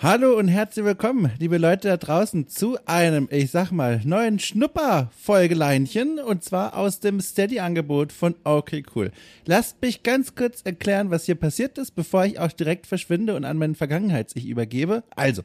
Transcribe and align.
Hallo 0.00 0.38
und 0.38 0.46
herzlich 0.46 0.84
willkommen, 0.84 1.32
liebe 1.40 1.58
Leute 1.58 1.88
da 1.88 1.96
draußen, 1.96 2.46
zu 2.46 2.78
einem, 2.86 3.26
ich 3.32 3.50
sag 3.50 3.72
mal, 3.72 4.00
neuen 4.04 4.38
Schnupper-Folgeleinchen 4.38 6.20
und 6.20 6.44
zwar 6.44 6.76
aus 6.76 7.00
dem 7.00 7.20
Steady-Angebot 7.20 8.12
von 8.12 8.36
Okay 8.44 8.84
Cool. 8.94 9.10
Lasst 9.44 9.82
mich 9.82 10.04
ganz 10.04 10.36
kurz 10.36 10.62
erklären, 10.62 11.10
was 11.10 11.24
hier 11.24 11.34
passiert 11.34 11.78
ist, 11.78 11.96
bevor 11.96 12.24
ich 12.24 12.38
auch 12.38 12.52
direkt 12.52 12.86
verschwinde 12.86 13.34
und 13.34 13.44
an 13.44 13.58
meinen 13.58 13.74
Vergangenheits-Ich 13.74 14.46
übergebe. 14.46 15.02
Also, 15.16 15.42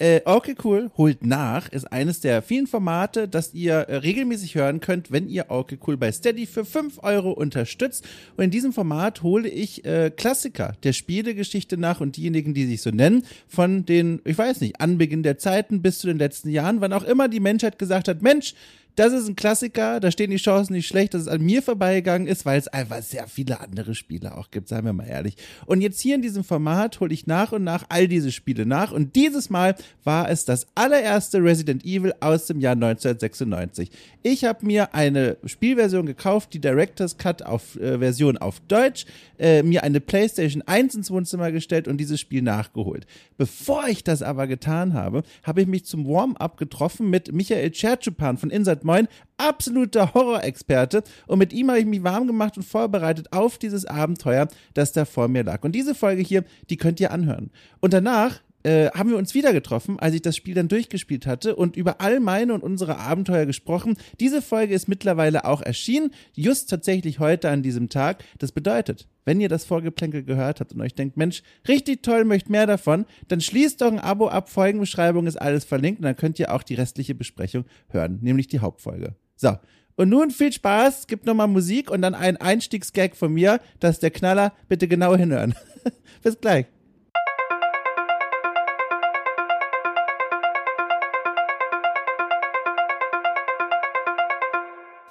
äh, 0.00 0.22
okay, 0.24 0.54
cool, 0.64 0.90
holt 0.96 1.26
nach, 1.26 1.68
ist 1.68 1.92
eines 1.92 2.20
der 2.20 2.40
vielen 2.40 2.66
Formate, 2.66 3.28
das 3.28 3.52
ihr 3.52 3.74
äh, 3.74 3.96
regelmäßig 3.96 4.54
hören 4.54 4.80
könnt, 4.80 5.12
wenn 5.12 5.28
ihr 5.28 5.46
okay, 5.50 5.78
cool 5.86 5.98
bei 5.98 6.10
Steady 6.10 6.46
für 6.46 6.64
5 6.64 7.02
Euro 7.02 7.32
unterstützt. 7.32 8.08
Und 8.38 8.44
in 8.44 8.50
diesem 8.50 8.72
Format 8.72 9.22
hole 9.22 9.46
ich 9.46 9.84
äh, 9.84 10.10
Klassiker 10.10 10.72
der 10.84 10.94
Spielegeschichte 10.94 11.76
nach 11.76 12.00
und 12.00 12.16
diejenigen, 12.16 12.54
die 12.54 12.64
sich 12.64 12.80
so 12.80 12.88
nennen, 12.88 13.26
von 13.46 13.84
den, 13.84 14.22
ich 14.24 14.38
weiß 14.38 14.62
nicht, 14.62 14.80
Anbeginn 14.80 15.22
der 15.22 15.36
Zeiten 15.36 15.82
bis 15.82 15.98
zu 15.98 16.06
den 16.06 16.18
letzten 16.18 16.48
Jahren, 16.48 16.80
wann 16.80 16.94
auch 16.94 17.04
immer 17.04 17.28
die 17.28 17.40
Menschheit 17.40 17.78
gesagt 17.78 18.08
hat, 18.08 18.22
Mensch, 18.22 18.54
das 18.96 19.12
ist 19.12 19.28
ein 19.28 19.36
Klassiker, 19.36 20.00
da 20.00 20.10
stehen 20.10 20.30
die 20.30 20.36
Chancen 20.36 20.72
nicht 20.74 20.86
schlecht, 20.86 21.14
dass 21.14 21.22
es 21.22 21.28
an 21.28 21.42
mir 21.42 21.62
vorbeigegangen 21.62 22.26
ist, 22.26 22.46
weil 22.46 22.58
es 22.58 22.68
einfach 22.68 23.02
sehr 23.02 23.26
viele 23.26 23.60
andere 23.60 23.94
Spiele 23.94 24.36
auch 24.36 24.50
gibt, 24.50 24.68
seien 24.68 24.84
wir 24.84 24.92
mal 24.92 25.06
ehrlich. 25.06 25.36
Und 25.66 25.80
jetzt 25.80 26.00
hier 26.00 26.14
in 26.14 26.22
diesem 26.22 26.44
Format 26.44 27.00
hole 27.00 27.12
ich 27.12 27.26
nach 27.26 27.52
und 27.52 27.64
nach 27.64 27.84
all 27.88 28.08
diese 28.08 28.32
Spiele 28.32 28.66
nach 28.66 28.92
und 28.92 29.16
dieses 29.16 29.50
Mal 29.50 29.74
war 30.04 30.28
es 30.28 30.44
das 30.44 30.66
allererste 30.74 31.42
Resident 31.42 31.84
Evil 31.84 32.14
aus 32.20 32.46
dem 32.46 32.60
Jahr 32.60 32.72
1996. 32.72 33.90
Ich 34.22 34.44
habe 34.44 34.66
mir 34.66 34.94
eine 34.94 35.38
Spielversion 35.44 36.04
gekauft, 36.04 36.52
die 36.52 36.60
Director's 36.60 37.16
Cut 37.16 37.42
auf 37.42 37.76
äh, 37.76 37.98
Version 37.98 38.36
auf 38.36 38.60
Deutsch, 38.68 39.06
äh, 39.38 39.62
mir 39.62 39.82
eine 39.82 40.00
PlayStation 40.00 40.62
1 40.66 40.94
ins 40.94 41.10
Wohnzimmer 41.10 41.52
gestellt 41.52 41.88
und 41.88 41.96
dieses 41.96 42.20
Spiel 42.20 42.42
nachgeholt. 42.42 43.06
Bevor 43.38 43.88
ich 43.88 44.04
das 44.04 44.22
aber 44.22 44.46
getan 44.46 44.92
habe, 44.92 45.22
habe 45.42 45.62
ich 45.62 45.66
mich 45.66 45.86
zum 45.86 46.06
Warm-up 46.06 46.58
getroffen 46.58 47.08
mit 47.08 47.32
Michael 47.32 47.70
Cherchupan 47.70 48.36
von 48.36 48.50
Inside 48.50 48.79
Moin, 48.84 49.08
absoluter 49.36 50.14
Horrorexperte 50.14 51.02
und 51.26 51.38
mit 51.38 51.52
ihm 51.52 51.68
habe 51.68 51.80
ich 51.80 51.86
mich 51.86 52.02
warm 52.02 52.26
gemacht 52.26 52.56
und 52.56 52.62
vorbereitet 52.62 53.32
auf 53.32 53.58
dieses 53.58 53.86
Abenteuer, 53.86 54.48
das 54.74 54.92
da 54.92 55.04
vor 55.04 55.28
mir 55.28 55.44
lag. 55.44 55.62
Und 55.64 55.72
diese 55.72 55.94
Folge 55.94 56.22
hier, 56.22 56.44
die 56.68 56.76
könnt 56.76 57.00
ihr 57.00 57.10
anhören. 57.10 57.50
Und 57.80 57.92
danach 57.92 58.40
äh, 58.62 58.90
haben 58.90 59.10
wir 59.10 59.16
uns 59.16 59.34
wieder 59.34 59.52
getroffen, 59.52 59.98
als 59.98 60.14
ich 60.14 60.22
das 60.22 60.36
Spiel 60.36 60.54
dann 60.54 60.68
durchgespielt 60.68 61.26
hatte 61.26 61.56
und 61.56 61.76
über 61.76 62.00
all 62.00 62.20
meine 62.20 62.54
und 62.54 62.62
unsere 62.62 62.98
Abenteuer 62.98 63.46
gesprochen. 63.46 63.96
Diese 64.18 64.42
Folge 64.42 64.74
ist 64.74 64.88
mittlerweile 64.88 65.44
auch 65.44 65.62
erschienen, 65.62 66.12
just 66.34 66.70
tatsächlich 66.70 67.18
heute 67.18 67.50
an 67.50 67.62
diesem 67.62 67.88
Tag. 67.88 68.24
Das 68.38 68.52
bedeutet, 68.52 69.08
wenn 69.24 69.40
ihr 69.40 69.48
das 69.48 69.64
Vorgeplänkel 69.64 70.24
gehört 70.24 70.60
habt 70.60 70.72
und 70.72 70.80
euch 70.80 70.94
denkt, 70.94 71.16
Mensch, 71.16 71.42
richtig 71.68 72.02
toll, 72.02 72.24
möchte 72.24 72.50
mehr 72.50 72.66
davon, 72.66 73.06
dann 73.28 73.40
schließt 73.40 73.80
doch 73.80 73.92
ein 73.92 73.98
Abo 73.98 74.28
ab, 74.28 74.50
Folgenbeschreibung 74.50 75.26
ist 75.26 75.40
alles 75.40 75.64
verlinkt 75.64 76.00
und 76.00 76.04
dann 76.04 76.16
könnt 76.16 76.38
ihr 76.38 76.52
auch 76.52 76.62
die 76.62 76.74
restliche 76.74 77.14
Besprechung 77.14 77.64
hören, 77.88 78.18
nämlich 78.22 78.48
die 78.48 78.60
Hauptfolge. 78.60 79.14
So. 79.36 79.56
Und 79.96 80.08
nun 80.08 80.30
viel 80.30 80.50
Spaß, 80.50 81.08
gibt 81.08 81.26
nochmal 81.26 81.48
Musik 81.48 81.90
und 81.90 82.00
dann 82.00 82.14
ein 82.14 82.38
Einstiegsgag 82.38 83.16
von 83.16 83.34
mir, 83.34 83.60
das 83.80 83.96
ist 83.96 84.02
der 84.02 84.10
Knaller, 84.10 84.54
bitte 84.68 84.88
genau 84.88 85.14
hinhören. 85.14 85.54
Bis 86.22 86.40
gleich. 86.40 86.66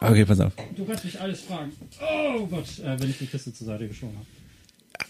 Okay, 0.09 0.25
pass 0.25 0.39
auf. 0.39 0.53
Du 0.75 0.85
kannst 0.85 1.05
mich 1.05 1.21
alles 1.21 1.41
fragen. 1.41 1.71
Oh 2.01 2.47
Gott, 2.47 2.79
äh, 2.79 2.99
wenn 2.99 3.09
ich 3.11 3.19
die 3.19 3.27
Kiste 3.27 3.53
zur 3.53 3.67
Seite 3.67 3.87
geschoben 3.87 4.15
habe. 4.15 4.25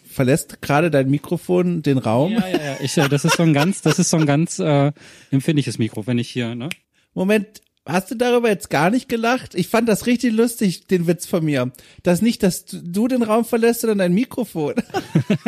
Verlässt 0.09 0.61
gerade 0.61 0.91
dein 0.91 1.09
Mikrofon 1.09 1.81
den 1.81 1.97
Raum? 1.97 2.33
Ja, 2.33 2.47
ja, 2.47 2.57
ja. 2.57 2.77
Ich, 2.81 2.97
äh, 2.97 3.07
das 3.07 3.23
ist 3.23 3.37
so 3.37 3.43
ein 3.43 3.53
ganz, 3.53 3.81
das 3.81 3.97
ist 3.97 4.09
so 4.09 4.17
ein 4.17 4.25
ganz 4.25 4.59
äh, 4.59 4.91
empfindliches 5.31 5.77
Mikro, 5.77 6.05
wenn 6.05 6.17
ich 6.17 6.29
hier, 6.29 6.53
ne? 6.53 6.67
Moment, 7.13 7.61
hast 7.85 8.11
du 8.11 8.15
darüber 8.15 8.49
jetzt 8.49 8.69
gar 8.69 8.89
nicht 8.89 9.07
gelacht? 9.07 9.55
Ich 9.55 9.69
fand 9.69 9.87
das 9.87 10.05
richtig 10.05 10.33
lustig, 10.33 10.87
den 10.87 11.07
Witz 11.07 11.25
von 11.25 11.45
mir. 11.45 11.71
Das 12.03 12.21
nicht, 12.21 12.43
dass 12.43 12.65
du 12.65 13.07
den 13.07 13.23
Raum 13.23 13.45
verlässt, 13.45 13.81
sondern 13.81 13.99
dein 13.99 14.13
Mikrofon. 14.13 14.75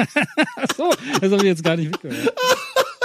Ach 0.55 0.75
so, 0.77 0.93
das 1.19 1.31
habe 1.31 1.37
ich 1.37 1.43
jetzt 1.43 1.63
gar 1.63 1.75
nicht 1.75 1.91
mitgehört. 1.91 2.33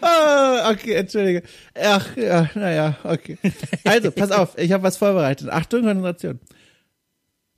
Ah, 0.00 0.70
okay, 0.70 0.94
entschuldige. 0.94 1.42
Ach, 1.74 2.16
ja, 2.16 2.50
naja, 2.54 2.96
okay. 3.04 3.38
Also, 3.84 4.10
pass 4.10 4.30
auf, 4.30 4.56
ich 4.58 4.72
habe 4.72 4.82
was 4.82 4.96
vorbereitet. 4.96 5.48
Achtung, 5.50 5.82
Konzentration. 5.82 6.40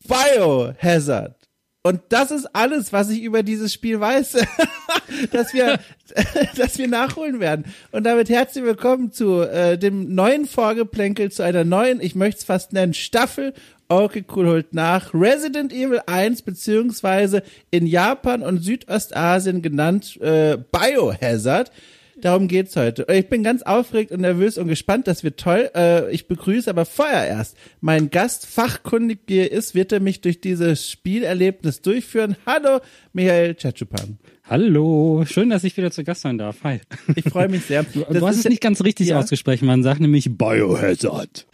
Biohazard. 0.07 1.41
Und 1.83 2.03
das 2.11 2.31
ist 2.31 2.47
alles, 2.55 2.93
was 2.93 3.09
ich 3.09 3.23
über 3.23 3.43
dieses 3.43 3.73
Spiel 3.73 4.01
weiß, 4.01 4.33
dass 5.33 5.55
wir, 5.55 5.79
dass 6.57 6.77
wir 6.77 6.89
nachholen 6.89 7.41
werden. 7.41 7.65
Und 7.91 8.05
damit 8.05 8.29
herzlich 8.29 8.65
willkommen 8.65 9.13
zu 9.13 9.41
äh, 9.41 9.79
dem 9.79 10.15
neuen 10.15 10.47
Vorgeplänkel, 10.47 11.33
zu 11.33 11.43
einer 11.43 11.65
neuen, 11.65 12.03
ich 12.03 12.15
möchte 12.15 12.41
es 12.41 12.45
fast 12.45 12.75
nennen, 12.75 12.93
Staffel. 12.93 13.55
Okay, 13.89 14.25
cool, 14.37 14.47
holt 14.47 14.75
nach. 14.75 15.15
Resident 15.15 15.73
Evil 15.73 16.03
1, 16.07 16.43
beziehungsweise 16.43 17.43
in 17.71 17.87
Japan 17.87 18.43
und 18.43 18.63
Südostasien 18.63 19.63
genannt 19.63 20.21
äh, 20.21 20.59
Biohazard. 20.59 21.73
Darum 22.21 22.49
geht's 22.49 22.77
heute. 22.77 23.07
Ich 23.11 23.29
bin 23.29 23.43
ganz 23.43 23.63
aufgeregt 23.63 24.13
und 24.13 24.21
nervös 24.21 24.59
und 24.59 24.69
gespannt. 24.69 25.07
Das 25.07 25.25
wird 25.25 25.41
toll. 25.41 25.71
Äh, 25.75 26.13
ich 26.13 26.29
begrüße 26.29 26.69
aber 26.69 26.85
vorher 26.85 27.27
erst 27.27 27.57
mein 27.81 28.11
Gast, 28.11 28.47
fachkundig 28.47 29.21
wie 29.27 29.39
er 29.39 29.53
ist, 29.53 29.75
wird 29.75 29.93
er 29.93 30.01
mich 30.01 30.21
durch 30.21 30.41
dieses 30.41 30.89
Spielerlebnis 30.89 31.81
durchführen. 31.81 32.37
Hallo, 32.47 32.81
Michael 33.13 33.55
Chachupan. 33.55 34.19
Hallo, 34.45 35.25
schön, 35.27 35.51
dass 35.51 35.65
ich 35.65 35.77
wieder 35.77 35.91
zu 35.91 36.05
Gast 36.05 36.23
sein 36.23 36.37
darf. 36.37 36.65
Hi. 36.65 36.81
Ich 37.15 37.25
freue 37.25 37.49
mich 37.49 37.65
sehr. 37.67 37.85
Du, 37.85 38.05
du 38.05 38.27
hast 38.27 38.37
es 38.37 38.45
nicht 38.45 38.61
ganz 38.61 38.83
richtig 38.83 39.09
ja. 39.09 39.19
ausgesprochen. 39.19 39.67
Man 39.67 39.83
sagt 39.83 40.01
nämlich 40.01 40.37
Biohazard. 40.37 41.47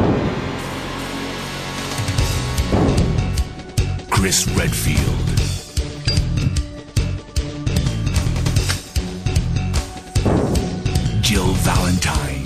Chris 4.11 4.47
Redfield. 4.59 5.36
Valentine. 11.67 12.45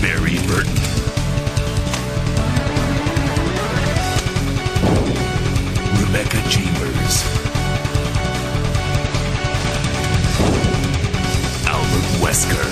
Barry 0.00 0.38
Burton. 0.46 0.78
Rebecca 5.98 6.40
Chambers. 6.48 7.24
Albert 11.66 12.06
Wesker. 12.22 12.66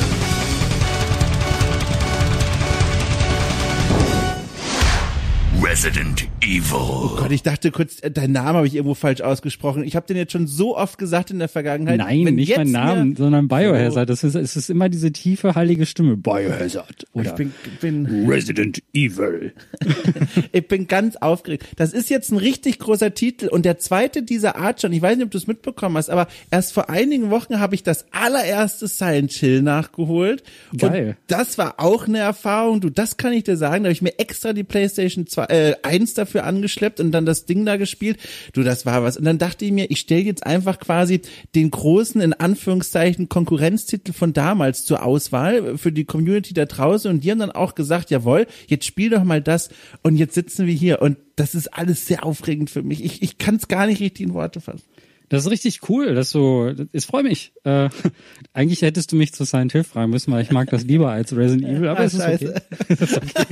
Resident 5.61 6.28
Evil. 6.43 6.77
Oh 6.77 7.17
Gott, 7.17 7.33
ich 7.33 7.43
dachte 7.43 7.71
kurz, 7.71 8.01
äh, 8.01 8.11
dein 8.11 8.33
Name 8.33 8.59
habe 8.59 8.67
ich 8.67 8.75
irgendwo 8.75 8.95
falsch 8.95 9.21
ausgesprochen. 9.21 9.83
Ich 9.83 9.97
habe 9.97 10.07
den 10.07 10.17
jetzt 10.17 10.33
schon 10.33 10.47
so 10.47 10.77
oft 10.77 10.97
gesagt 10.97 11.31
in 11.31 11.39
der 11.39 11.49
Vergangenheit. 11.49 11.99
Nein, 11.99 12.27
Wenn 12.27 12.35
nicht 12.37 12.57
mein 12.57 12.71
Name, 12.71 13.15
sondern 13.17 13.49
Biohazard. 13.49 14.09
Das 14.09 14.25
ist, 14.25 14.35
es 14.35 14.57
ist 14.57 14.71
immer 14.71 14.89
diese 14.89 15.13
tiefe, 15.13 15.55
heilige 15.55 15.85
Stimme. 15.85 16.17
Biohazard. 16.17 17.07
Oder 17.13 17.31
ich 17.31 17.33
bin, 17.33 17.53
bin 17.81 18.29
Resident 18.29 18.83
Evil. 18.93 19.53
ich 20.53 20.69
bin 20.69 20.87
ganz 20.87 21.17
aufgeregt. 21.17 21.67
Das 21.77 21.93
ist 21.93 22.09
jetzt 22.09 22.31
ein 22.31 22.39
richtig 22.39 22.79
großer 22.79 23.15
Titel 23.15 23.49
und 23.49 23.65
der 23.65 23.79
zweite 23.79 24.23
dieser 24.23 24.57
Art 24.57 24.81
schon. 24.81 24.93
Ich 24.93 25.03
weiß 25.03 25.17
nicht, 25.17 25.27
ob 25.27 25.31
du 25.33 25.39
es 25.39 25.47
mitbekommen 25.49 25.97
hast, 25.97 26.09
aber 26.09 26.29
erst 26.51 26.73
vor 26.73 26.89
einigen 26.89 27.31
Wochen 27.31 27.59
habe 27.59 27.75
ich 27.75 27.83
das 27.83 28.07
allererste 28.13 28.87
Silent 28.87 29.33
Chill 29.33 29.63
nachgeholt. 29.63 30.45
Geil. 30.77 31.09
Und 31.09 31.17
das 31.27 31.59
war 31.59 31.75
auch 31.79 32.07
eine 32.07 32.19
Erfahrung. 32.19 32.81
Du, 32.81 32.91
das 32.91 33.17
kann 33.17 33.33
ich 33.33 33.45
dir 33.45 33.57
sagen. 33.57 33.85
Da 33.85 33.89
habe 33.89 33.93
ich 33.93 34.03
mir 34.03 34.19
extra 34.19 34.53
die 34.53 34.65
PlayStation 34.65 35.27
2, 35.27 35.45
äh, 35.45 35.75
1 35.83 36.15
dafür 36.15 36.28
angeschleppt 36.37 37.01
und 37.01 37.13
dann 37.13 37.27
das 37.27 37.47
Ding 37.47 37.65
da 37.65 37.77
gespielt. 37.77 38.19
Du, 38.53 38.63
das 38.63 38.87
war 38.87 39.03
was. 39.03 39.17
Und 39.17 39.25
dann 39.25 39.39
dachte 39.39 39.65
ich 39.65 39.73
mir, 39.73 39.91
ich 39.91 40.01
stelle 40.01 40.23
jetzt 40.23 40.45
einfach 40.47 40.79
quasi 40.79 41.21
den 41.55 41.71
großen, 41.71 42.21
in 42.21 42.33
Anführungszeichen, 42.33 43.29
Konkurrenztitel 43.29 44.13
von 44.13 44.33
damals 44.33 44.85
zur 44.85 45.05
Auswahl 45.05 45.79
für 45.79 45.93
die 45.93 46.05
Community 46.05 46.55
da 46.55 46.65
draußen. 46.65 47.11
Und 47.11 47.25
die 47.25 47.31
haben 47.31 47.39
dann 47.39 47.53
auch 47.53 47.75
gesagt, 47.75 48.11
jawohl, 48.11 48.47
jetzt 48.67 48.87
spiel 48.87 49.11
doch 49.11 49.25
mal 49.25 49.43
das. 49.43 49.71
Und 50.03 50.17
jetzt 50.17 50.35
sitzen 50.35 50.67
wir 50.67 50.75
hier. 50.75 51.03
Und 51.03 51.17
das 51.37 51.55
ist 51.55 51.69
alles 51.69 52.07
sehr 52.07 52.25
aufregend 52.25 52.71
für 52.71 52.83
mich. 52.83 53.05
Ich, 53.05 53.23
ich 53.23 53.39
kann 53.39 53.57
es 53.57 53.69
gar 53.69 53.87
nicht 53.87 54.01
richtig 54.01 54.27
in 54.27 54.35
Worte 54.35 54.61
fassen. 54.61 54.83
Das 55.29 55.45
ist 55.45 55.51
richtig 55.51 55.89
cool, 55.89 56.15
dass 56.15 56.31
du, 56.31 56.73
es 56.93 57.05
freut 57.05 57.25
mich. 57.25 57.53
Äh, 57.65 57.89
eigentlich 58.53 58.83
hättest 58.83 59.13
du 59.13 59.17
mich 59.17 59.33
zu 59.35 59.45
Silent 59.45 59.73
Hill 59.73 59.85
fragen 59.85 60.11
müssen, 60.11 60.33
weil 60.33 60.43
ich 60.43 60.51
mag 60.51 60.71
das 60.71 60.85
lieber 60.85 61.11
als 61.11 61.37
Resident 61.37 61.69
Evil, 61.69 61.89
aber 61.89 62.01
Ah, 62.01 62.05
es 62.05 62.15
ist 62.15 62.21
okay. 62.23 62.55
es 62.89 63.01
ist 63.01 63.17
okay. 63.17 63.47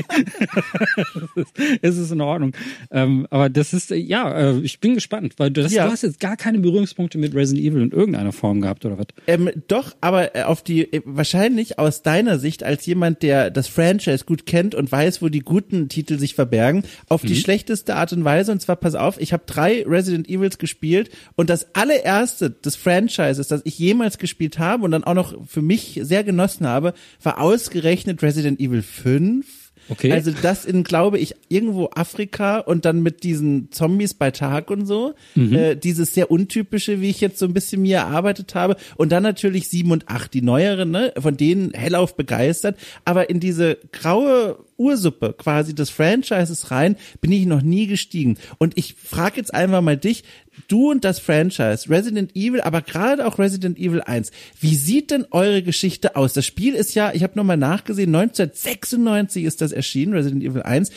es 1.82 1.96
ist 1.96 2.10
in 2.10 2.20
Ordnung. 2.20 2.52
Ähm, 2.90 3.26
aber 3.30 3.48
das 3.48 3.72
ist, 3.72 3.90
äh, 3.92 3.96
ja, 3.96 4.32
äh, 4.52 4.58
ich 4.60 4.80
bin 4.80 4.94
gespannt, 4.94 5.34
weil 5.38 5.50
du, 5.50 5.62
das, 5.62 5.72
Ja. 5.72 5.86
du 5.86 5.92
hast 5.92 6.02
jetzt 6.02 6.20
gar 6.20 6.36
keine 6.36 6.58
Berührungspunkte 6.58 7.18
mit 7.18 7.34
Resident 7.34 7.64
Evil 7.66 7.82
in 7.82 7.90
irgendeiner 7.90 8.32
Form 8.32 8.60
gehabt, 8.60 8.84
oder 8.84 8.98
was? 8.98 9.06
Ähm, 9.26 9.50
doch, 9.68 9.94
aber 10.00 10.34
äh, 10.34 10.42
auf 10.42 10.62
die 10.62 10.92
äh, 10.92 11.02
wahrscheinlich 11.04 11.78
aus 11.78 12.02
deiner 12.02 12.38
Sicht 12.38 12.62
als 12.64 12.86
jemand, 12.86 13.22
der 13.22 13.50
das 13.50 13.68
Franchise 13.68 14.24
gut 14.24 14.46
kennt 14.46 14.74
und 14.74 14.90
weiß, 14.90 15.22
wo 15.22 15.28
die 15.28 15.40
guten 15.40 15.88
Titel 15.88 16.18
sich 16.18 16.34
verbergen, 16.34 16.84
auf 17.08 17.22
die 17.22 17.36
schlechteste 17.36 17.96
Art 17.96 18.12
und 18.12 18.24
Weise. 18.24 18.52
Und 18.52 18.60
zwar, 18.60 18.76
pass 18.76 18.94
auf, 18.94 19.20
ich 19.20 19.32
habe 19.32 19.42
drei 19.46 19.84
Resident 19.86 20.28
Evils 20.28 20.58
gespielt 20.58 21.10
und 21.36 21.50
das 21.50 21.65
allererste 21.74 22.50
des 22.50 22.76
Franchises, 22.76 23.48
das 23.48 23.62
ich 23.64 23.78
jemals 23.78 24.18
gespielt 24.18 24.58
habe 24.58 24.84
und 24.84 24.90
dann 24.90 25.04
auch 25.04 25.14
noch 25.14 25.46
für 25.46 25.62
mich 25.62 26.00
sehr 26.02 26.24
genossen 26.24 26.66
habe, 26.66 26.94
war 27.22 27.40
ausgerechnet 27.40 28.22
Resident 28.22 28.60
Evil 28.60 28.82
5. 28.82 29.46
Okay. 29.88 30.12
Also 30.12 30.32
das 30.42 30.64
in, 30.64 30.82
glaube 30.82 31.18
ich, 31.18 31.34
irgendwo 31.48 31.90
Afrika 31.94 32.58
und 32.58 32.84
dann 32.84 33.02
mit 33.02 33.22
diesen 33.22 33.70
Zombies 33.70 34.14
bei 34.14 34.30
Tag 34.30 34.70
und 34.70 34.86
so. 34.86 35.14
Äh, 35.54 35.76
dieses 35.76 36.12
sehr 36.12 36.30
untypische, 36.30 37.00
wie 37.00 37.10
ich 37.10 37.20
jetzt 37.20 37.38
so 37.38 37.46
ein 37.46 37.54
bisschen 37.54 37.82
mir 37.82 37.98
erarbeitet 37.98 38.54
habe. 38.54 38.76
Und 38.96 39.12
dann 39.12 39.22
natürlich 39.22 39.68
sieben 39.68 39.92
und 39.92 40.08
acht, 40.08 40.34
die 40.34 40.42
neueren, 40.42 40.90
ne, 40.90 41.12
von 41.16 41.36
denen 41.36 41.72
hellauf 41.72 42.16
begeistert. 42.16 42.76
Aber 43.04 43.30
in 43.30 43.38
diese 43.38 43.78
graue 43.92 44.58
Ursuppe 44.76 45.34
quasi 45.36 45.74
des 45.74 45.90
Franchises 45.90 46.70
rein 46.70 46.96
bin 47.20 47.32
ich 47.32 47.46
noch 47.46 47.62
nie 47.62 47.86
gestiegen. 47.86 48.38
Und 48.58 48.76
ich 48.76 48.94
frage 48.94 49.36
jetzt 49.36 49.54
einfach 49.54 49.80
mal 49.80 49.96
dich, 49.96 50.24
du 50.68 50.90
und 50.90 51.04
das 51.04 51.18
Franchise, 51.18 51.88
Resident 51.88 52.34
Evil, 52.34 52.60
aber 52.60 52.82
gerade 52.82 53.26
auch 53.26 53.38
Resident 53.38 53.78
Evil 53.78 54.00
1, 54.00 54.30
wie 54.60 54.74
sieht 54.74 55.10
denn 55.10 55.26
eure 55.30 55.62
Geschichte 55.62 56.16
aus? 56.16 56.32
Das 56.32 56.46
Spiel 56.46 56.74
ist 56.74 56.94
ja, 56.94 57.12
ich 57.12 57.22
habe 57.22 57.36
nochmal 57.36 57.56
nachgesehen, 57.56 58.14
1996 58.14 59.44
ist 59.44 59.60
das 59.60 59.72
erschienen, 59.72 60.14
Resident 60.14 60.42
Evil 60.42 60.62
1. 60.62 60.90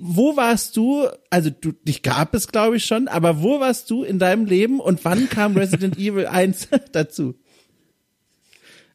Wo 0.00 0.36
warst 0.36 0.76
du, 0.76 1.08
also 1.30 1.50
du, 1.50 1.72
dich 1.72 2.02
gab 2.02 2.34
es 2.34 2.48
glaube 2.48 2.76
ich 2.76 2.84
schon, 2.84 3.08
aber 3.08 3.42
wo 3.42 3.58
warst 3.58 3.90
du 3.90 4.04
in 4.04 4.20
deinem 4.20 4.46
Leben 4.46 4.78
und 4.78 5.04
wann 5.04 5.28
kam 5.28 5.56
Resident 5.56 5.98
Evil 5.98 6.26
1 6.26 6.68
dazu? 6.92 7.34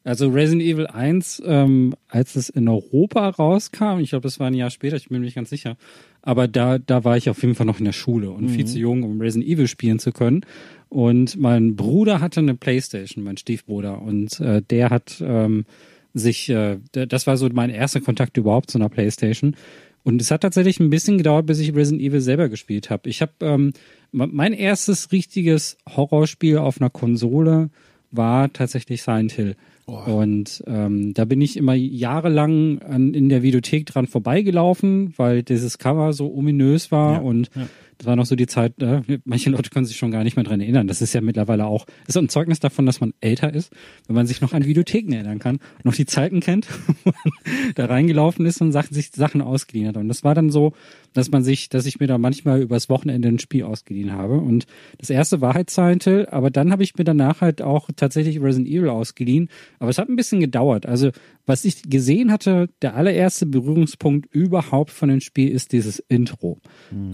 Also 0.08 0.28
Resident 0.28 0.62
Evil 0.62 0.86
1, 0.86 1.42
ähm, 1.44 1.94
als 2.08 2.34
es 2.36 2.48
in 2.48 2.66
Europa 2.68 3.28
rauskam, 3.28 3.98
ich 4.00 4.10
glaube, 4.10 4.22
das 4.22 4.40
war 4.40 4.46
ein 4.46 4.54
Jahr 4.54 4.70
später, 4.70 4.96
ich 4.96 5.08
bin 5.08 5.18
mir 5.18 5.24
nicht 5.26 5.34
ganz 5.34 5.50
sicher, 5.50 5.76
aber 6.22 6.48
da, 6.48 6.78
da 6.78 7.04
war 7.04 7.16
ich 7.18 7.28
auf 7.28 7.42
jeden 7.42 7.54
Fall 7.54 7.66
noch 7.66 7.78
in 7.78 7.84
der 7.84 7.92
Schule 7.92 8.30
und 8.30 8.48
viel 8.48 8.64
zu 8.64 8.78
jung, 8.78 9.02
um 9.02 9.20
Resident 9.20 9.50
Evil 9.50 9.68
spielen 9.68 9.98
zu 9.98 10.12
können. 10.12 10.40
Und 10.88 11.36
mein 11.38 11.76
Bruder 11.76 12.20
hatte 12.20 12.40
eine 12.40 12.54
Playstation, 12.54 13.22
mein 13.22 13.36
Stiefbruder, 13.36 14.00
und 14.00 14.40
äh, 14.40 14.62
der 14.62 14.88
hat 14.88 15.22
ähm, 15.22 15.66
sich, 16.14 16.48
äh, 16.48 16.78
das 16.92 17.26
war 17.26 17.36
so 17.36 17.46
mein 17.52 17.68
erster 17.68 18.00
Kontakt 18.00 18.36
überhaupt 18.38 18.70
zu 18.70 18.78
einer 18.78 18.88
Playstation. 18.88 19.56
Und 20.04 20.22
es 20.22 20.30
hat 20.30 20.40
tatsächlich 20.40 20.80
ein 20.80 20.88
bisschen 20.88 21.18
gedauert, 21.18 21.44
bis 21.44 21.58
ich 21.58 21.74
Resident 21.74 22.02
Evil 22.02 22.22
selber 22.22 22.48
gespielt 22.48 22.88
habe. 22.88 23.10
Ich 23.10 23.20
habe 23.20 23.32
ähm, 23.42 23.72
me- 24.10 24.26
mein 24.32 24.54
erstes 24.54 25.12
richtiges 25.12 25.76
Horrorspiel 25.86 26.56
auf 26.56 26.80
einer 26.80 26.88
Konsole 26.88 27.68
war 28.10 28.50
tatsächlich 28.50 29.02
Silent 29.02 29.32
Hill. 29.32 29.54
Und 29.88 30.62
ähm, 30.66 31.14
da 31.14 31.24
bin 31.24 31.40
ich 31.40 31.56
immer 31.56 31.74
jahrelang 31.74 32.80
an, 32.82 33.14
in 33.14 33.28
der 33.28 33.42
Videothek 33.42 33.86
dran 33.86 34.06
vorbeigelaufen, 34.06 35.14
weil 35.16 35.42
dieses 35.42 35.78
Cover 35.78 36.12
so 36.12 36.32
ominös 36.34 36.92
war 36.92 37.24
und 37.24 37.50
das 37.98 38.06
war 38.06 38.16
noch 38.16 38.26
so 38.26 38.36
die 38.36 38.46
Zeit, 38.46 38.80
äh, 38.80 39.02
manche 39.24 39.50
Leute 39.50 39.70
können 39.70 39.84
sich 39.84 39.96
schon 39.96 40.12
gar 40.12 40.22
nicht 40.24 40.36
mehr 40.36 40.44
dran 40.44 40.60
erinnern. 40.60 40.86
Das 40.86 41.02
ist 41.02 41.12
ja 41.12 41.20
mittlerweile 41.20 41.66
auch, 41.66 41.86
ist 42.06 42.16
ein 42.16 42.28
Zeugnis 42.28 42.60
davon, 42.60 42.86
dass 42.86 43.00
man 43.00 43.12
älter 43.20 43.52
ist, 43.52 43.72
wenn 44.06 44.14
man 44.14 44.26
sich 44.26 44.40
noch 44.40 44.52
an 44.52 44.64
Videotheken 44.64 45.12
erinnern 45.12 45.40
kann, 45.40 45.58
noch 45.82 45.94
die 45.94 46.06
Zeiten 46.06 46.40
kennt, 46.40 46.68
wo 47.04 47.10
man 47.10 47.32
da 47.74 47.86
reingelaufen 47.86 48.46
ist 48.46 48.60
und 48.60 48.72
Sachen, 48.72 48.94
sich 48.94 49.10
Sachen 49.10 49.42
ausgeliehen 49.42 49.88
hat. 49.88 49.96
Und 49.96 50.08
das 50.08 50.22
war 50.22 50.34
dann 50.34 50.50
so, 50.50 50.72
dass 51.12 51.30
man 51.30 51.42
sich, 51.42 51.68
dass 51.68 51.86
ich 51.86 51.98
mir 51.98 52.06
da 52.06 52.18
manchmal 52.18 52.62
übers 52.62 52.88
Wochenende 52.88 53.28
ein 53.28 53.40
Spiel 53.40 53.64
ausgeliehen 53.64 54.12
habe. 54.12 54.38
Und 54.38 54.66
das 54.98 55.10
erste 55.10 55.40
war 55.40 55.54
halt 55.54 55.70
Silent 55.70 56.04
Hill, 56.04 56.28
aber 56.30 56.50
dann 56.50 56.70
habe 56.70 56.84
ich 56.84 56.96
mir 56.96 57.04
danach 57.04 57.40
halt 57.40 57.62
auch 57.62 57.90
tatsächlich 57.96 58.40
Resident 58.40 58.68
Evil 58.68 58.90
ausgeliehen. 58.90 59.48
Aber 59.80 59.90
es 59.90 59.98
hat 59.98 60.08
ein 60.08 60.16
bisschen 60.16 60.40
gedauert. 60.40 60.86
Also 60.86 61.10
was 61.46 61.64
ich 61.64 61.82
gesehen 61.82 62.30
hatte, 62.30 62.68
der 62.82 62.94
allererste 62.94 63.46
Berührungspunkt 63.46 64.32
überhaupt 64.34 64.90
von 64.90 65.08
dem 65.08 65.20
Spiel 65.20 65.50
ist 65.50 65.72
dieses 65.72 65.98
Intro. 65.98 66.58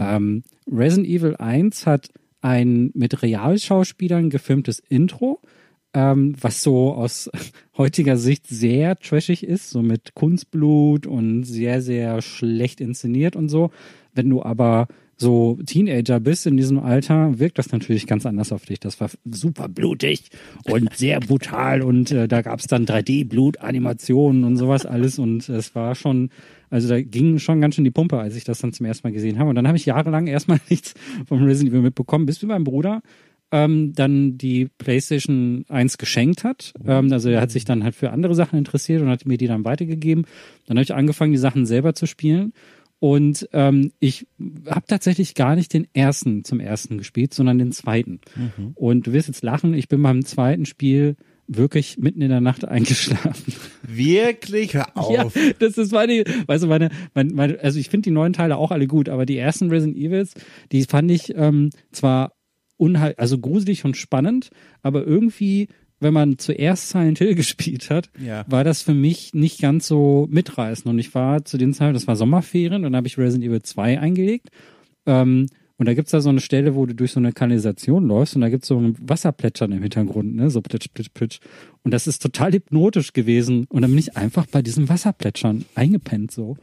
Ähm, 0.01 0.43
Resident 0.75 1.07
Evil 1.07 1.37
1 1.37 1.87
hat 1.87 2.09
ein 2.41 2.91
mit 2.95 3.23
Realschauspielern 3.23 4.29
gefilmtes 4.29 4.81
Intro, 4.81 5.41
ähm, 5.95 6.35
was 6.41 6.63
so 6.63 6.93
aus 6.93 7.31
heutiger 7.79 8.17
Sicht 8.17 8.47
sehr 8.49 8.97
trashig 8.97 9.45
ist, 9.45 9.71
so 9.71 9.83
mit 9.83 10.15
Kunstblut 10.15 11.07
und 11.07 11.45
sehr, 11.45 11.81
sehr 11.81 12.21
schlecht 12.21 12.81
inszeniert 12.81 13.37
und 13.37 13.49
so. 13.49 13.71
Wenn 14.13 14.29
du 14.29 14.43
aber 14.43 14.89
so 15.17 15.59
Teenager 15.65 16.19
bist 16.21 16.47
in 16.47 16.57
diesem 16.57 16.81
Alter, 16.81 17.39
wirkt 17.39 17.59
das 17.59 17.71
natürlich 17.71 18.07
ganz 18.07 18.27
anders 18.27 18.53
auf 18.53 18.65
dich. 18.65 18.81
Das 18.81 19.01
war 19.01 19.11
super 19.25 19.69
blutig 19.69 20.31
und 20.65 20.93
sehr 20.97 21.21
brutal 21.21 21.83
und 21.83 22.11
äh, 22.11 22.27
da 22.27 22.43
gab's 22.43 22.67
dann 22.67 22.85
3D-Blutanimationen 22.85 24.45
und 24.45 24.57
sowas 24.57 24.87
alles 24.87 25.19
und 25.19 25.49
es 25.49 25.75
war 25.75 25.95
schon, 25.95 26.31
also 26.75 26.89
da 26.89 27.01
ging 27.01 27.39
schon 27.39 27.61
ganz 27.61 27.77
schön 27.77 27.85
die 27.85 27.93
Pumpe, 27.93 28.19
als 28.19 28.35
ich 28.35 28.43
das 28.43 28.59
dann 28.59 28.73
zum 28.73 28.85
ersten 28.85 29.07
Mal 29.07 29.13
gesehen 29.13 29.39
habe. 29.39 29.49
Und 29.49 29.55
dann 29.55 29.69
habe 29.69 29.77
ich 29.77 29.87
jahrelang 29.87 30.27
erstmal 30.27 30.59
nichts 30.69 30.95
vom 31.25 31.45
Resident 31.45 31.71
Evil 31.73 31.83
mitbekommen, 31.83 32.27
bis 32.27 32.43
mir 32.43 32.49
mein 32.49 32.65
Bruder 32.65 33.01
ähm, 33.53 33.93
dann 33.93 34.39
die 34.39 34.67
PlayStation 34.79 35.65
1 35.69 35.99
geschenkt 35.99 36.43
hat. 36.43 36.75
Ähm, 36.85 37.13
also 37.13 37.29
er 37.29 37.41
hat 37.41 37.53
sich 37.53 37.65
dann 37.65 37.85
halt 37.85 37.95
für 37.95 38.11
andere 38.11 38.35
Sachen 38.35 38.59
interessiert 38.59 39.03
und 39.03 39.09
hat 39.09 39.25
mir 39.25 39.39
die 39.39 39.47
dann 39.47 39.65
weitergegeben. 39.65 40.27
Dann 40.67 40.77
habe 40.77 40.83
ich 40.83 40.93
angefangen, 40.93 41.31
die 41.31 41.39
Sachen 41.39 41.65
selber 41.65 41.95
zu 41.95 42.07
spielen. 42.07 42.53
Und 42.99 43.49
ähm, 43.53 43.93
ich 44.01 44.27
habe 44.67 44.87
tatsächlich 44.89 45.37
gar 45.37 45.55
nicht 45.55 45.73
den 45.75 45.87
ersten 45.93 46.43
zum 46.43 46.59
ersten 46.59 46.99
gespielt, 46.99 47.35
sondern 47.35 47.61
den 47.61 47.71
zweiten. 47.71 48.21
Und 48.75 49.07
du 49.07 49.13
wirst 49.13 49.29
jetzt 49.29 49.45
lachen, 49.45 49.75
ich 49.75 49.87
bin 49.87 50.03
beim 50.03 50.25
zweiten 50.25 50.67
Spiel 50.67 51.15
wirklich 51.47 51.99
mitten 51.99 52.23
in 52.23 52.31
der 52.31 52.41
Nacht 52.41 52.65
eingeschlafen. 52.65 53.53
Wirklich? 53.87 54.75
Hör 54.75 54.87
auf. 54.97 55.35
Ja, 55.37 55.53
das 55.59 55.79
ist 55.79 55.93
meine, 55.93 56.25
weißt 56.47 56.65
du, 56.65 56.69
meine, 56.69 56.91
meine, 57.15 57.33
meine 57.35 57.61
also 57.61 57.79
ich 57.79 57.89
finde 57.89 58.09
die 58.09 58.15
neuen 58.15 58.33
Teile 58.33 58.57
auch 58.57 58.71
alle 58.71 58.87
gut, 58.87 59.09
aber 59.09 59.27
die 59.27 59.37
ersten 59.37 59.69
Resident 59.71 59.97
Evils, 59.97 60.35
die 60.73 60.85
fand 60.85 61.11
ich 61.11 61.35
ähm, 61.37 61.71
zwar 61.93 62.33
unheil, 62.77 63.15
also 63.19 63.39
gruselig 63.39 63.85
und 63.85 63.97
spannend, 63.97 64.51
aber 64.83 65.07
irgendwie, 65.07 65.69
wenn 66.01 66.13
man 66.15 66.39
zuerst 66.39 66.89
Silent 66.91 67.19
Hill 67.19 67.35
gespielt 67.37 67.91
hat, 67.91 68.11
Ja. 68.19 68.45
war 68.49 68.65
das 68.65 68.83
für 68.83 68.95
mich 68.95 69.33
nicht 69.35 69.61
ganz 69.61 69.87
so 69.87 70.27
mitreißend. 70.31 70.87
Und 70.87 70.99
ich 70.99 71.15
war 71.15 71.45
zu 71.45 71.57
den 71.59 71.73
Zeiten, 71.73 71.95
das 71.95 72.07
war 72.07 72.17
Sommerferien, 72.17 72.75
und 72.77 72.83
dann 72.85 72.97
habe 72.97 73.07
ich 73.07 73.17
Resident 73.19 73.45
Evil 73.45 73.63
2 73.63 74.01
eingelegt. 74.01 74.49
Ähm, 75.07 75.47
und 75.77 75.87
da 75.89 75.95
gibt's 75.95 76.13
da 76.13 76.21
so 76.21 76.29
eine 76.29 76.41
Stelle, 76.41 76.75
wo 76.75 76.87
du 76.87 76.95
durch 76.95 77.13
so 77.13 77.21
eine 77.21 77.33
Kanalisation 77.33 78.07
läufst 78.07 78.37
und 78.37 78.43
da 78.43 78.49
gibt's 78.49 78.69
so 78.69 78.79
ein 78.79 78.97
Wasserplätschern 79.01 79.73
im 79.73 79.83
Hintergrund, 79.83 80.35
ne? 80.37 80.51
So 80.51 80.61
plitsch, 80.63 80.89
plitsch, 80.95 81.11
plitsch. 81.13 81.39
Und 81.85 81.93
das 81.93 82.07
ist 82.07 82.23
total 82.23 82.53
hypnotisch 82.53 83.13
gewesen. 83.13 83.67
Und 83.69 83.83
dann 83.83 83.91
bin 83.91 83.99
ich 83.99 84.17
einfach 84.17 84.47
bei 84.47 84.63
diesem 84.63 84.89
Wasserplätschern 84.89 85.67
eingepennt 85.75 86.31
so. 86.31 86.57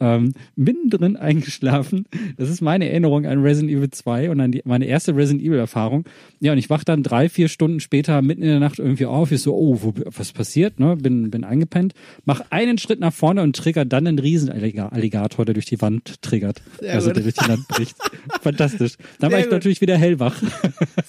ähm, 0.00 0.32
mittendrin 0.56 1.16
eingeschlafen. 1.16 2.06
Das 2.38 2.48
ist 2.48 2.62
meine 2.62 2.88
Erinnerung 2.88 3.26
an 3.26 3.42
Resident 3.42 3.70
Evil 3.70 3.90
2 3.90 4.30
und 4.30 4.40
an 4.40 4.52
die, 4.52 4.62
meine 4.64 4.86
erste 4.86 5.14
Resident 5.14 5.42
Evil 5.42 5.58
Erfahrung. 5.58 6.04
Ja, 6.40 6.52
und 6.52 6.58
ich 6.58 6.70
wach 6.70 6.84
dann 6.84 7.02
drei, 7.02 7.28
vier 7.28 7.48
Stunden 7.48 7.80
später 7.80 8.22
mitten 8.22 8.42
in 8.42 8.48
der 8.48 8.60
Nacht 8.60 8.78
irgendwie 8.78 9.06
auf. 9.06 9.30
Ich 9.30 9.42
so, 9.42 9.54
oh, 9.54 9.78
wo, 9.82 9.94
was 10.16 10.32
passiert? 10.32 10.80
Ne? 10.80 10.96
Bin, 10.96 11.30
bin 11.30 11.44
eingepennt. 11.44 11.92
Mach 12.24 12.40
einen 12.50 12.78
Schritt 12.78 13.00
nach 13.00 13.12
vorne 13.12 13.42
und 13.42 13.54
trigger 13.54 13.84
dann 13.84 14.06
einen 14.06 14.18
Riesenalligator, 14.18 15.44
der 15.44 15.52
durch 15.54 15.66
die 15.66 15.80
Wand 15.82 16.22
triggert. 16.22 16.62
Sehr 16.80 16.94
also 16.94 17.08
gut. 17.08 17.16
der 17.16 17.22
durch 17.24 17.34
die 17.34 17.48
Wand 17.48 17.68
bricht. 17.68 17.96
Fantastisch. 18.40 18.96
Dann 19.20 19.30
war 19.30 19.36
Sehr 19.36 19.40
ich 19.40 19.44
gut. 19.46 19.52
natürlich 19.52 19.80
wieder 19.80 19.98
hellwach. 19.98 20.42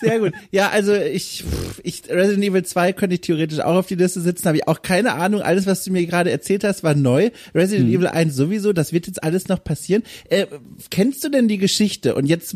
Sehr 0.01 0.19
gut. 0.19 0.33
Ja, 0.51 0.69
also 0.69 0.93
ich, 0.93 1.43
ich 1.83 2.03
Resident 2.09 2.43
Evil 2.43 2.63
2 2.63 2.93
könnte 2.93 3.15
ich 3.15 3.21
theoretisch 3.21 3.52
auch 3.59 3.75
auf 3.75 3.87
die 3.87 3.95
Liste 3.95 4.21
sitzen, 4.21 4.47
habe 4.47 4.57
ich 4.57 4.67
auch 4.67 4.81
keine 4.81 5.13
Ahnung. 5.13 5.41
Alles, 5.41 5.65
was 5.65 5.83
du 5.83 5.91
mir 5.91 6.05
gerade 6.05 6.31
erzählt 6.31 6.63
hast, 6.63 6.83
war 6.83 6.95
neu. 6.95 7.29
Resident 7.53 7.89
Evil 7.89 8.07
1 8.07 8.35
sowieso, 8.35 8.73
das 8.73 8.93
wird 8.93 9.07
jetzt 9.07 9.23
alles 9.23 9.47
noch 9.47 9.63
passieren. 9.63 10.03
Äh, 10.29 10.47
kennst 10.89 11.23
du 11.23 11.29
denn 11.29 11.47
die 11.47 11.57
Geschichte? 11.57 12.15
Und 12.15 12.25
jetzt 12.25 12.55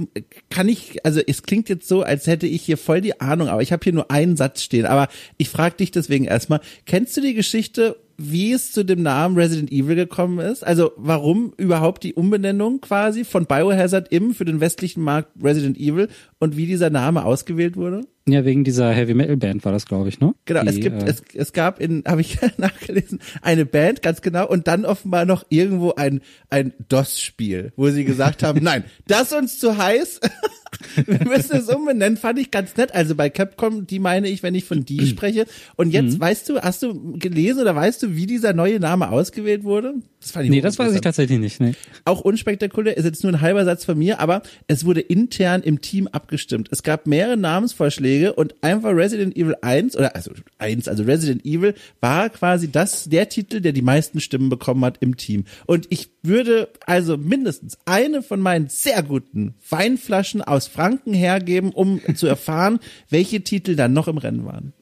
kann 0.49 0.69
ich, 0.69 1.05
also 1.05 1.21
es 1.25 1.43
klingt 1.43 1.69
jetzt 1.69 1.87
so, 1.87 2.03
als 2.03 2.27
hätte 2.27 2.47
ich 2.47 2.61
hier 2.61 2.77
voll 2.77 3.01
die 3.01 3.19
Ahnung, 3.19 3.47
aber 3.47 3.61
ich 3.61 3.71
habe 3.71 3.83
hier 3.83 3.93
nur 3.93 4.11
einen 4.11 4.37
Satz 4.37 4.61
stehen. 4.61 4.85
Aber 4.85 5.07
ich 5.37 5.49
frage 5.49 5.77
dich 5.77 5.91
deswegen 5.91 6.25
erstmal, 6.25 6.61
kennst 6.85 7.15
du 7.17 7.21
die 7.21 7.33
Geschichte, 7.33 7.97
wie 8.17 8.51
es 8.51 8.71
zu 8.71 8.83
dem 8.83 9.03
Namen 9.03 9.37
Resident 9.37 9.71
Evil 9.71 9.95
gekommen 9.95 10.39
ist? 10.39 10.63
Also 10.63 10.91
warum 10.97 11.53
überhaupt 11.57 12.03
die 12.03 12.15
Umbenennung 12.15 12.81
quasi 12.81 13.23
von 13.23 13.45
Biohazard 13.45 14.11
im 14.11 14.33
für 14.33 14.45
den 14.45 14.59
westlichen 14.59 15.03
Markt 15.03 15.31
Resident 15.41 15.77
Evil 15.77 16.09
und 16.39 16.57
wie 16.57 16.65
dieser 16.65 16.89
Name 16.89 17.23
ausgewählt 17.25 17.77
wurde? 17.77 18.01
Ja, 18.27 18.43
wegen 18.43 18.65
dieser 18.65 18.91
Heavy 18.91 19.13
Metal 19.13 19.37
Band 19.37 19.63
war 19.63 19.71
das, 19.71 19.85
glaube 19.85 20.09
ich, 20.09 20.19
ne? 20.19 20.35
Genau, 20.45 20.61
Die, 20.61 20.67
es 20.67 20.79
gibt, 20.79 21.01
äh, 21.03 21.05
es, 21.07 21.23
es 21.33 21.53
gab 21.53 21.79
in, 21.79 22.03
habe 22.07 22.21
ich 22.21 22.37
nachgelesen, 22.57 23.19
eine 23.41 23.65
Band, 23.65 24.01
ganz 24.01 24.21
genau, 24.21 24.47
und 24.47 24.67
dann 24.67 24.85
offenbar 24.85 25.25
noch 25.25 25.45
irgendwo 25.49 25.93
ein, 25.93 26.21
ein 26.49 26.73
DOS-Spiel, 26.89 27.71
wo 27.77 27.89
sie 27.89 28.03
gesagt 28.03 28.43
haben, 28.43 28.59
nein, 28.63 28.83
das 29.07 29.31
ist 29.31 29.33
uns 29.33 29.59
zu 29.59 29.77
heiß, 29.77 30.19
wir 31.05 31.25
müssen 31.25 31.55
es 31.55 31.69
umbenennen, 31.69 32.17
fand 32.17 32.39
ich 32.39 32.51
ganz 32.51 32.75
nett. 32.75 32.93
Also 32.93 33.15
bei 33.15 33.29
Capcom, 33.29 33.87
die 33.87 33.99
meine 33.99 34.27
ich, 34.27 34.43
wenn 34.43 34.55
ich 34.55 34.65
von 34.65 34.83
die 34.83 35.07
spreche. 35.07 35.45
Und 35.75 35.91
jetzt, 35.91 36.19
weißt 36.19 36.49
du, 36.49 36.59
hast 36.59 36.83
du 36.83 37.17
gelesen 37.17 37.61
oder 37.61 37.75
weißt 37.75 38.03
du, 38.03 38.15
wie 38.15 38.25
dieser 38.25 38.53
neue 38.53 38.79
Name 38.79 39.09
ausgewählt 39.09 39.63
wurde? 39.63 39.93
Das 40.19 40.31
fand 40.31 40.45
ich 40.45 40.51
Nee, 40.51 40.61
das 40.61 40.77
weiß 40.77 40.93
ich 40.93 41.01
tatsächlich 41.01 41.39
nicht. 41.39 41.61
Nee. 41.61 41.73
auch 42.05 42.21
unspektakulär, 42.21 42.97
ist 42.97 43.05
jetzt 43.05 43.23
nur 43.23 43.31
ein 43.31 43.41
halber 43.41 43.65
Satz 43.65 43.85
von 43.85 43.97
mir, 43.97 44.19
aber 44.19 44.41
es 44.67 44.85
wurde 44.85 45.01
intern 45.01 45.61
im 45.61 45.81
Team 45.81 46.07
abgestimmt. 46.07 46.69
Es 46.71 46.83
gab 46.83 47.07
mehrere 47.07 47.37
Namensvorschläge 47.37 48.16
und 48.25 48.55
einfach 48.61 48.91
Resident 48.95 49.35
Evil 49.35 49.55
1 49.61 49.95
oder 49.95 50.15
also 50.15 50.31
1, 50.57 50.87
also 50.87 51.03
Resident 51.03 51.45
Evil 51.45 51.73
war 51.99 52.29
quasi 52.29 52.71
das 52.71 53.05
der 53.09 53.29
Titel, 53.29 53.61
der 53.61 53.71
die 53.71 53.81
meisten 53.81 54.19
Stimmen 54.19 54.49
bekommen 54.49 54.83
hat 54.83 54.97
im 55.01 55.17
Team. 55.17 55.45
Und 55.65 55.87
ich 55.89 56.09
würde 56.23 56.69
also 56.85 57.17
mindestens 57.17 57.77
eine 57.85 58.21
von 58.21 58.39
meinen 58.39 58.69
sehr 58.69 59.03
guten 59.03 59.55
Weinflaschen 59.69 60.41
aus 60.41 60.67
Franken 60.67 61.13
hergeben, 61.13 61.71
um 61.71 62.01
zu 62.15 62.27
erfahren, 62.27 62.79
welche 63.09 63.41
Titel 63.41 63.75
dann 63.75 63.93
noch 63.93 64.07
im 64.07 64.17
Rennen 64.17 64.45
waren. 64.45 64.73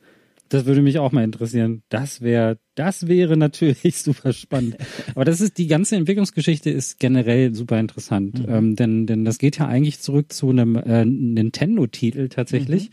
Das 0.49 0.65
würde 0.65 0.81
mich 0.81 0.99
auch 0.99 1.11
mal 1.11 1.23
interessieren. 1.23 1.81
Das 1.89 2.21
wäre, 2.21 2.59
das 2.75 3.07
wäre 3.07 3.35
natürlich 3.35 3.97
super 4.01 4.31
spannend. 4.31 4.77
Aber 5.15 5.25
das 5.25 5.41
ist, 5.41 5.57
die 5.57 5.67
ganze 5.67 5.95
Entwicklungsgeschichte 5.95 6.69
ist 6.69 6.99
generell 6.99 7.55
super 7.55 7.79
interessant. 7.79 8.43
Ähm, 8.47 8.75
denn, 8.75 9.07
denn 9.07 9.25
das 9.25 9.39
geht 9.39 9.57
ja 9.57 9.67
eigentlich 9.67 9.99
zurück 9.99 10.31
zu 10.31 10.49
einem 10.49 10.75
äh, 10.75 11.03
Nintendo-Titel 11.03 12.29
tatsächlich. 12.29 12.91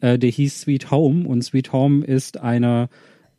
Äh, 0.00 0.18
der 0.18 0.30
hieß 0.30 0.62
Sweet 0.62 0.90
Home 0.90 1.26
und 1.26 1.42
Sweet 1.42 1.72
Home 1.72 2.04
ist 2.04 2.38
eine, 2.40 2.88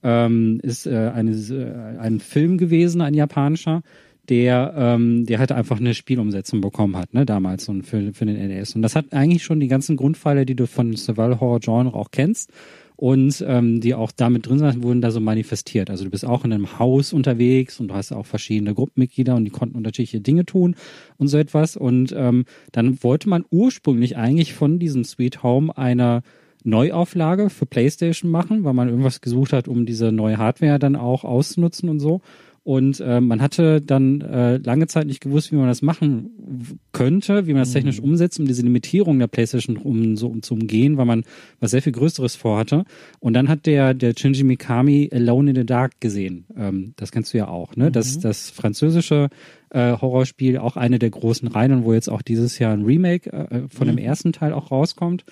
ähm, 0.03 0.59
ist 0.63 0.87
äh, 0.87 1.11
eine, 1.13 1.31
äh, 1.31 1.99
ein 1.99 2.19
Film 2.19 2.57
gewesen, 2.57 3.01
ein 3.01 3.13
japanischer, 3.13 3.81
der, 4.29 4.73
ähm, 4.77 5.25
der 5.25 5.39
halt 5.39 5.51
einfach 5.51 5.79
eine 5.79 5.93
Spielumsetzung 5.93 6.61
bekommen 6.61 6.97
hat, 6.97 7.13
ne, 7.13 7.25
damals 7.25 7.69
und 7.69 7.83
für, 7.83 8.13
für 8.13 8.25
den 8.25 8.35
NES. 8.47 8.75
Und 8.75 8.81
das 8.81 8.95
hat 8.95 9.13
eigentlich 9.13 9.43
schon 9.43 9.59
die 9.59 9.67
ganzen 9.67 9.97
Grundpfeiler, 9.97 10.45
die 10.45 10.55
du 10.55 10.67
von 10.67 10.95
Survival 10.95 11.39
Horror 11.39 11.59
Genre 11.59 11.93
auch 11.93 12.11
kennst 12.11 12.51
und 12.95 13.43
ähm, 13.45 13.81
die 13.81 13.93
auch 13.93 14.11
damit 14.11 14.47
drin 14.47 14.59
sind, 14.59 14.83
wurden 14.83 15.01
da 15.01 15.11
so 15.11 15.19
manifestiert. 15.19 15.89
Also 15.89 16.05
du 16.05 16.09
bist 16.09 16.25
auch 16.25 16.45
in 16.45 16.53
einem 16.53 16.79
Haus 16.79 17.13
unterwegs 17.13 17.79
und 17.79 17.89
du 17.89 17.95
hast 17.95 18.11
auch 18.13 18.25
verschiedene 18.25 18.73
Gruppenmitglieder 18.73 19.35
und 19.35 19.45
die 19.45 19.51
konnten 19.51 19.75
unterschiedliche 19.75 20.21
Dinge 20.21 20.45
tun 20.45 20.75
und 21.17 21.27
so 21.27 21.37
etwas. 21.37 21.75
Und 21.75 22.13
ähm, 22.17 22.45
dann 22.71 23.03
wollte 23.03 23.29
man 23.29 23.45
ursprünglich 23.51 24.17
eigentlich 24.17 24.53
von 24.53 24.79
diesem 24.79 25.03
Sweet 25.03 25.43
Home 25.43 25.77
einer 25.77 26.23
Neuauflage 26.65 27.49
für 27.49 27.65
PlayStation 27.65 28.29
machen, 28.29 28.63
weil 28.63 28.73
man 28.73 28.89
irgendwas 28.89 29.21
gesucht 29.21 29.53
hat, 29.53 29.67
um 29.67 29.85
diese 29.85 30.11
neue 30.11 30.37
Hardware 30.37 30.79
dann 30.79 30.95
auch 30.95 31.23
auszunutzen 31.23 31.89
und 31.89 31.99
so. 31.99 32.21
Und 32.65 32.99
äh, 32.99 33.21
man 33.21 33.43
hatte 33.43 33.79
dann 33.79 34.21
äh, 34.21 34.57
lange 34.57 34.87
Zeit 34.87 35.05
nicht 35.05 35.21
gewusst, 35.21 35.51
wie 35.51 35.55
man 35.55 35.67
das 35.67 35.83
machen 35.83 36.79
könnte, 36.93 37.45
wie 37.45 37.53
man 37.53 37.61
das 37.61 37.73
technisch 37.73 37.99
umsetzt, 37.99 38.39
um 38.39 38.47
diese 38.47 38.63
Limitierung 38.63 39.19
der 39.19 39.27
PlayStation 39.27 39.77
um, 39.77 40.17
so 40.17 40.29
um 40.29 40.41
zu 40.41 40.55
umgehen, 40.55 40.97
weil 40.97 41.05
man 41.05 41.25
was 41.59 41.69
sehr 41.69 41.83
viel 41.83 41.91
Größeres 41.91 42.35
vorhatte. 42.35 42.85
Und 43.19 43.33
dann 43.33 43.49
hat 43.49 43.67
der 43.67 43.93
der 43.93 44.15
Shinji 44.17 44.43
Mikami 44.43 45.11
Alone 45.13 45.51
in 45.51 45.55
the 45.57 45.63
Dark 45.63 46.01
gesehen. 46.01 46.45
Ähm, 46.57 46.93
das 46.95 47.11
kennst 47.11 47.35
du 47.35 47.37
ja 47.37 47.49
auch, 47.49 47.75
ne? 47.75 47.91
Das 47.91 48.17
das 48.17 48.49
französische 48.49 49.29
äh, 49.69 49.91
Horrorspiel, 49.91 50.57
auch 50.57 50.75
eine 50.75 50.97
der 50.97 51.11
großen 51.11 51.47
Reihen, 51.47 51.83
wo 51.83 51.93
jetzt 51.93 52.09
auch 52.09 52.23
dieses 52.23 52.57
Jahr 52.57 52.73
ein 52.73 52.83
Remake 52.83 53.31
äh, 53.31 53.67
von 53.69 53.85
dem 53.85 53.99
ersten 53.99 54.33
Teil 54.33 54.53
auch 54.53 54.71
rauskommt. 54.71 55.23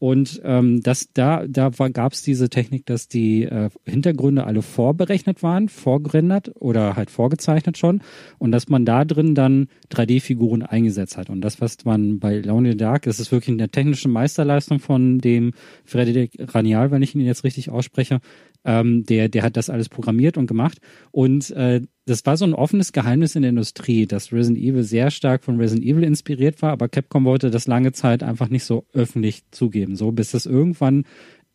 Und 0.00 0.40
ähm, 0.44 0.80
das 0.80 1.10
da 1.12 1.46
da 1.46 1.68
gab 1.68 2.14
es 2.14 2.22
diese 2.22 2.48
Technik, 2.48 2.86
dass 2.86 3.06
die 3.06 3.42
äh, 3.42 3.68
Hintergründe 3.84 4.44
alle 4.44 4.62
vorberechnet 4.62 5.42
waren, 5.42 5.68
vorgerendert 5.68 6.52
oder 6.58 6.96
halt 6.96 7.10
vorgezeichnet 7.10 7.76
schon 7.76 8.00
und 8.38 8.50
dass 8.50 8.70
man 8.70 8.86
da 8.86 9.04
drin 9.04 9.34
dann 9.34 9.68
3D-Figuren 9.92 10.62
eingesetzt 10.62 11.18
hat. 11.18 11.28
Und 11.28 11.42
das, 11.42 11.60
was 11.60 11.84
man 11.84 12.18
bei 12.18 12.40
the 12.40 12.76
Dark, 12.78 13.02
das 13.02 13.20
ist 13.20 13.30
wirklich 13.30 13.54
eine 13.54 13.68
technische 13.68 14.08
Meisterleistung 14.08 14.78
von 14.78 15.18
dem 15.18 15.52
Frederic 15.84 16.32
Ranial, 16.38 16.90
wenn 16.90 17.02
ich 17.02 17.14
ihn 17.14 17.20
jetzt 17.20 17.44
richtig 17.44 17.68
ausspreche. 17.68 18.20
Ähm, 18.64 19.04
der, 19.04 19.28
der 19.28 19.42
hat 19.42 19.56
das 19.56 19.70
alles 19.70 19.88
programmiert 19.88 20.36
und 20.36 20.46
gemacht. 20.46 20.78
Und 21.10 21.50
äh, 21.50 21.80
das 22.06 22.26
war 22.26 22.36
so 22.36 22.44
ein 22.44 22.54
offenes 22.54 22.92
Geheimnis 22.92 23.36
in 23.36 23.42
der 23.42 23.50
Industrie, 23.50 24.06
dass 24.06 24.32
Resident 24.32 24.58
Evil 24.58 24.82
sehr 24.82 25.10
stark 25.10 25.44
von 25.44 25.58
Resident 25.58 25.86
Evil 25.86 26.04
inspiriert 26.04 26.60
war, 26.60 26.72
aber 26.72 26.88
Capcom 26.88 27.24
wollte 27.24 27.50
das 27.50 27.66
lange 27.66 27.92
Zeit 27.92 28.22
einfach 28.22 28.48
nicht 28.48 28.64
so 28.64 28.84
öffentlich 28.92 29.42
zugeben, 29.50 29.96
so 29.96 30.12
bis 30.12 30.32
das 30.32 30.46
irgendwann 30.46 31.04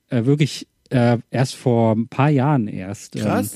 äh, 0.10 0.26
wirklich 0.26 0.68
äh, 0.90 1.18
erst 1.30 1.56
vor 1.56 1.96
ein 1.96 2.08
paar 2.08 2.30
Jahren 2.30 2.68
erst 2.68 3.16
ähm, 3.16 3.50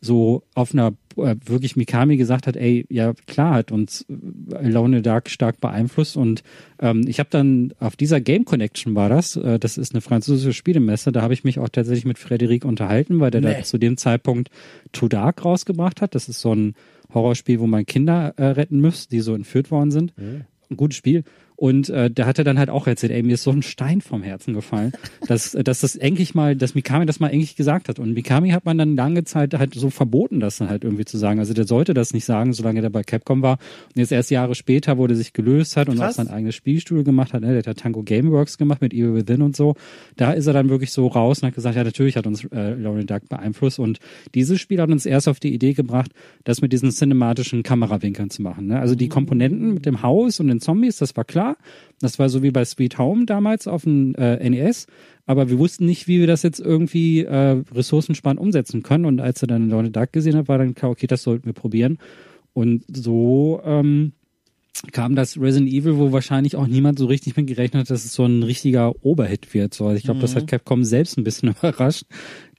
so 0.00 0.44
auf 0.54 0.72
einer 0.72 0.92
wirklich 1.16 1.76
Mikami 1.76 2.16
gesagt 2.16 2.46
hat, 2.46 2.56
ey, 2.56 2.86
ja 2.88 3.12
klar, 3.26 3.54
hat 3.54 3.72
uns 3.72 4.06
äh, 4.08 4.54
Alone 4.56 4.96
in 4.98 5.02
the 5.02 5.08
Dark 5.08 5.28
stark 5.30 5.60
beeinflusst 5.60 6.16
und 6.16 6.42
ähm, 6.80 7.02
ich 7.06 7.18
habe 7.18 7.28
dann 7.30 7.72
auf 7.80 7.96
dieser 7.96 8.20
Game 8.20 8.44
Connection 8.44 8.94
war 8.94 9.08
das, 9.08 9.36
äh, 9.36 9.58
das 9.58 9.78
ist 9.78 9.94
eine 9.94 10.00
französische 10.00 10.52
Spielemesse, 10.52 11.12
da 11.12 11.22
habe 11.22 11.34
ich 11.34 11.44
mich 11.44 11.58
auch 11.58 11.68
tatsächlich 11.68 12.04
mit 12.04 12.18
Frederik 12.18 12.64
unterhalten, 12.64 13.20
weil 13.20 13.30
der 13.30 13.40
Nee. 13.40 13.54
da 13.54 13.62
zu 13.62 13.78
dem 13.78 13.96
Zeitpunkt 13.96 14.50
Too 14.92 15.08
Dark 15.08 15.44
rausgebracht 15.44 16.00
hat. 16.00 16.14
Das 16.14 16.28
ist 16.28 16.40
so 16.40 16.54
ein 16.54 16.74
Horrorspiel, 17.12 17.60
wo 17.60 17.66
man 17.66 17.86
Kinder 17.86 18.34
äh, 18.36 18.44
retten 18.46 18.80
muss, 18.80 19.08
die 19.08 19.20
so 19.20 19.34
entführt 19.34 19.70
worden 19.70 19.90
sind. 19.90 20.12
Ein 20.70 20.76
gutes 20.76 20.96
Spiel. 20.96 21.24
Und 21.60 21.90
äh, 21.90 22.10
da 22.10 22.24
hat 22.24 22.38
er 22.38 22.44
dann 22.44 22.58
halt 22.58 22.70
auch 22.70 22.86
erzählt, 22.86 23.12
ey, 23.12 23.22
mir 23.22 23.34
ist 23.34 23.42
so 23.42 23.50
ein 23.50 23.60
Stein 23.60 24.00
vom 24.00 24.22
Herzen 24.22 24.54
gefallen, 24.54 24.92
dass, 25.28 25.52
dass 25.52 25.80
das 25.80 25.94
endlich 25.94 26.34
mal, 26.34 26.56
dass 26.56 26.74
Mikami 26.74 27.04
das 27.04 27.20
mal 27.20 27.28
endlich 27.28 27.54
gesagt 27.54 27.90
hat. 27.90 27.98
Und 27.98 28.14
Mikami 28.14 28.48
hat 28.52 28.64
man 28.64 28.78
dann 28.78 28.96
lange 28.96 29.24
Zeit 29.24 29.52
halt 29.52 29.74
so 29.74 29.90
verboten, 29.90 30.40
das 30.40 30.56
dann 30.56 30.70
halt 30.70 30.84
irgendwie 30.84 31.04
zu 31.04 31.18
sagen. 31.18 31.38
Also 31.38 31.52
der 31.52 31.66
sollte 31.66 31.92
das 31.92 32.14
nicht 32.14 32.24
sagen, 32.24 32.54
solange 32.54 32.80
der 32.80 32.88
bei 32.88 33.02
Capcom 33.02 33.42
war. 33.42 33.58
Und 33.88 33.96
jetzt 33.96 34.10
erst 34.10 34.30
Jahre 34.30 34.54
später, 34.54 34.96
wo 34.96 35.06
der 35.06 35.18
sich 35.18 35.34
gelöst 35.34 35.76
hat 35.76 35.90
und 35.90 35.98
Krass. 35.98 36.12
auch 36.12 36.24
sein 36.24 36.28
eigenes 36.28 36.54
Spielstudio 36.54 37.04
gemacht 37.04 37.34
hat, 37.34 37.42
ne? 37.42 37.60
der 37.60 37.70
hat 37.70 37.78
Tango 37.78 38.04
Gameworks 38.04 38.56
gemacht 38.56 38.80
mit 38.80 38.94
Evil 38.94 39.16
Within 39.16 39.42
und 39.42 39.54
so. 39.54 39.74
Da 40.16 40.32
ist 40.32 40.46
er 40.46 40.54
dann 40.54 40.70
wirklich 40.70 40.92
so 40.92 41.08
raus 41.08 41.42
und 41.42 41.48
hat 41.48 41.54
gesagt, 41.54 41.76
ja, 41.76 41.84
natürlich 41.84 42.16
hat 42.16 42.26
uns 42.26 42.42
äh, 42.44 42.72
Lauren 42.72 43.06
Duck 43.06 43.28
beeinflusst. 43.28 43.78
Und 43.78 43.98
dieses 44.34 44.58
Spiel 44.58 44.80
hat 44.80 44.88
uns 44.88 45.04
erst 45.04 45.28
auf 45.28 45.40
die 45.40 45.52
Idee 45.52 45.74
gebracht, 45.74 46.12
das 46.44 46.62
mit 46.62 46.72
diesen 46.72 46.90
cinematischen 46.90 47.62
Kamerawinkeln 47.62 48.30
zu 48.30 48.40
machen. 48.40 48.68
Ne? 48.68 48.80
Also 48.80 48.94
die 48.94 49.10
Komponenten 49.10 49.74
mit 49.74 49.84
dem 49.84 50.02
Haus 50.02 50.40
und 50.40 50.48
den 50.48 50.60
Zombies, 50.60 50.96
das 50.96 51.14
war 51.18 51.24
klar. 51.24 51.49
Das 52.00 52.18
war 52.18 52.28
so 52.28 52.42
wie 52.42 52.50
bei 52.50 52.64
Sweet 52.64 52.98
Home 52.98 53.26
damals 53.26 53.66
auf 53.66 53.82
dem 53.84 54.14
äh, 54.14 54.48
NES. 54.48 54.86
Aber 55.26 55.50
wir 55.50 55.58
wussten 55.58 55.86
nicht, 55.86 56.08
wie 56.08 56.20
wir 56.20 56.26
das 56.26 56.42
jetzt 56.42 56.60
irgendwie 56.60 57.24
äh, 57.24 57.62
ressourcensparend 57.74 58.40
umsetzen 58.40 58.82
können. 58.82 59.04
Und 59.04 59.20
als 59.20 59.42
er 59.42 59.48
dann 59.48 59.70
Lauren 59.70 59.92
Duck 59.92 60.12
gesehen 60.12 60.36
hat, 60.36 60.48
war 60.48 60.58
dann 60.58 60.74
klar, 60.74 60.90
okay, 60.90 61.06
das 61.06 61.22
sollten 61.22 61.46
wir 61.46 61.52
probieren. 61.52 61.98
Und 62.52 62.84
so 62.88 63.60
ähm, 63.64 64.12
kam 64.92 65.14
das 65.14 65.38
Resident 65.38 65.70
Evil, 65.70 65.98
wo 65.98 66.12
wahrscheinlich 66.12 66.56
auch 66.56 66.66
niemand 66.66 66.98
so 66.98 67.06
richtig 67.06 67.36
mit 67.36 67.46
gerechnet 67.46 67.82
hat, 67.82 67.90
dass 67.90 68.04
es 68.04 68.14
so 68.14 68.24
ein 68.24 68.42
richtiger 68.42 68.92
Oberhit 69.04 69.52
wird. 69.54 69.74
So, 69.74 69.86
also 69.86 69.96
ich 69.96 70.04
glaube, 70.04 70.20
das 70.20 70.34
hat 70.34 70.46
Capcom 70.46 70.84
selbst 70.84 71.18
ein 71.18 71.24
bisschen 71.24 71.50
überrascht, 71.58 72.04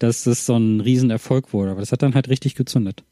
dass 0.02 0.24
das 0.24 0.46
so 0.46 0.58
ein 0.58 0.82
Riesenerfolg 0.82 1.54
wurde. 1.54 1.72
Aber 1.72 1.80
das 1.80 1.92
hat 1.92 2.02
dann 2.02 2.16
halt 2.16 2.28
richtig 2.28 2.56
gezündet. 2.56 3.04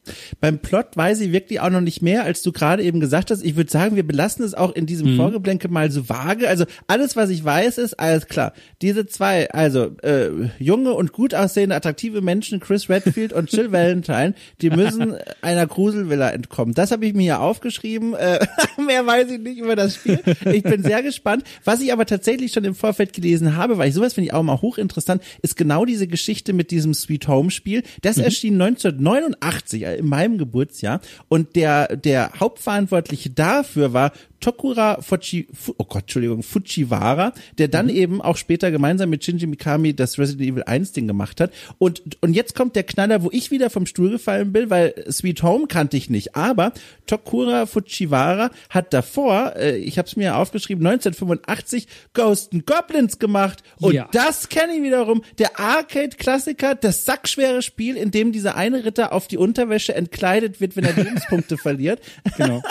Beim 0.42 0.58
Plot 0.60 0.96
weiß 0.98 1.22
ich 1.22 1.32
wirklich 1.32 1.60
auch 1.60 1.70
noch 1.70 1.82
nicht 1.82 2.02
mehr, 2.02 2.24
als 2.24 2.42
du 2.42 2.52
gerade 2.52 2.84
eben 2.84 3.00
gesagt 3.00 3.30
hast. 3.30 3.44
Ich 3.44 3.56
würde 3.56 3.70
sagen, 3.70 3.96
wir 3.96 4.06
belassen 4.06 4.44
es 4.44 4.56
auch 4.56 4.74
in 4.74 4.86
diesem 4.86 5.16
Vorgeblänke 5.16 5.68
mal 5.70 5.92
so 5.92 6.10
vage. 6.10 6.50
Also 6.50 6.66
alles, 6.88 7.16
was 7.16 7.30
ich 7.30 7.44
weiß, 7.44 7.78
ist 7.78 8.00
alles 8.00 8.28
klar. 8.28 8.54
Diese 8.82 9.06
zwei, 9.06 9.50
also 9.52 9.92
äh, 10.02 10.30
junge 10.58 10.94
und 10.94 11.14
gut 11.14 11.36
aussehende, 11.36 11.76
attraktive 11.76 12.22
Menschen, 12.22 12.60
Chris 12.60 12.90
Redfield 12.90 13.34
und 13.34 13.52
Jill 13.52 13.72
Valentine, 13.72 14.34
die 14.62 14.72
müssen 14.72 15.16
einer 15.42 15.68
Gruselvilla 15.68 16.32
entkommen. 16.32 16.74
Das 16.74 16.92
habe 16.92 17.06
ich 17.06 17.14
mir 17.14 17.22
hier 17.22 17.42
aufgeschrieben. 17.42 18.16
Äh, 18.16 18.40
mehr 18.84 19.06
weiß 19.06 19.30
ich 19.30 19.40
nicht 19.40 19.60
über 19.60 19.76
das 19.76 19.96
Spiel. 19.96 20.20
Ich 20.52 20.64
bin 20.64 20.82
sehr 20.82 21.04
gespannt. 21.04 21.44
Was 21.64 21.82
ich 21.82 21.94
aber 21.94 22.06
tatsächlich 22.06 22.52
schon 22.52 22.66
im 22.66 22.74
Vorfeld 22.76 23.14
gelesen 23.14 23.56
habe, 23.56 23.78
weil 23.78 23.90
ich 23.90 23.96
sowas 23.96 24.14
finde 24.14 24.28
ich 24.28 24.34
auch 24.34 24.44
mal 24.44 24.62
hochinteressant, 24.62 25.22
ist 25.44 25.56
genau 25.56 25.86
diese 25.86 26.08
Geschichte 26.08 26.54
mit 26.54 26.72
diesem 26.72 26.79
Sweet 26.94 27.28
Home 27.28 27.52
Spiel. 27.52 27.84
Das 28.02 28.18
erschien 28.18 28.60
1989, 28.62 29.84
äh, 29.84 29.96
in 29.98 30.08
meinem 30.08 30.38
Geburtsjahr. 30.38 31.02
Und 31.28 31.56
der, 31.56 31.96
der 31.96 32.32
Hauptverantwortliche 32.40 33.30
dafür 33.30 33.94
war 33.94 34.12
Tokura 34.40 35.02
Fuji, 35.02 35.48
Fu, 35.54 35.74
oh 35.78 35.84
Gott, 35.84 36.04
Entschuldigung, 36.04 36.44
Fujiwara, 36.44 37.34
der 37.58 37.68
dann 37.68 37.90
eben 37.90 38.22
auch 38.22 38.38
später 38.38 38.72
gemeinsam 38.72 39.10
mit 39.10 39.24
Shinji 39.26 39.48
Mikami 39.48 39.94
das 39.94 40.18
Resident 40.18 40.50
Evil 40.50 40.64
1 40.64 40.94
Ding 40.94 41.08
gemacht 41.08 41.42
hat. 41.42 41.52
Und, 41.78 42.02
und 42.22 42.34
jetzt 42.34 42.56
kommt 42.56 42.78
der 42.78 42.84
Knaller, 42.84 43.22
wo 43.24 43.30
ich 43.34 43.52
wieder 43.52 43.70
vom 43.70 43.86
Stuhl 43.86 44.10
gefallen 44.12 44.54
bin, 44.54 44.70
weil 44.70 44.94
Sweet 45.12 45.44
Home 45.44 45.68
kannte 45.68 45.98
ich 45.98 46.10
nicht. 46.10 46.38
Aber 46.38 46.72
Tokura 47.06 47.66
Fujiwara 47.66 48.52
hat 48.70 48.94
davor, 48.94 49.56
äh, 49.58 49.76
ich 49.78 49.98
habe 49.98 50.08
es 50.08 50.16
mir 50.16 50.38
aufgeschrieben, 50.38 50.88
1985 50.88 51.88
Ghost 52.14 52.54
and 52.54 52.66
Goblins 52.66 53.20
gemacht. 53.20 53.62
Und 53.82 53.94
Ja. 53.94 54.08
das 54.14 54.48
kenne 54.48 54.74
ich 54.76 54.84
wiederum. 54.84 55.22
Der 55.38 55.60
Arcade-Klassiker, 55.60 56.69
das 56.76 57.06
sackschwere 57.06 57.62
Spiel, 57.62 57.98
in 57.98 58.12
dem 58.12 58.32
dieser 58.32 58.56
eine 58.56 58.86
Ritter 58.86 59.14
auf 59.14 59.28
die 59.28 59.38
Unterwäsche 59.38 59.96
entkleidet 59.96 60.62
wird, 60.62 60.76
wenn 60.76 60.86
er 60.86 60.94
Lebenspunkte 60.94 61.58
verliert. 61.62 62.02
Genau. 62.38 62.62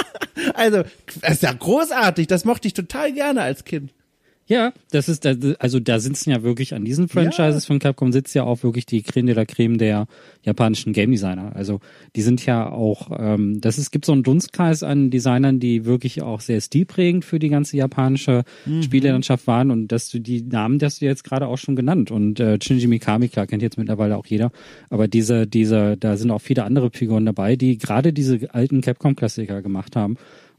Also, 0.54 0.84
das 1.22 1.32
ist 1.34 1.42
ja 1.42 1.52
großartig. 1.52 2.26
Das 2.26 2.44
mochte 2.44 2.68
ich 2.68 2.74
total 2.74 3.12
gerne 3.12 3.42
als 3.42 3.64
Kind. 3.64 3.92
Ja, 4.48 4.72
das 4.90 5.10
ist, 5.10 5.26
also 5.26 5.78
da 5.78 6.00
sitzen 6.00 6.30
ja 6.30 6.42
wirklich 6.42 6.72
an 6.74 6.82
diesen 6.82 7.08
Franchises 7.08 7.66
von 7.66 7.78
Capcom 7.78 8.12
sitzt 8.12 8.34
ja 8.34 8.44
auch 8.44 8.62
wirklich 8.62 8.86
die 8.86 9.02
Creme 9.02 9.26
de 9.26 9.34
la 9.34 9.44
Creme 9.44 9.76
der 9.76 10.06
japanischen 10.42 10.94
Game 10.94 11.10
Designer. 11.10 11.54
Also 11.54 11.80
die 12.16 12.22
sind 12.22 12.44
ja 12.46 12.70
auch, 12.70 13.10
ähm, 13.18 13.60
das 13.60 13.76
ist, 13.76 13.90
gibt 13.90 14.06
so 14.06 14.12
einen 14.12 14.22
Dunstkreis 14.22 14.82
an 14.82 15.10
Designern, 15.10 15.60
die 15.60 15.84
wirklich 15.84 16.22
auch 16.22 16.40
sehr 16.40 16.62
stilprägend 16.62 17.26
für 17.26 17.38
die 17.38 17.50
ganze 17.50 17.76
japanische 17.76 18.44
Spielelandschaft 18.82 19.46
waren 19.46 19.70
und 19.70 19.88
dass 19.88 20.08
du 20.08 20.18
die 20.18 20.40
Namen, 20.40 20.78
das 20.78 20.98
du 20.98 21.04
jetzt 21.04 21.24
gerade 21.24 21.46
auch 21.46 21.58
schon 21.58 21.76
genannt 21.76 22.10
und 22.10 22.40
äh, 22.40 22.58
Shinji 22.62 22.86
Mikami, 22.86 23.28
klar, 23.28 23.46
kennt 23.46 23.62
jetzt 23.62 23.76
mittlerweile 23.76 24.16
auch 24.16 24.26
jeder, 24.26 24.50
aber 24.88 25.08
diese, 25.08 25.46
diese, 25.46 25.98
da 25.98 26.16
sind 26.16 26.30
auch 26.30 26.40
viele 26.40 26.64
andere 26.64 26.90
Figuren 26.90 27.26
dabei, 27.26 27.56
die 27.56 27.76
gerade 27.76 28.14
diese 28.14 28.54
alten 28.54 28.80
Capcom-Klassiker 28.80 29.60
gemacht 29.60 29.94
haben. 29.94 30.16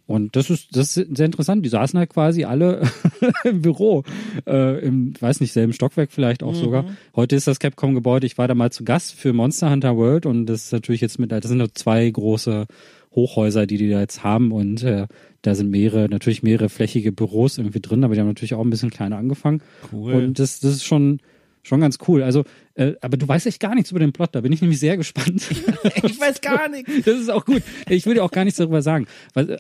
Und 0.10 0.36
das 0.36 0.50
ist, 0.50 0.75
das 0.75 0.98
ist 0.98 1.16
sehr 1.16 1.28
interessant. 1.28 1.63
Die 1.63 1.70
saßen 1.70 2.00
halt 2.00 2.10
quasi 2.10 2.44
alle 2.44 2.82
im 3.44 3.62
Büro, 3.62 4.04
äh, 4.48 4.84
im, 4.84 5.13
weiß 5.20 5.39
nicht, 5.39 5.54
selben 5.54 5.72
Stockwerk 5.72 6.12
vielleicht 6.12 6.42
auch 6.42 6.56
sogar. 6.56 6.86
Heute 7.16 7.36
ist 7.36 7.46
das 7.46 7.60
Capcom-Gebäude. 7.60 8.25
Ich 8.25 8.39
war 8.39 8.48
da 8.48 8.56
mal 8.56 8.72
zu 8.72 8.84
Gast 8.84 9.13
für 9.13 9.34
Monster 9.34 9.70
Hunter 9.70 9.98
World 9.98 10.25
und 10.25 10.48
das 10.48 10.66
ist 10.66 10.74
natürlich 10.74 11.01
jetzt 11.01 11.20
mit, 11.20 11.32
das 11.32 11.44
sind 11.44 11.60
nur 11.60 11.75
zwei 11.75 12.10
große 12.10 12.66
Hochhäuser, 13.13 13.68
die 13.68 13.78
die 13.78 13.92
da 13.92 14.00
jetzt 14.00 14.24
haben 14.24 14.51
und 14.51 14.82
äh, 14.82 15.06
da 15.44 15.54
sind 15.54 15.70
mehrere, 15.70 16.10
natürlich 16.10 16.42
mehrere 16.42 16.70
flächige 16.70 17.12
Büros 17.12 17.60
irgendwie 17.60 17.80
drin, 17.80 18.04
aber 18.04 18.16
die 18.16 18.20
haben 18.20 18.28
natürlich 18.28 18.56
auch 18.56 18.63
ein 18.63 18.72
bisschen 18.72 18.89
kleiner 18.89 19.18
angefangen. 19.18 19.62
Cool. 19.94 20.13
Und 20.13 20.39
das, 20.39 20.60
das 20.60 20.72
ist 20.72 20.86
schon, 20.86 21.20
schon 21.63 21.82
ganz 21.82 21.98
cool. 22.08 22.24
Also, 22.24 22.44
äh, 22.75 22.94
aber 23.01 23.18
du 23.18 23.28
weißt 23.28 23.48
echt 23.48 23.60
gar 23.60 23.75
nichts 23.75 23.92
über 23.92 24.00
den 24.00 24.12
Plot, 24.12 24.30
da 24.34 24.42
bin 24.42 24.51
ich 24.51 24.62
nämlich 24.62 24.80
sehr 24.80 24.98
gespannt. 24.98 25.48
Ich 26.04 26.20
weiß 26.20 26.42
gar 26.42 26.70
nichts. 26.70 26.92
Das 27.06 27.20
ist 27.20 27.30
auch 27.30 27.46
gut. 27.46 27.62
Ich 27.89 28.06
will 28.06 28.16
dir 28.16 28.24
auch 28.24 28.32
gar 28.32 28.44
nichts 28.44 28.58
darüber 28.58 28.82
sagen. 28.82 29.08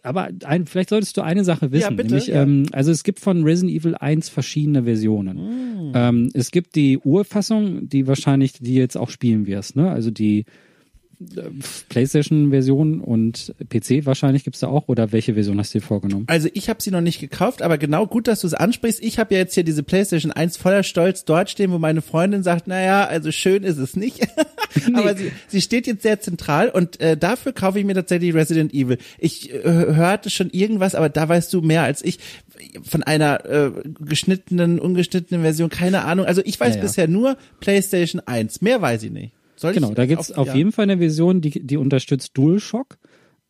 Aber 0.03 0.29
ein, 0.43 0.65
vielleicht 0.65 0.89
solltest 0.89 1.17
du 1.17 1.21
eine 1.21 1.43
Sache 1.43 1.71
wissen. 1.71 1.81
Ja, 1.81 1.89
bitte, 1.89 2.09
nämlich, 2.09 2.27
ja. 2.27 2.43
ähm, 2.43 2.65
also 2.71 2.91
es 2.91 3.03
gibt 3.03 3.19
von 3.19 3.43
Resident 3.43 3.79
Evil 3.79 3.95
1 3.95 4.29
verschiedene 4.29 4.83
Versionen. 4.83 5.37
Hm. 5.37 5.91
Ähm, 5.93 6.29
es 6.33 6.51
gibt 6.51 6.75
die 6.75 6.97
Urfassung, 6.97 7.87
die 7.89 8.07
wahrscheinlich, 8.07 8.53
die 8.53 8.75
jetzt 8.75 8.97
auch 8.97 9.09
spielen 9.09 9.47
wirst, 9.47 9.75
ne? 9.75 9.89
Also 9.89 10.11
die 10.11 10.45
PlayStation-Version 11.89 13.01
und 13.01 13.53
PC 13.69 14.05
wahrscheinlich 14.05 14.43
gibt's 14.43 14.59
da 14.61 14.67
auch. 14.67 14.87
Oder 14.87 15.11
welche 15.11 15.33
Version 15.33 15.59
hast 15.59 15.73
du 15.73 15.79
dir 15.79 15.85
vorgenommen? 15.85 16.25
Also 16.27 16.49
ich 16.53 16.69
habe 16.69 16.81
sie 16.81 16.91
noch 16.91 17.01
nicht 17.01 17.19
gekauft, 17.19 17.61
aber 17.61 17.77
genau 17.77 18.07
gut, 18.07 18.27
dass 18.27 18.41
du 18.41 18.47
es 18.47 18.53
ansprichst. 18.53 19.03
Ich 19.03 19.19
habe 19.19 19.33
ja 19.33 19.41
jetzt 19.41 19.53
hier 19.53 19.63
diese 19.63 19.83
PlayStation 19.83 20.31
1 20.31 20.57
voller 20.57 20.83
Stolz 20.83 21.25
dort 21.25 21.49
stehen, 21.49 21.71
wo 21.71 21.79
meine 21.79 22.01
Freundin 22.01 22.43
sagt, 22.43 22.67
naja, 22.67 23.05
also 23.05 23.31
schön 23.31 23.63
ist 23.63 23.77
es 23.77 23.95
nicht. 23.95 24.27
aber 24.93 25.15
sie, 25.15 25.31
sie 25.47 25.61
steht 25.61 25.87
jetzt 25.87 26.03
sehr 26.03 26.19
zentral 26.19 26.69
und 26.69 26.99
äh, 26.99 27.17
dafür 27.17 27.53
kaufe 27.53 27.79
ich 27.79 27.85
mir 27.85 27.95
tatsächlich 27.95 28.33
Resident 28.33 28.73
Evil. 28.73 28.97
Ich 29.17 29.53
äh, 29.53 29.63
hörte 29.63 30.29
schon 30.29 30.49
irgendwas, 30.51 30.95
aber 30.95 31.09
da 31.09 31.27
weißt 31.27 31.51
du 31.53 31.61
mehr 31.61 31.83
als 31.83 32.03
ich 32.03 32.19
von 32.83 33.03
einer 33.03 33.45
äh, 33.45 33.71
geschnittenen, 33.99 34.79
ungeschnittenen 34.79 35.43
Version, 35.43 35.69
keine 35.69 36.05
Ahnung. 36.05 36.25
Also 36.25 36.41
ich 36.45 36.59
weiß 36.59 36.75
Ja, 36.75 36.75
ja. 36.75 36.81
bisher 36.81 37.07
nur 37.07 37.37
PlayStation 37.59 38.21
1, 38.25 38.61
mehr 38.61 38.81
weiß 38.81 39.03
ich 39.03 39.11
nicht. 39.11 39.33
Soll 39.59 39.73
Genau, 39.73 39.93
da 39.93 40.05
gibt's 40.05 40.31
auf 40.31 40.55
jeden 40.55 40.71
Fall 40.71 40.83
eine 40.83 40.99
Version, 40.99 41.41
die, 41.41 41.49
die 41.49 41.75
unterstützt 41.75 42.31
DualShock. 42.37 42.97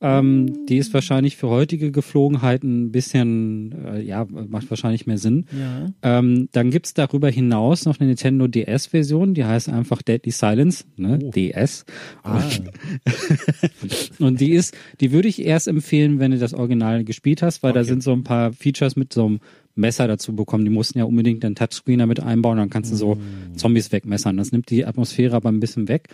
Ähm, 0.01 0.65
die 0.65 0.77
ist 0.77 0.93
wahrscheinlich 0.93 1.35
für 1.35 1.49
heutige 1.49 1.91
Geflogenheiten 1.91 2.85
ein 2.85 2.91
bisschen, 2.91 3.75
äh, 3.85 4.01
ja, 4.01 4.25
macht 4.29 4.69
wahrscheinlich 4.69 5.05
mehr 5.07 5.17
Sinn. 5.17 5.45
Ja. 5.51 6.19
Ähm, 6.19 6.47
dann 6.53 6.71
gibt's 6.71 6.93
darüber 6.93 7.29
hinaus 7.29 7.85
noch 7.85 7.99
eine 7.99 8.07
Nintendo 8.07 8.47
DS-Version, 8.47 9.33
die 9.33 9.43
heißt 9.43 9.67
einfach 9.67 10.01
Deadly 10.01 10.31
Silence, 10.31 10.85
ne? 10.95 11.19
DS. 11.19 11.85
Ah. 12.23 12.41
Und 14.19 14.39
die 14.39 14.53
ist, 14.53 14.73
die 15.01 15.11
würde 15.11 15.27
ich 15.27 15.45
erst 15.45 15.67
empfehlen, 15.67 16.19
wenn 16.19 16.31
du 16.31 16.37
das 16.37 16.53
Original 16.53 17.03
gespielt 17.03 17.41
hast, 17.41 17.61
weil 17.61 17.73
da 17.73 17.83
sind 17.83 18.01
so 18.01 18.13
ein 18.13 18.23
paar 18.23 18.53
Features 18.53 18.95
mit 18.95 19.11
so 19.11 19.25
einem 19.25 19.39
Messer 19.75 20.07
dazu 20.07 20.35
bekommen. 20.35 20.65
Die 20.65 20.71
mussten 20.71 20.99
ja 20.99 21.05
unbedingt 21.05 21.43
einen 21.45 21.55
Touchscreener 21.55 22.05
mit 22.07 22.19
einbauen, 22.19 22.57
dann 22.57 22.69
kannst 22.69 22.91
du 22.91 22.95
so 22.95 23.17
Zombies 23.55 23.91
wegmessern. 23.91 24.37
Das 24.37 24.51
nimmt 24.51 24.69
die 24.69 24.85
Atmosphäre 24.85 25.35
aber 25.35 25.49
ein 25.49 25.59
bisschen 25.59 25.87
weg. 25.87 26.09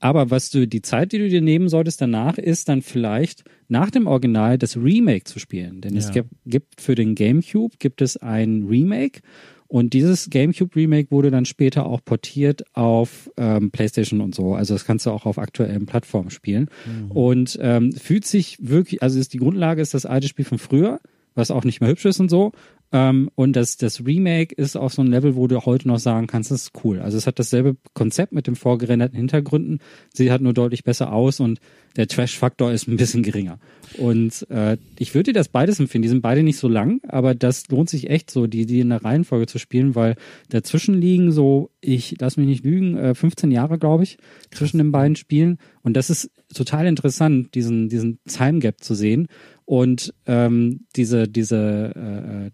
Aber 0.00 0.30
was 0.30 0.50
du, 0.50 0.68
die 0.68 0.82
Zeit, 0.82 1.10
die 1.12 1.18
du 1.18 1.28
dir 1.28 1.40
nehmen 1.40 1.68
solltest 1.68 2.00
danach, 2.00 2.38
ist 2.38 2.68
dann 2.68 2.82
vielleicht 2.82 3.42
nach 3.66 3.90
dem 3.90 4.06
Original 4.06 4.56
das 4.56 4.76
Remake 4.76 5.24
zu 5.24 5.40
spielen. 5.40 5.80
Denn 5.80 5.96
es 5.96 6.06
Ja. 6.06 6.12
gibt, 6.12 6.30
gibt 6.46 6.80
für 6.80 6.94
den 6.94 7.14
GameCube 7.16 7.76
gibt 7.80 8.00
es 8.00 8.16
ein 8.16 8.66
Remake 8.68 9.20
und 9.66 9.92
dieses 9.92 10.30
GameCube 10.30 10.74
Remake 10.76 11.10
wurde 11.10 11.30
dann 11.30 11.44
später 11.44 11.84
auch 11.84 12.00
portiert 12.02 12.62
auf 12.74 13.30
ähm, 13.36 13.70
PlayStation 13.70 14.20
und 14.22 14.34
so. 14.34 14.54
Also 14.54 14.74
das 14.74 14.84
kannst 14.86 15.04
du 15.04 15.10
auch 15.10 15.26
auf 15.26 15.36
aktuellen 15.38 15.84
Plattformen 15.84 16.30
spielen. 16.30 16.68
Und 17.10 17.58
ähm, 17.60 17.92
fühlt 17.92 18.24
sich 18.24 18.56
wirklich, 18.62 19.02
also 19.02 19.18
ist 19.18 19.34
die 19.34 19.38
Grundlage 19.38 19.82
ist 19.82 19.92
das 19.92 20.06
alte 20.06 20.26
Spiel 20.28 20.46
von 20.46 20.58
früher, 20.58 21.00
was 21.34 21.50
auch 21.50 21.64
nicht 21.64 21.80
mehr 21.80 21.90
hübsch 21.90 22.06
ist 22.06 22.18
und 22.18 22.30
so. 22.30 22.52
Ähm, 22.90 23.30
und 23.34 23.54
das, 23.54 23.76
das 23.76 24.04
Remake 24.06 24.54
ist 24.54 24.76
auf 24.76 24.94
so 24.94 25.02
einem 25.02 25.10
Level, 25.10 25.36
wo 25.36 25.46
du 25.46 25.60
heute 25.66 25.88
noch 25.88 25.98
sagen 25.98 26.26
kannst, 26.26 26.50
das 26.50 26.62
ist 26.62 26.84
cool. 26.84 27.00
Also 27.00 27.18
es 27.18 27.26
hat 27.26 27.38
dasselbe 27.38 27.76
Konzept 27.92 28.32
mit 28.32 28.46
den 28.46 28.56
vorgerenderten 28.56 29.16
Hintergründen. 29.16 29.80
Sie 30.14 30.32
hat 30.32 30.40
nur 30.40 30.54
deutlich 30.54 30.84
besser 30.84 31.12
aus 31.12 31.40
und 31.40 31.60
der 31.96 32.06
Trash-Faktor 32.06 32.72
ist 32.72 32.88
ein 32.88 32.96
bisschen 32.96 33.22
geringer. 33.22 33.58
Und 33.98 34.48
äh, 34.50 34.78
ich 34.98 35.14
würde 35.14 35.32
dir 35.32 35.38
das 35.38 35.48
beides 35.48 35.80
empfehlen. 35.80 36.02
Die 36.02 36.08
sind 36.08 36.22
beide 36.22 36.42
nicht 36.42 36.58
so 36.58 36.68
lang, 36.68 37.00
aber 37.08 37.34
das 37.34 37.68
lohnt 37.68 37.90
sich 37.90 38.08
echt 38.08 38.30
so, 38.30 38.46
die, 38.46 38.64
die 38.64 38.80
in 38.80 38.90
der 38.90 39.04
Reihenfolge 39.04 39.46
zu 39.46 39.58
spielen, 39.58 39.94
weil 39.94 40.16
dazwischen 40.48 40.94
liegen 40.94 41.32
so, 41.32 41.70
ich 41.80 42.16
lass 42.20 42.36
mich 42.36 42.46
nicht 42.46 42.64
lügen, 42.64 42.96
äh, 42.96 43.14
15 43.14 43.50
Jahre, 43.50 43.78
glaube 43.78 44.04
ich, 44.04 44.18
zwischen 44.50 44.78
den 44.78 44.92
beiden 44.92 45.16
Spielen. 45.16 45.58
Und 45.82 45.94
das 45.94 46.08
ist 46.08 46.30
total 46.54 46.86
interessant, 46.86 47.54
diesen, 47.54 47.88
diesen 47.88 48.18
Time 48.26 48.60
Gap 48.60 48.82
zu 48.82 48.94
sehen. 48.94 49.26
Und 49.64 50.14
ähm, 50.24 50.86
diese, 50.96 51.28
diese 51.28 51.92
äh, 51.94 52.46
äh, 52.46 52.50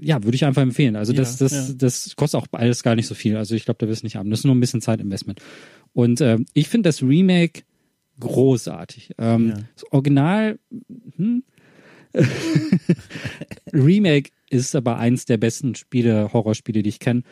ja, 0.00 0.22
würde 0.24 0.34
ich 0.34 0.44
einfach 0.44 0.62
empfehlen. 0.62 0.96
Also 0.96 1.12
das, 1.12 1.36
das, 1.36 1.68
ja. 1.68 1.74
das 1.76 2.16
kostet 2.16 2.40
auch 2.40 2.46
alles 2.52 2.82
gar 2.82 2.94
nicht 2.94 3.06
so 3.06 3.14
viel. 3.14 3.36
Also 3.36 3.54
ich 3.54 3.64
glaube, 3.64 3.78
da 3.78 3.88
wirst 3.88 4.02
du 4.02 4.06
nicht 4.06 4.16
haben. 4.16 4.30
Das 4.30 4.40
ist 4.40 4.44
nur 4.44 4.54
ein 4.54 4.60
bisschen 4.60 4.80
Zeitinvestment. 4.80 5.40
Und 5.92 6.20
äh, 6.20 6.38
ich 6.54 6.68
finde 6.68 6.88
das 6.88 7.02
Remake 7.02 7.62
großartig. 8.20 9.12
Ähm, 9.18 9.48
Ja. 9.48 9.54
Das 9.74 9.92
Original 9.92 10.58
hm, 11.16 11.42
Remake 13.72 14.30
ist 14.50 14.74
aber 14.74 14.98
eins 14.98 15.26
der 15.26 15.36
besten 15.36 15.74
Spiele, 15.74 16.32
Horrorspiele, 16.32 16.82
die 16.82 16.88
ich 16.88 17.00
kenne. 17.00 17.22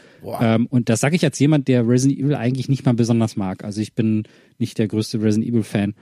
Ähm, 0.41 0.67
und 0.67 0.89
das 0.89 1.01
sage 1.01 1.17
ich 1.17 1.25
als 1.25 1.39
jemand, 1.39 1.69
der 1.69 1.89
Resident 1.89 2.21
Evil 2.21 2.35
eigentlich 2.35 2.69
nicht 2.69 2.85
mal 2.85 2.95
besonders 2.95 3.37
mag. 3.37 3.65
Also 3.65 3.81
ich 3.81 3.95
bin 3.95 4.25
nicht 4.59 4.79
der 4.79 4.89
größte 4.89 5.21
Resident 5.21 5.51
Evil 5.51 5.63
Fan. 5.63 5.95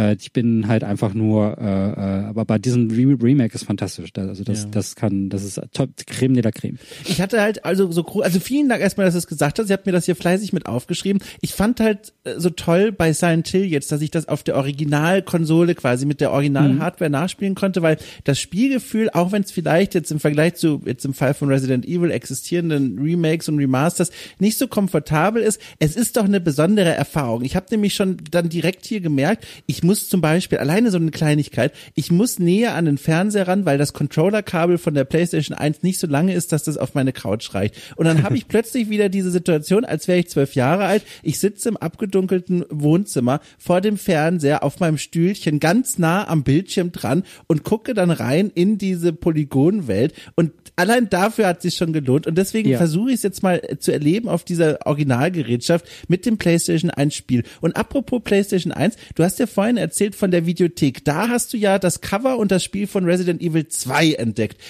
Äh, 0.00 0.16
ich 0.18 0.32
bin 0.32 0.66
halt 0.68 0.84
einfach 0.84 1.14
nur, 1.14 1.58
äh, 1.58 1.64
äh, 1.64 2.24
aber 2.26 2.44
bei 2.44 2.58
diesem 2.58 2.90
Re 2.90 3.16
Remake 3.22 3.54
ist 3.54 3.64
fantastisch. 3.64 4.10
Also 4.16 4.44
das, 4.44 4.62
Ja. 4.64 4.68
das 4.70 4.96
kann, 4.96 5.28
das 5.28 5.44
ist 5.44 5.60
top, 5.72 5.90
Creme 6.06 6.34
de 6.34 6.42
la 6.42 6.50
Creme. 6.50 6.78
Ich 7.06 7.20
hatte 7.20 7.40
halt 7.40 7.64
also 7.64 7.90
so 7.92 8.04
also 8.22 8.40
vielen 8.40 8.68
Dank 8.68 8.80
erstmal, 8.80 9.06
dass 9.06 9.14
du 9.14 9.18
es 9.18 9.26
gesagt 9.26 9.58
hast. 9.58 9.66
Ich 9.66 9.72
habe 9.72 9.82
mir 9.86 9.92
das 9.92 10.06
hier 10.06 10.16
fleißig 10.16 10.52
mit 10.52 10.66
aufgeschrieben. 10.66 11.20
Ich 11.40 11.52
fand 11.54 11.80
halt 11.80 12.12
äh, 12.24 12.34
so 12.38 12.50
toll 12.50 12.92
bei 12.92 13.12
Silent 13.12 13.48
Hill 13.48 13.64
jetzt, 13.64 13.92
dass 13.92 14.00
ich 14.00 14.10
das 14.10 14.28
auf 14.28 14.42
der 14.42 14.56
Originalkonsole 14.56 15.74
quasi 15.74 16.06
mit 16.06 16.20
der 16.20 16.32
Original-Hardware 16.32 17.10
nachspielen 17.10 17.54
konnte, 17.54 17.82
weil 17.82 17.98
das 18.24 18.38
Spielgefühl, 18.38 19.10
auch 19.10 19.32
wenn 19.32 19.42
es 19.42 19.50
vielleicht 19.50 19.94
jetzt 19.94 20.10
im 20.10 20.20
Vergleich 20.20 20.54
zu 20.54 20.80
jetzt 20.84 21.04
im 21.04 21.14
Fall 21.14 21.34
von 21.34 21.48
Resident 21.48 21.86
Evil 21.86 22.10
existierenden 22.10 22.98
Remakes 22.98 23.48
und 23.48 23.58
Remasters 23.58 24.10
nicht 24.38 24.56
so 24.58 24.68
komfortabel 24.68 25.42
ist, 25.42 25.60
es 25.78 25.96
ist 25.96 26.16
doch 26.16 26.24
eine 26.24 26.40
besondere 26.40 26.90
Erfahrung. 26.94 27.42
Ich 27.42 27.56
habe 27.56 27.66
nämlich 27.70 27.94
schon 27.94 28.18
dann 28.30 28.48
direkt 28.48 28.86
hier 28.86 29.00
gemerkt, 29.00 29.46
ich 29.66 29.82
muss 29.82 29.89
zum 29.94 30.20
Beispiel 30.20 30.58
alleine 30.58 30.90
so 30.90 30.96
eine 30.98 31.10
Kleinigkeit, 31.10 31.72
ich 31.94 32.10
muss 32.10 32.38
näher 32.38 32.74
an 32.74 32.84
den 32.84 32.98
Fernseher 32.98 33.48
ran, 33.48 33.64
weil 33.66 33.78
das 33.78 33.92
Controllerkabel 33.92 34.78
von 34.78 34.94
der 34.94 35.04
PlayStation 35.04 35.56
1 35.56 35.82
nicht 35.82 35.98
so 35.98 36.06
lange 36.06 36.34
ist, 36.34 36.52
dass 36.52 36.62
das 36.64 36.76
auf 36.76 36.94
meine 36.94 37.12
Couch 37.12 37.54
reicht. 37.54 37.74
Und 37.96 38.06
dann 38.06 38.22
habe 38.22 38.36
ich 38.36 38.48
plötzlich 38.48 38.88
wieder 38.90 39.08
diese 39.08 39.30
Situation, 39.30 39.84
als 39.84 40.08
wäre 40.08 40.18
ich 40.18 40.28
zwölf 40.28 40.54
Jahre 40.54 40.84
alt. 40.84 41.02
Ich 41.22 41.38
sitze 41.40 41.68
im 41.68 41.76
abgedunkelten 41.76 42.64
Wohnzimmer 42.70 43.40
vor 43.58 43.80
dem 43.80 43.96
Fernseher 43.98 44.62
auf 44.62 44.80
meinem 44.80 44.98
Stühlchen 44.98 45.60
ganz 45.60 45.98
nah 45.98 46.26
am 46.28 46.42
Bildschirm 46.42 46.92
dran 46.92 47.24
und 47.46 47.64
gucke 47.64 47.94
dann 47.94 48.10
rein 48.10 48.50
in 48.54 48.78
diese 48.78 49.12
Polygonwelt 49.12 50.14
und 50.36 50.52
allein 50.76 51.10
dafür 51.10 51.46
hat 51.46 51.60
sich 51.62 51.74
schon 51.76 51.92
gelohnt 51.92 52.26
und 52.26 52.38
deswegen 52.38 52.70
Ja. 52.70 52.78
versuche 52.78 53.10
ich 53.10 53.16
es 53.16 53.22
jetzt 53.22 53.42
mal 53.42 53.60
zu 53.80 53.92
erleben 53.92 54.28
auf 54.28 54.44
dieser 54.44 54.78
Originalgerätschaft 54.86 55.86
mit 56.08 56.24
dem 56.26 56.38
PlayStation 56.38 56.90
1 56.90 57.14
Spiel. 57.14 57.42
Und 57.60 57.76
apropos 57.76 58.22
PlayStation 58.22 58.72
1, 58.72 58.96
du 59.14 59.22
hast 59.24 59.38
ja 59.38 59.46
vorhin 59.46 59.76
erzählt 59.80 60.14
von 60.14 60.30
der 60.30 60.46
Videothek. 60.46 61.04
Da 61.04 61.28
hast 61.28 61.52
du 61.52 61.56
ja 61.56 61.78
das 61.78 62.00
Cover 62.00 62.38
und 62.38 62.50
das 62.50 62.62
Spiel 62.62 62.86
von 62.86 63.04
Resident 63.04 63.42
Evil 63.42 63.66
2 63.66 64.12
entdeckt. 64.12 64.60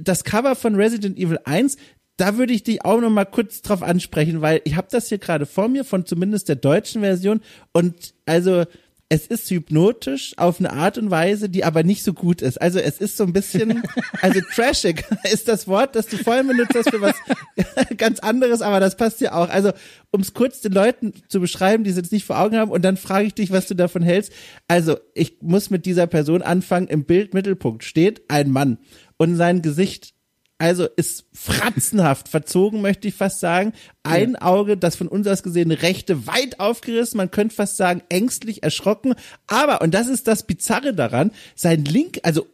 Das 0.00 0.24
Cover 0.24 0.56
von 0.56 0.74
Resident 0.74 1.18
Evil 1.18 1.40
1 1.44 1.76
da 2.20 2.36
würde 2.36 2.52
ich 2.52 2.62
dich 2.62 2.84
auch 2.84 3.00
noch 3.00 3.08
mal 3.08 3.24
kurz 3.24 3.62
drauf 3.62 3.82
ansprechen, 3.82 4.42
weil 4.42 4.60
ich 4.64 4.76
habe 4.76 4.88
das 4.90 5.08
hier 5.08 5.16
gerade 5.16 5.46
vor 5.46 5.68
mir 5.68 5.84
von 5.84 6.04
zumindest 6.04 6.50
der 6.50 6.56
deutschen 6.56 7.00
Version 7.00 7.40
und 7.72 8.12
also 8.26 8.64
es 9.12 9.26
ist 9.26 9.50
hypnotisch 9.50 10.34
auf 10.36 10.60
eine 10.60 10.72
Art 10.72 10.96
und 10.96 11.10
Weise, 11.10 11.48
die 11.48 11.64
aber 11.64 11.82
nicht 11.82 12.04
so 12.04 12.14
gut 12.14 12.40
ist. 12.42 12.62
Also 12.62 12.78
es 12.78 12.98
ist 12.98 13.16
so 13.16 13.24
ein 13.24 13.32
bisschen, 13.32 13.82
also 14.22 14.40
trashig 14.54 15.04
ist 15.32 15.48
das 15.48 15.66
Wort, 15.66 15.96
das 15.96 16.06
du 16.06 16.16
vorhin 16.16 16.46
benutzt 16.46 16.76
hast 16.76 16.90
für 16.90 17.00
was 17.00 17.16
ganz 17.96 18.20
anderes, 18.20 18.62
aber 18.62 18.78
das 18.78 18.96
passt 18.96 19.20
ja 19.20 19.32
auch. 19.32 19.48
Also 19.48 19.72
um 20.12 20.20
es 20.20 20.32
kurz 20.32 20.60
den 20.60 20.72
Leuten 20.72 21.12
zu 21.26 21.40
beschreiben, 21.40 21.82
die 21.82 21.90
es 21.90 21.96
jetzt 21.96 22.12
nicht 22.12 22.24
vor 22.24 22.38
Augen 22.38 22.56
haben 22.56 22.70
und 22.70 22.82
dann 22.82 22.96
frage 22.96 23.26
ich 23.26 23.34
dich, 23.34 23.50
was 23.50 23.66
du 23.66 23.74
davon 23.74 24.02
hältst. 24.02 24.32
Also 24.68 24.96
ich 25.14 25.38
muss 25.42 25.70
mit 25.70 25.86
dieser 25.86 26.06
Person 26.06 26.40
anfangen. 26.40 26.86
Im 26.86 27.04
Bildmittelpunkt 27.04 27.82
steht 27.82 28.22
ein 28.28 28.52
Mann 28.52 28.78
und 29.16 29.34
sein 29.34 29.60
Gesicht 29.60 30.14
also 30.60 30.86
ist 30.96 31.24
fratzenhaft 31.32 32.28
verzogen, 32.28 32.82
möchte 32.82 33.08
ich 33.08 33.14
fast 33.14 33.40
sagen. 33.40 33.72
Ein 34.02 34.36
Auge, 34.36 34.76
das 34.76 34.94
von 34.94 35.08
uns 35.08 35.26
aus 35.26 35.42
gesehen 35.42 35.72
rechte 35.72 36.26
weit 36.26 36.60
aufgerissen, 36.60 37.16
man 37.16 37.30
könnte 37.30 37.54
fast 37.54 37.76
sagen 37.76 38.02
ängstlich 38.08 38.62
erschrocken, 38.62 39.14
aber 39.46 39.80
und 39.80 39.94
das 39.94 40.06
ist 40.06 40.28
das 40.28 40.46
bizarre 40.46 40.94
daran, 40.94 41.32
sein 41.54 41.84
link, 41.84 42.20
also 42.22 42.46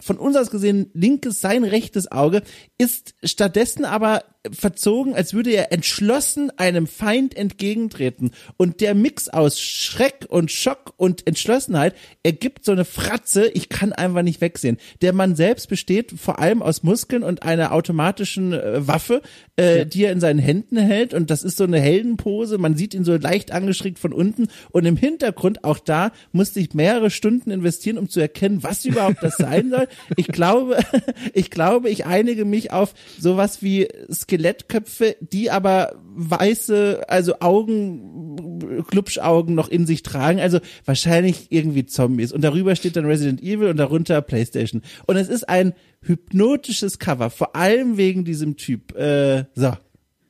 von 0.00 0.18
uns 0.18 0.36
aus 0.36 0.50
gesehen 0.50 0.90
linkes 0.94 1.40
sein 1.40 1.64
rechtes 1.64 2.10
Auge 2.10 2.42
ist 2.78 3.14
stattdessen 3.24 3.84
aber 3.84 4.24
verzogen, 4.50 5.14
als 5.14 5.34
würde 5.34 5.50
er 5.50 5.70
entschlossen 5.70 6.50
einem 6.56 6.86
Feind 6.86 7.36
entgegentreten 7.36 8.30
und 8.56 8.80
der 8.80 8.94
Mix 8.94 9.28
aus 9.28 9.60
Schreck 9.60 10.26
und 10.28 10.50
Schock 10.50 10.94
und 10.96 11.26
Entschlossenheit 11.26 11.94
ergibt 12.22 12.64
so 12.64 12.72
eine 12.72 12.86
Fratze, 12.86 13.48
ich 13.48 13.68
kann 13.68 13.92
einfach 13.92 14.22
nicht 14.22 14.40
wegsehen. 14.40 14.78
Der 15.02 15.12
Mann 15.12 15.36
selbst 15.36 15.68
besteht 15.68 16.12
vor 16.18 16.38
allem 16.38 16.62
aus 16.62 16.82
Muskeln 16.82 17.22
und 17.22 17.42
einer 17.42 17.72
automatischen 17.72 18.54
äh, 18.54 18.86
Waffe, 18.86 19.20
äh, 19.60 19.86
die 19.86 20.04
er 20.04 20.12
in 20.12 20.20
seinen 20.20 20.38
Händen 20.38 20.78
hält. 20.78 21.14
Und 21.14 21.30
das 21.30 21.42
ist 21.42 21.56
so 21.56 21.64
eine 21.64 21.80
Heldenpose, 21.80 22.58
man 22.58 22.76
sieht 22.76 22.94
ihn 22.94 23.04
so 23.04 23.16
leicht 23.16 23.52
angeschrägt 23.52 23.98
von 23.98 24.12
unten. 24.12 24.48
Und 24.70 24.86
im 24.86 24.96
Hintergrund, 24.96 25.64
auch 25.64 25.78
da 25.78 26.12
musste 26.32 26.60
ich 26.60 26.74
mehrere 26.74 27.10
Stunden 27.10 27.50
investieren, 27.50 27.98
um 27.98 28.08
zu 28.08 28.20
erkennen, 28.20 28.62
was 28.62 28.84
überhaupt 28.84 29.22
das 29.22 29.36
sein 29.36 29.70
soll. 29.70 29.86
Ich 30.16 30.28
glaube, 30.28 30.78
ich 31.34 31.50
glaube, 31.50 31.90
ich 31.90 32.06
einige 32.06 32.44
mich 32.44 32.72
auf 32.72 32.94
sowas 33.18 33.62
wie 33.62 33.88
Skelettköpfe, 34.10 35.16
die 35.20 35.50
aber 35.50 35.94
weiße, 36.14 37.02
also 37.08 37.40
Augen, 37.40 38.84
Klubschaugen 38.88 39.54
noch 39.54 39.68
in 39.68 39.86
sich 39.86 40.02
tragen, 40.02 40.40
also 40.40 40.58
wahrscheinlich 40.84 41.48
irgendwie 41.50 41.86
Zombies. 41.86 42.32
Und 42.32 42.42
darüber 42.42 42.76
steht 42.76 42.96
dann 42.96 43.06
Resident 43.06 43.42
Evil 43.42 43.68
und 43.68 43.76
darunter 43.76 44.20
Playstation. 44.22 44.82
Und 45.06 45.16
es 45.16 45.28
ist 45.28 45.48
ein 45.48 45.74
hypnotisches 46.02 46.98
Cover, 46.98 47.30
vor 47.30 47.54
allem 47.56 47.96
wegen 47.96 48.24
diesem 48.24 48.56
Typ. 48.56 48.96
Äh, 48.96 49.44
so. 49.54 49.72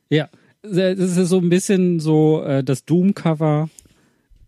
Ja, 0.09 0.29
das 0.61 1.17
ist 1.17 1.29
so 1.29 1.37
ein 1.37 1.49
bisschen 1.49 1.99
so 1.99 2.43
äh, 2.43 2.63
das 2.63 2.85
Doom-Cover 2.85 3.69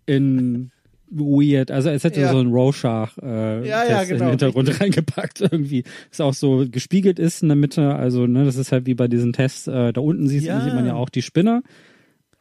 in 0.06 0.72
weird. 1.10 1.72
Also 1.72 1.90
es 1.90 2.04
hätte 2.04 2.22
Ja. 2.22 2.32
so 2.32 2.40
ein 2.40 2.48
Rorschach 2.48 3.18
äh, 3.20 3.68
Ja, 3.68 3.84
ja, 3.84 4.00
Test 4.00 4.12
in 4.12 4.18
genau, 4.18 4.26
den 4.26 4.30
Hintergrund 4.32 4.82
reingepackt 4.82 5.42
irgendwie. 5.42 5.84
Ist 6.12 6.22
auch 6.22 6.34
so 6.34 6.66
gespiegelt 6.70 7.20
ist 7.20 7.42
in 7.44 7.50
der 7.50 7.56
Mitte. 7.56 7.96
Also 7.96 8.28
ne, 8.28 8.46
das 8.46 8.56
ist 8.56 8.72
halt 8.72 8.86
wie 8.86 8.96
bei 8.96 9.08
diesen 9.08 9.34
Tests. 9.34 9.68
Äh, 9.68 9.94
da 9.94 10.02
unten 10.02 10.28
sieht, 10.28 10.42
sieht 10.42 10.50
man 10.50 10.86
ja 10.86 10.96
auch 10.96 11.10
die 11.10 11.22
Spinne. 11.22 11.64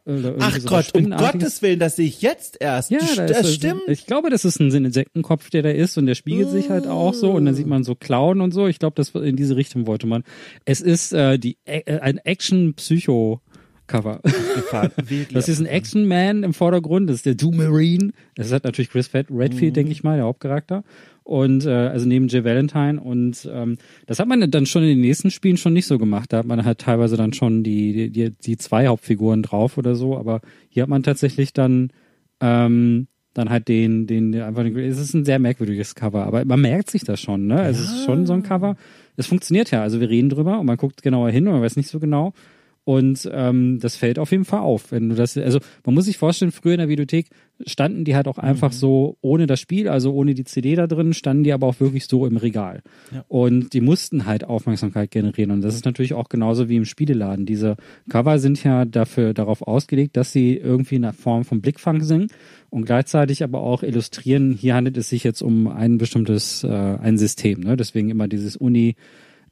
Ach 0.05 0.59
Gott, 0.65 0.91
um. 0.95 1.11
Gottes 1.11 1.61
Willen, 1.61 1.79
das 1.79 1.95
sehe 1.95 2.07
ich 2.07 2.21
jetzt 2.21 2.57
erst. 2.59 2.91
Ja, 2.91 2.99
das, 2.99 3.15
da 3.15 3.25
das 3.25 3.47
ist, 3.47 3.55
stimmt. 3.55 3.83
Ich 3.87 4.05
glaube, 4.05 4.29
das 4.29 4.43
ist 4.43 4.59
ein 4.59 4.69
Insektenkopf, 4.69 5.49
der 5.49 5.61
da 5.61 5.69
ist 5.69 5.97
und 5.97 6.07
der 6.07 6.15
spiegelt 6.15 6.49
sich 6.49 6.69
halt 6.69 6.87
auch 6.87 7.13
so 7.13 7.31
und 7.31 7.45
dann 7.45 7.55
sieht 7.55 7.67
man 7.67 7.85
so 7.85 7.95
Klauen 7.95 8.41
und 8.41 8.51
so. 8.51 8.67
Ich 8.67 8.79
glaube, 8.79 8.95
das 8.95 9.11
in 9.11 9.37
diese 9.37 9.55
Richtung 9.55 9.87
wollte 9.87 10.05
man. 10.05 10.23
Es 10.65 10.81
ist 10.81 11.13
äh, 11.13 11.39
die 11.39 11.57
äh, 11.63 11.99
ein 11.99 12.17
Action-Psycho-Cover. 12.17 14.19
Das 15.31 15.47
ist 15.47 15.59
ein 15.59 15.67
Action-Man 15.67 16.43
im 16.43 16.53
Vordergrund, 16.53 17.09
das 17.09 17.17
ist 17.17 17.25
der 17.27 17.35
Doom 17.35 17.57
Marine. 17.57 18.11
Das 18.35 18.51
hat 18.51 18.63
natürlich 18.63 18.89
Chris 18.89 19.11
Redfield, 19.13 19.75
denke 19.75 19.91
ich 19.91 20.03
mal, 20.03 20.17
der 20.17 20.25
Hauptcharakter. 20.25 20.83
Und 21.23 21.65
äh, 21.65 21.69
also 21.69 22.05
neben 22.05 22.27
Jay 22.27 22.43
Valentine 22.43 22.99
und 22.99 23.49
ähm, 23.51 23.77
das 24.07 24.19
hat 24.19 24.27
man 24.27 24.51
dann 24.51 24.65
schon 24.65 24.83
in 24.83 24.89
den 24.89 25.01
nächsten 25.01 25.31
Spielen 25.31 25.55
schon 25.55 25.71
nicht 25.71 25.87
so 25.87 25.97
gemacht. 25.97 26.33
Da 26.33 26.39
hat 26.39 26.45
man 26.45 26.65
halt 26.65 26.79
teilweise 26.79 27.15
dann 27.15 27.31
schon 27.31 27.63
die, 27.63 28.09
die, 28.09 28.31
die 28.31 28.57
zwei 28.57 28.87
Hauptfiguren 28.87 29.41
drauf 29.41 29.77
oder 29.77 29.95
so, 29.95 30.17
aber 30.17 30.41
hier 30.67 30.83
hat 30.83 30.89
man 30.89 31.03
tatsächlich 31.03 31.53
dann 31.53 31.91
ähm, 32.41 33.07
dann 33.33 33.49
halt 33.49 33.67
den, 33.67 34.05
den, 34.05 34.39
einfach, 34.39 34.63
es 34.63 34.99
ist 34.99 35.13
ein 35.13 35.25
sehr 35.25 35.39
merkwürdiges 35.39 35.95
Cover, 35.95 36.25
aber 36.25 36.45
man 36.45 36.61
merkt 36.61 36.91
sich 36.91 37.03
das 37.03 37.19
schon, 37.19 37.47
ne? 37.47 37.67
Es 37.67 37.79
ist 37.79 38.05
schon 38.05 38.25
so 38.25 38.33
ein 38.33 38.43
Cover. 38.43 38.75
Es 39.15 39.27
funktioniert 39.27 39.71
ja, 39.71 39.81
also 39.81 39.99
wir 39.99 40.09
reden 40.09 40.29
drüber 40.29 40.59
und 40.59 40.65
man 40.65 40.77
guckt 40.77 41.01
genauer 41.01 41.29
hin 41.29 41.47
und 41.47 41.53
man 41.53 41.61
weiß 41.61 41.75
nicht 41.75 41.89
so 41.89 41.99
genau. 41.99 42.33
Und 42.85 43.29
ähm, 43.31 43.79
das 43.79 43.95
fällt 43.95 44.19
auf 44.19 44.31
jeden 44.31 44.43
Fall 44.43 44.59
auf, 44.59 44.91
wenn 44.91 45.09
du 45.09 45.15
das, 45.15 45.37
also 45.37 45.59
man 45.85 45.95
muss 45.95 46.05
sich 46.05 46.17
vorstellen, 46.17 46.51
früher 46.51 46.73
in 46.73 46.79
der 46.79 46.89
Videothek 46.89 47.27
standen 47.65 48.03
die 48.03 48.15
halt 48.15 48.27
auch 48.27 48.37
einfach 48.37 48.73
so 48.73 49.17
ohne 49.21 49.47
das 49.47 49.59
Spiel, 49.61 49.87
also 49.87 50.13
ohne 50.13 50.33
die 50.33 50.43
CD 50.43 50.75
da 50.75 50.87
drin, 50.87 51.13
standen 51.13 51.43
die 51.43 51.53
aber 51.53 51.67
auch 51.67 51.79
wirklich 51.79 52.07
so 52.07 52.25
im 52.25 52.35
Regal. 52.35 52.81
Und 53.27 53.73
die 53.73 53.79
mussten 53.79 54.25
halt 54.25 54.43
Aufmerksamkeit 54.43 55.11
generieren. 55.11 55.51
Und 55.51 55.61
das 55.61 55.75
ist 55.75 55.85
natürlich 55.85 56.13
auch 56.13 56.27
genauso 56.27 56.67
wie 56.67 56.75
im 56.75 56.83
Spieleladen. 56.83 57.45
Diese 57.45 57.77
Cover 58.09 58.39
sind 58.39 58.61
ja 58.63 58.83
dafür 58.83 59.33
darauf 59.33 59.61
ausgelegt, 59.61 60.17
dass 60.17 60.33
sie 60.33 60.57
irgendwie 60.57 60.95
in 60.95 61.03
der 61.03 61.13
Form 61.13 61.45
von 61.45 61.61
Blickfang 61.61 62.01
sind 62.01 62.33
und 62.69 62.85
gleichzeitig 62.85 63.43
aber 63.43 63.61
auch 63.61 63.83
illustrieren, 63.83 64.51
hier 64.51 64.75
handelt 64.75 64.97
es 64.97 65.09
sich 65.09 65.23
jetzt 65.23 65.41
um 65.41 65.67
ein 65.67 65.97
bestimmtes, 65.97 66.63
äh, 66.63 66.67
ein 66.67 67.17
System. 67.17 67.61
Ne? 67.61 67.77
Deswegen 67.77 68.09
immer 68.09 68.27
dieses 68.27 68.57
Uni 68.57 68.95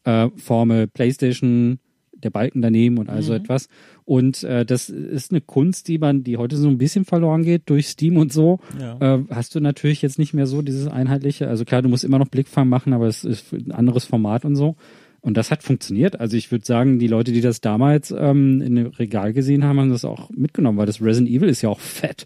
äh, 0.04 0.28
Formel 0.36 0.88
PlayStation, 0.88 1.80
der 2.24 2.30
Balken 2.30 2.62
daneben 2.62 2.98
und 2.98 3.10
all 3.10 3.22
so 3.22 3.34
etwas. 3.34 3.68
Und 4.06 4.44
äh, 4.44 4.66
das 4.66 4.90
ist 4.90 5.32
eine 5.32 5.42
Kunst, 5.42 5.88
die 5.88 5.98
man, 5.98 6.24
die 6.24 6.38
heute 6.38 6.58
so 6.58 6.68
ein 6.68 6.78
bisschen 6.78 7.06
verloren 7.06 7.44
geht 7.44 7.70
durch 7.70 7.88
Steam 7.88 8.18
und 8.18 8.32
so. 8.34 8.60
Ja. 8.80 9.16
Äh, 9.18 9.24
hast 9.30 9.56
du 9.56 9.60
natürlich 9.60 10.02
jetzt 10.02 10.20
nicht 10.20 10.34
mehr 10.34 10.48
so 10.48 10.62
dieses 10.62 10.88
einheitliche. 10.88 11.48
Also 11.48 11.66
klar, 11.66 11.82
du 11.82 11.90
musst 11.90 12.04
immer 12.04 12.20
noch 12.20 12.28
Blickfang 12.30 12.68
machen, 12.70 12.94
aber 12.94 13.08
es 13.08 13.24
ist 13.24 13.52
ein 13.54 13.72
anderes 13.72 14.06
Format 14.06 14.46
und 14.46 14.56
so. 14.56 14.76
Und 15.22 15.38
das 15.38 15.52
hat 15.52 15.62
funktioniert. 15.62 16.20
Also 16.20 16.36
ich 16.36 16.52
würde 16.52 16.66
sagen, 16.66 16.98
die 16.98 17.08
Leute, 17.08 17.32
die 17.32 17.42
das 17.42 17.62
damals 17.62 18.12
ähm, 18.18 18.60
in 18.62 18.76
dem 18.76 18.88
Regal 18.88 19.34
gesehen 19.34 19.64
haben, 19.64 19.80
haben 19.80 19.92
das 19.92 20.04
auch 20.04 20.30
mitgenommen, 20.32 20.80
weil 20.80 20.88
das 20.88 21.02
Resident 21.02 21.30
Evil 21.30 21.48
ist 21.50 21.62
ja 21.62 21.70
auch 21.70 21.80
fett. 21.80 22.26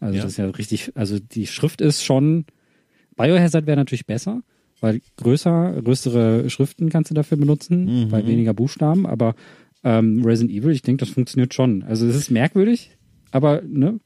Also 0.00 0.16
Ja. 0.16 0.22
das 0.22 0.32
ist 0.32 0.36
ja 0.38 0.46
richtig, 0.50 0.92
also 0.94 1.18
die 1.18 1.48
Schrift 1.48 1.80
ist 1.80 2.04
schon, 2.04 2.44
Biohazard 3.16 3.66
wäre 3.66 3.76
natürlich 3.76 4.06
besser, 4.06 4.42
weil 4.80 5.00
größer, 5.16 5.80
größere 5.82 6.50
Schriften 6.50 6.88
kannst 6.90 7.10
du 7.10 7.14
dafür 7.14 7.36
benutzen, 7.38 8.04
Mhm. 8.04 8.08
bei 8.10 8.26
weniger 8.26 8.54
Buchstaben, 8.54 9.06
aber 9.06 9.34
ähm, 9.84 10.22
Resident 10.24 10.50
Evil, 10.56 10.72
ich 10.72 10.82
denke, 10.82 11.04
das 11.04 11.10
funktioniert 11.14 11.54
schon. 11.54 11.82
Also 11.84 12.06
es 12.06 12.16
ist 12.16 12.30
merkwürdig, 12.30 12.90
aber 13.30 13.62
ne, 13.62 14.00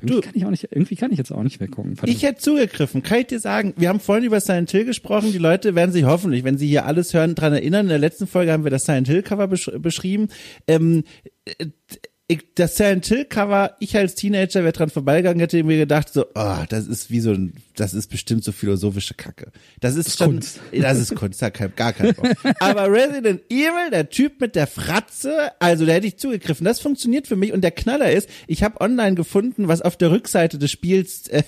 irgendwie 0.00 0.14
Du- 0.16 0.20
kann 0.20 0.32
ich 0.34 0.44
auch 0.44 0.50
nicht, 0.50 0.68
irgendwie 0.72 0.96
kann 0.96 1.12
ich 1.12 1.18
jetzt 1.18 1.30
auch 1.32 1.42
nicht 1.44 1.60
weggucken. 1.60 1.94
verdammt. 1.96 2.16
Ich 2.16 2.24
hätte 2.24 2.40
zugegriffen, 2.40 3.02
kann 3.04 3.20
ich 3.20 3.28
dir 3.28 3.38
sagen. 3.38 3.72
Wir 3.76 3.88
haben 3.88 4.00
vorhin 4.00 4.24
über 4.24 4.40
Silent 4.40 4.70
Hill 4.72 4.84
gesprochen. 4.84 5.30
Die 5.32 5.38
Leute 5.38 5.74
werden 5.76 5.92
sich 5.92 6.04
hoffentlich, 6.04 6.42
wenn 6.44 6.58
sie 6.58 6.66
hier 6.66 6.86
alles 6.86 7.14
hören, 7.14 7.34
dran 7.36 7.52
erinnern. 7.52 7.86
In 7.86 7.90
der 7.90 7.98
letzten 8.00 8.26
Folge 8.26 8.50
haben 8.52 8.64
wir 8.64 8.70
das 8.72 8.84
Silent 8.84 9.06
Hill 9.06 9.22
Cover 9.22 9.46
besch 9.46 9.70
beschrieben. 9.78 10.28
Ähm, 10.66 11.04
äh, 11.44 11.66
das 12.54 12.76
Silent 12.76 13.06
Hill 13.06 13.26
Cover, 13.26 13.76
ich 13.78 13.94
als 13.96 14.14
Teenager 14.14 14.62
wäre 14.62 14.72
dran 14.72 14.88
vorbeigegangen, 14.90 15.38
hätte 15.40 15.62
mir 15.64 15.76
gedacht 15.76 16.12
so, 16.12 16.24
oh, 16.34 16.56
das 16.68 16.86
ist 16.86 17.10
wie 17.10 17.20
so 17.20 17.30
ein, 17.32 17.52
das 17.76 17.94
ist 17.94 18.08
bestimmt 18.08 18.44
so 18.44 18.52
philosophische 18.52 19.14
Kacke. 19.14 19.50
Das 19.80 19.96
ist, 19.96 20.18
schon, 20.18 20.34
Kunst. 20.34 20.60
das 20.72 20.98
ist 20.98 21.14
Kunst, 21.14 21.40
da 21.40 21.50
kein, 21.50 21.72
gar 21.74 21.92
kein 21.92 22.14
Bock. 22.14 22.28
Aber 22.60 22.90
Resident 22.90 23.42
Evil, 23.48 23.90
der 23.90 24.08
Typ 24.10 24.40
mit 24.40 24.54
der 24.54 24.66
Fratze, 24.66 25.50
also 25.58 25.86
da 25.86 25.92
hätte 25.92 26.06
ich 26.06 26.18
zugegriffen. 26.18 26.64
Das 26.64 26.80
funktioniert 26.80 27.26
für 27.26 27.36
mich 27.36 27.52
und 27.52 27.62
der 27.62 27.70
Knaller 27.70 28.12
ist, 28.12 28.28
ich 28.46 28.62
habe 28.62 28.80
online 28.80 29.14
gefunden, 29.14 29.68
was 29.68 29.82
auf 29.82 29.96
der 29.96 30.10
Rückseite 30.10 30.58
des 30.58 30.70
Spiels, 30.70 31.28
äh, 31.28 31.42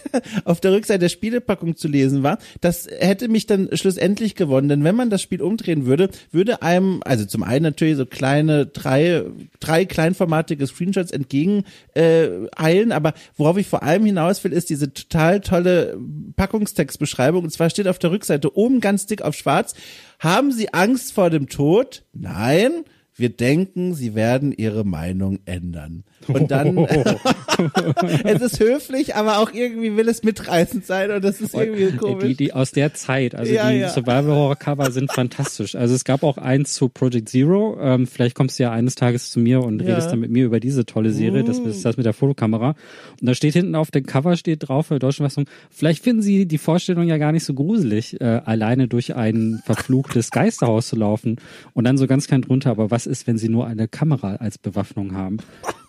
auf 0.44 0.60
der 0.60 0.72
Rückseite 0.72 1.00
der 1.00 1.08
Spielepackung 1.08 1.76
zu 1.76 1.88
lesen 1.88 2.22
war. 2.22 2.38
Das 2.60 2.86
hätte 2.86 3.28
mich 3.28 3.46
dann 3.46 3.68
schlussendlich 3.72 4.34
gewonnen, 4.34 4.68
denn 4.68 4.84
wenn 4.84 4.96
man 4.96 5.10
das 5.10 5.22
Spiel 5.22 5.42
umdrehen 5.42 5.86
würde, 5.86 6.08
würde 6.32 6.62
einem, 6.62 7.02
also 7.04 7.24
zum 7.24 7.42
einen 7.42 7.64
natürlich 7.64 7.96
so 7.96 8.06
kleine 8.06 8.66
drei, 8.66 9.24
drei 9.60 9.84
kleinformatige 9.84 10.66
Screenshots 10.66 11.10
entgegen 11.10 11.64
äh, 11.94 12.28
eilen, 12.56 12.92
aber 12.92 13.14
worauf 13.36 13.56
ich 13.58 13.66
vor 13.66 13.82
allem 13.82 14.04
hinaus 14.06 14.42
will, 14.44 14.52
ist 14.52 14.70
diese 14.70 14.92
total 14.92 15.40
tolle 15.40 15.96
Packungstextbeschreibung. 16.36 17.44
Und 17.44 17.50
zwar 17.50 17.70
steht 17.70 17.88
auf 17.88 17.98
der 17.98 18.10
Rückseite 18.10 18.56
oben 18.56 18.80
ganz 18.80 19.06
dick 19.06 19.22
auf 19.22 19.34
schwarz, 19.34 19.74
haben 20.18 20.52
Sie 20.52 20.72
Angst 20.72 21.12
vor 21.12 21.30
dem 21.30 21.48
Tod? 21.48 22.04
Nein. 22.12 22.84
Wir 23.16 23.28
denken, 23.28 23.94
sie 23.94 24.14
werden 24.14 24.52
ihre 24.52 24.84
Meinung 24.84 25.38
ändern. 25.44 26.02
Und 26.26 26.50
dann, 26.50 26.76
es 28.24 28.40
ist 28.42 28.60
höflich, 28.60 29.14
aber 29.14 29.38
auch 29.38 29.52
irgendwie 29.52 29.96
will 29.96 30.08
es 30.08 30.22
mitreißend 30.22 30.84
sein 30.86 31.10
und 31.10 31.22
das 31.22 31.40
ist 31.40 31.54
irgendwie 31.54 31.96
komisch. 31.96 32.24
Die, 32.24 32.34
die 32.34 32.52
aus 32.52 32.72
der 32.72 32.94
Zeit, 32.94 33.34
also 33.34 33.52
Ja, 33.52 33.70
die 33.70 33.78
ja. 33.78 33.88
Survival-Horror-Cover 33.90 34.90
sind 34.90 35.12
fantastisch. 35.12 35.74
Also 35.74 35.94
es 35.94 36.04
gab 36.04 36.22
auch 36.22 36.38
eins 36.38 36.72
zu 36.74 36.88
Project 36.88 37.28
Zero. 37.28 37.78
Ähm, 37.80 38.06
vielleicht 38.06 38.34
kommst 38.34 38.58
du 38.58 38.64
ja 38.64 38.72
eines 38.72 38.94
Tages 38.94 39.30
zu 39.30 39.38
mir 39.38 39.62
und 39.62 39.80
Ja. 39.82 39.88
Redest 39.88 40.10
dann 40.10 40.20
mit 40.20 40.30
mir 40.30 40.44
über 40.46 40.60
diese 40.60 40.84
tolle 40.86 41.12
Serie. 41.12 41.44
Das 41.44 41.58
ist 41.58 41.84
das 41.84 41.96
mit 41.96 42.06
der 42.06 42.14
Fotokamera. 42.14 42.70
Und 43.20 43.28
da 43.28 43.34
steht 43.34 43.54
hinten 43.54 43.74
auf 43.74 43.90
dem 43.90 44.06
Cover 44.06 44.36
steht 44.36 44.68
drauf 44.68 44.86
für 44.86 44.98
deutsche 44.98 45.22
Fassung. 45.22 45.44
Vielleicht 45.70 46.02
finden 46.02 46.22
Sie 46.22 46.46
die 46.46 46.58
Vorstellung 46.58 47.06
ja 47.06 47.18
gar 47.18 47.32
nicht 47.32 47.44
so 47.44 47.54
gruselig, 47.54 48.20
äh, 48.20 48.24
alleine 48.44 48.88
durch 48.88 49.14
ein 49.14 49.62
verfluchtes 49.64 50.30
Geisterhaus 50.30 50.88
zu 50.88 50.96
laufen 50.96 51.36
und 51.74 51.84
dann 51.84 51.96
so 51.98 52.06
ganz 52.06 52.26
klein 52.26 52.42
drunter. 52.42 52.70
Aber 52.70 52.90
was 52.90 53.03
ist, 53.06 53.26
wenn 53.26 53.38
Sie 53.38 53.48
nur 53.48 53.66
eine 53.66 53.88
Kamera 53.88 54.36
als 54.36 54.58
Bewaffnung 54.58 55.14
haben? 55.14 55.38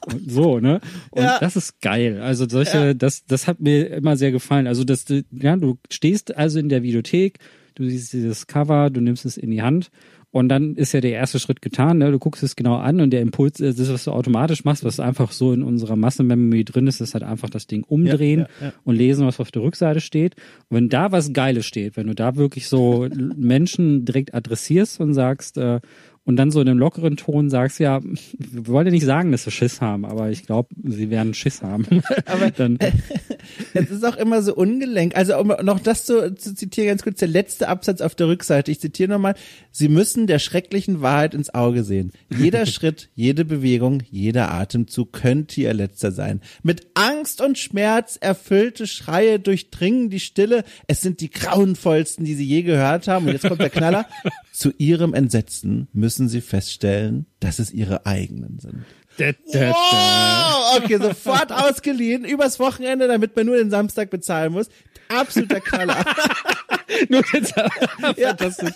Und 0.08 0.32
so, 0.32 0.60
ne? 0.60 0.82
Und 1.12 1.24
Ja. 1.24 1.38
das 1.40 1.56
ist 1.56 1.82
geil. 1.82 2.22
Also 2.22 2.48
solche, 2.48 2.96
das, 2.96 3.26
das 3.26 3.48
hat 3.48 3.60
mir 3.60 3.88
immer 3.92 4.18
sehr 4.18 4.32
gefallen. 4.32 4.68
Also 4.68 4.84
dass 4.84 5.06
du, 5.06 5.24
ja, 5.32 5.56
du 5.58 5.78
stehst 5.90 6.36
also 6.38 6.60
in 6.60 6.70
der 6.70 6.84
Videothek, 6.84 7.40
du 7.76 7.90
siehst 7.90 8.14
dieses 8.14 8.46
Cover, 8.48 8.90
du 8.90 9.02
nimmst 9.02 9.26
es 9.26 9.36
in 9.38 9.50
die 9.52 9.62
Hand 9.64 9.90
Und 10.32 10.50
dann 10.50 10.76
ist 10.76 10.92
ja 10.94 11.00
der 11.02 11.12
erste 11.14 11.40
Schritt 11.40 11.62
getan. 11.62 11.98
Ne? 12.00 12.12
Du 12.12 12.20
guckst 12.20 12.44
es 12.44 12.56
genau 12.58 12.76
an 12.76 13.00
und 13.00 13.12
der 13.12 13.22
Impuls, 13.22 13.60
äh, 13.62 13.74
das, 13.74 13.90
was 13.92 14.04
du 14.04 14.12
automatisch 14.12 14.66
machst, 14.66 14.84
was 14.84 15.00
einfach 15.00 15.32
so 15.32 15.54
in 15.54 15.64
unserer 15.64 15.96
Massenmemory 15.96 16.66
drin 16.66 16.88
ist, 16.88 17.00
ist 17.02 17.14
halt 17.14 17.24
einfach 17.24 17.50
das 17.50 17.68
Ding 17.68 17.84
umdrehen 17.84 18.42
Ja, 18.42 18.48
ja, 18.60 18.68
ja. 18.68 18.74
und 18.84 18.96
lesen, 18.98 19.26
was 19.26 19.40
auf 19.40 19.52
der 19.52 19.62
Rückseite 19.64 20.02
steht. 20.02 20.36
Und 20.70 20.76
wenn 20.78 20.90
da 20.90 21.12
was 21.14 21.32
Geiles 21.34 21.66
steht, 21.66 21.96
wenn 21.96 22.08
du 22.08 22.14
da 22.16 22.36
wirklich 22.36 22.68
so 22.68 23.08
Menschen 23.38 24.04
direkt 24.06 24.34
adressierst 24.34 25.00
und 25.00 25.14
sagst, 25.14 25.58
äh, 25.58 25.80
und 26.26 26.36
dann 26.38 26.52
so 26.52 26.60
in 26.62 26.68
einem 26.68 26.80
lockeren 26.80 27.18
Ton 27.18 27.50
sagst, 27.50 27.80
ja, 27.80 28.02
wir 28.04 28.68
wollen 28.68 28.88
ja 28.88 28.92
nicht 28.92 29.06
sagen, 29.06 29.32
dass 29.32 29.44
sie 29.44 29.52
Schiss 29.52 29.82
haben, 29.82 30.06
aber 30.06 30.30
ich 30.32 30.46
glaube, 30.46 30.70
sie 30.84 31.10
werden 31.10 31.34
Schiss 31.34 31.62
haben. 31.62 31.86
Aber 32.26 32.50
dann, 32.52 32.80
Es 33.74 33.92
ist 33.92 34.06
auch 34.06 34.16
immer 34.18 34.42
so 34.42 34.56
ungelenk. 34.56 35.16
Also 35.16 35.38
um 35.38 35.54
noch 35.64 35.80
das 35.80 36.06
zu, 36.06 36.34
zu 36.36 36.56
zitieren, 36.56 36.90
ganz 36.90 37.04
kurz, 37.04 37.20
der 37.20 37.28
letzte 37.28 37.68
Absatz 37.68 38.02
auf 38.02 38.16
der 38.16 38.28
Rückseite. 38.28 38.72
Ich 38.72 38.80
zitiere 38.80 39.10
nochmal. 39.10 39.36
Sie 39.72 39.90
müssen 39.90 40.28
der 40.28 40.40
schrecklichen 40.40 41.02
Wahrheit 41.02 41.34
ins 41.34 41.54
Auge 41.54 41.84
sehen. 41.84 42.12
Jeder 42.36 42.66
Schritt, 42.66 43.10
jede 43.16 43.46
Bewegung, 43.46 44.02
jeder 44.10 44.52
Atemzug 44.52 45.14
könnte 45.14 45.62
ihr 45.62 45.74
letzter 45.74 46.12
sein. 46.12 46.42
Mit 46.64 46.88
Angst 46.94 47.42
und 47.42 47.58
Schmerz 47.58 48.18
erfüllte 48.20 48.88
Schreie 48.88 49.40
durchdringen 49.40 50.10
die 50.10 50.20
Stille. 50.20 50.64
Es 50.88 51.02
sind 51.02 51.22
die 51.22 51.30
grauenvollsten, 51.30 52.26
die 52.26 52.36
sie 52.36 52.46
je 52.46 52.64
gehört 52.64 53.08
haben. 53.08 53.28
Und 53.28 53.34
jetzt 53.34 53.48
kommt 53.48 53.62
der 53.62 53.70
Knaller. 53.70 54.06
Zu 54.56 54.72
ihrem 54.78 55.14
Entsetzen 55.14 55.90
müssen 55.92 56.30
sie 56.30 56.40
feststellen, 56.40 57.26
dass 57.42 57.60
es 57.60 57.74
ihre 57.74 58.06
eigenen 58.06 58.58
sind. 58.58 58.86
da, 59.18 59.34
da, 59.52 59.74
da. 59.74 60.74
Oh, 60.74 60.78
okay, 60.78 60.98
sofort 60.98 61.52
ausgeliehen, 61.52 62.24
übers 62.24 62.58
Wochenende, 62.58 63.10
damit 63.10 63.36
man 63.36 63.48
nur 63.48 63.58
den 63.58 63.70
Samstag 63.70 64.10
bezahlen 64.10 64.54
muss. 64.54 64.70
Absoluter 65.10 65.60
Knaller. 65.60 66.06
Nur 67.10 67.22
jetzt, 67.34 67.54
fantastisch. 68.00 68.74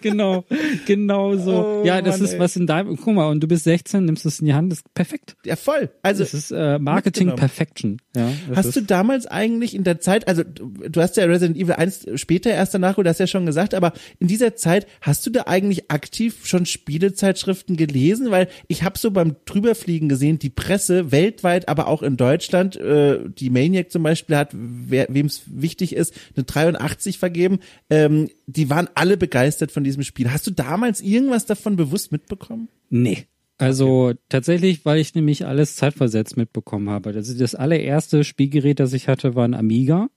Genau, 0.00 0.44
genau 0.86 1.36
so. 1.36 1.52
Oh, 1.52 1.82
ja, 1.84 2.02
das 2.02 2.18
Mann, 2.18 2.24
ist 2.24 2.34
ey. 2.34 2.40
was 2.40 2.56
in 2.56 2.66
deinem, 2.66 2.96
guck 2.96 3.14
mal, 3.14 3.28
und 3.28 3.40
du 3.40 3.48
bist 3.48 3.64
16, 3.64 4.04
nimmst 4.04 4.26
es 4.26 4.40
in 4.40 4.46
die 4.46 4.54
Hand, 4.54 4.72
das 4.72 4.78
ist 4.78 4.94
perfekt. 4.94 5.36
Ja, 5.44 5.56
voll. 5.56 5.90
Also, 6.02 6.24
Das 6.24 6.34
ist 6.34 6.50
äh, 6.50 6.78
Marketing. 6.78 7.34
Perfection. 7.34 7.98
Ja, 8.14 8.30
hast 8.54 8.66
ist, 8.66 8.76
du 8.76 8.82
damals 8.82 9.26
eigentlich 9.26 9.74
in 9.74 9.84
der 9.84 10.00
Zeit, 10.00 10.28
also 10.28 10.42
du, 10.42 10.70
du 10.88 11.00
hast 11.00 11.16
ja 11.16 11.24
Resident 11.24 11.56
Evil 11.56 11.74
1 11.74 12.06
später 12.16 12.50
erst 12.50 12.74
danach, 12.74 12.96
du 12.96 13.04
hast 13.04 13.18
ja 13.18 13.26
schon 13.26 13.46
gesagt, 13.46 13.74
aber 13.74 13.92
in 14.18 14.26
dieser 14.26 14.54
Zeit 14.56 14.86
hast 15.00 15.26
du 15.26 15.30
da 15.30 15.44
eigentlich 15.46 15.90
aktiv 15.90 16.40
schon 16.44 16.66
Spielezeitschriften 16.66 17.76
gelesen? 17.76 18.30
Weil 18.30 18.48
ich 18.68 18.82
habe 18.82 18.98
so 18.98 19.10
beim 19.10 19.36
Drüberfliegen 19.44 20.08
gesehen, 20.08 20.38
die 20.38 20.50
Presse 20.50 21.12
weltweit, 21.12 21.68
aber 21.68 21.86
auch 21.86 22.02
in 22.02 22.16
Deutschland, 22.16 22.76
äh, 22.76 23.20
die 23.28 23.50
Maniac 23.50 23.90
zum 23.90 24.02
Beispiel 24.02 24.36
hat, 24.36 24.50
wem 24.52 25.26
es 25.26 25.42
wichtig 25.46 25.94
ist, 25.94 26.14
eine 26.36 26.44
83 26.44 27.18
vergeben. 27.18 27.51
Ähm, 27.90 28.28
die 28.46 28.70
waren 28.70 28.88
alle 28.94 29.16
begeistert 29.16 29.72
von 29.72 29.84
diesem 29.84 30.02
Spiel. 30.02 30.30
Hast 30.32 30.46
du 30.46 30.50
damals 30.50 31.00
irgendwas 31.00 31.46
davon 31.46 31.76
bewusst 31.76 32.12
mitbekommen? 32.12 32.68
Nee. 32.90 33.26
Also 33.58 34.12
tatsächlich, 34.28 34.84
weil 34.84 34.98
ich 34.98 35.14
nämlich 35.14 35.46
alles 35.46 35.76
zeitversetzt 35.76 36.36
mitbekommen 36.36 36.90
habe. 36.90 37.12
Das, 37.12 37.36
das 37.36 37.54
allererste 37.54 38.24
Spielgerät, 38.24 38.80
das 38.80 38.92
ich 38.92 39.06
hatte, 39.06 39.36
war 39.36 39.44
ein 39.44 39.54
Amiga. 39.54 40.08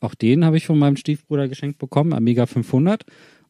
Auch 0.00 0.14
den 0.14 0.44
habe 0.46 0.56
ich 0.56 0.64
von 0.66 0.78
meinem 0.78 0.96
Stiefbruder 0.96 1.46
geschenkt 1.48 1.78
bekommen, 1.78 2.14
Amiga 2.14 2.46
500. 2.46 3.04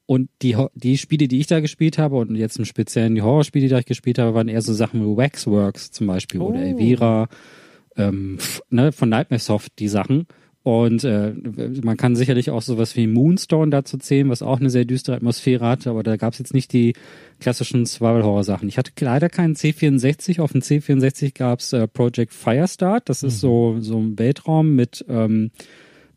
Und 0.07 0.29
die, 0.43 0.57
die 0.75 0.99
Spiele, 0.99 1.29
die 1.29 1.39
ich 1.39 1.47
da 1.47 1.61
gespielt 1.61 1.97
habe 1.99 2.17
und 2.17 2.35
jetzt 2.35 2.59
im 2.59 2.65
Speziellen 2.65 3.15
die 3.15 3.23
Horrorspiele, 3.23 3.69
die 3.69 3.75
ich 3.77 3.85
gespielt 3.87 4.19
habe, 4.19 4.35
waren 4.35 4.49
eher 4.49 4.63
so 4.63 4.73
Sachen 4.75 5.01
wie 5.03 5.17
Waxworks 5.17 5.93
zum 5.93 6.09
Beispiel 6.09 6.41
oder 6.41 6.59
Oh. 6.59 6.63
Elvira, 6.63 7.29
ähm, 7.97 8.39
ne, 8.71 8.91
von 8.91 9.09
Nightmare 9.09 9.39
Soft 9.39 9.79
die 9.79 9.87
Sachen. 9.87 10.27
Und 10.63 11.05
äh, 11.05 11.33
man 11.83 11.97
kann 11.97 12.17
sicherlich 12.17 12.51
auch 12.51 12.61
sowas 12.61 12.95
wie 12.95 13.07
Moonstone 13.07 13.71
dazu 13.71 13.97
zählen, 13.97 14.29
was 14.29 14.43
auch 14.43 14.61
eine 14.61 14.69
sehr 14.69 14.85
düstere 14.85 15.17
Atmosphäre 15.17 15.67
hatte, 15.67 15.89
aber 15.89 16.03
da 16.03 16.17
gab 16.17 16.35
es 16.35 16.39
jetzt 16.39 16.53
nicht 16.53 16.75
die 16.75 16.93
klassischen 17.41 17.87
Survival-Horror-Sachen. 17.87 18.69
Ich 18.69 18.77
hatte 18.77 18.93
leider 19.01 19.31
keinen 19.31 19.55
C64. 19.55 20.41
Auf 20.41 20.53
dem 20.53 20.61
C64 20.61 21.33
gab 21.33 21.61
es 21.61 21.73
äh, 21.73 21.89
Project 21.89 22.35
Firestart. 22.35 23.09
Das 23.09 23.23
ist 23.23 23.41
so, 23.41 23.79
so 23.81 23.99
ein 23.99 24.19
Weltraum 24.19 24.75
mit, 24.75 25.03
ähm, 25.09 25.51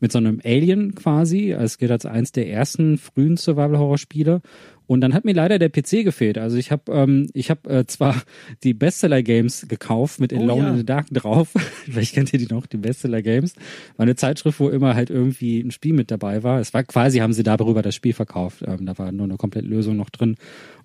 mit 0.00 0.12
so 0.12 0.18
einem 0.18 0.42
Alien 0.44 0.94
quasi. 0.94 1.52
Es 1.52 1.78
gilt 1.78 1.90
als 1.90 2.04
eins 2.04 2.30
der 2.32 2.50
ersten 2.50 2.98
frühen 2.98 3.38
Survival-Horror-Spiele. 3.38 4.42
Und 4.86 5.00
dann 5.00 5.14
hat 5.14 5.24
mir 5.24 5.32
leider 5.32 5.58
der 5.58 5.70
PC 5.70 6.04
gefehlt. 6.04 6.36
Also 6.36 6.56
ich 6.56 6.70
habe 6.70 6.92
ähm, 6.92 7.28
ich 7.32 7.50
habe 7.50 7.68
äh, 7.70 7.86
zwar 7.86 8.22
die 8.62 8.74
Bestseller-Games 8.74 9.66
gekauft 9.68 10.20
mit 10.20 10.32
Alone 10.32 10.62
ja. 10.62 10.70
in 10.70 10.76
the 10.76 10.84
Dark 10.84 11.06
drauf. 11.10 11.48
Vielleicht 11.84 12.14
kennt 12.14 12.32
ihr 12.32 12.38
die 12.38 12.52
noch, 12.52 12.66
die 12.66 12.76
Bestseller-Games. 12.76 13.54
War 13.96 14.04
eine 14.04 14.16
Zeitschrift, 14.16 14.60
wo 14.60 14.68
immer 14.68 14.94
halt 14.94 15.10
irgendwie 15.10 15.60
ein 15.60 15.70
Spiel 15.70 15.94
mit 15.94 16.10
dabei 16.10 16.42
war. 16.42 16.60
Es 16.60 16.74
war 16.74 16.84
quasi, 16.84 17.18
haben 17.18 17.32
sie 17.32 17.42
darüber 17.42 17.82
das 17.82 17.94
Spiel 17.94 18.12
verkauft. 18.12 18.62
Ähm, 18.66 18.84
da 18.86 18.98
war 18.98 19.10
nur 19.12 19.24
eine 19.24 19.36
komplette 19.36 19.66
Lösung 19.66 19.96
noch 19.96 20.10
drin 20.10 20.36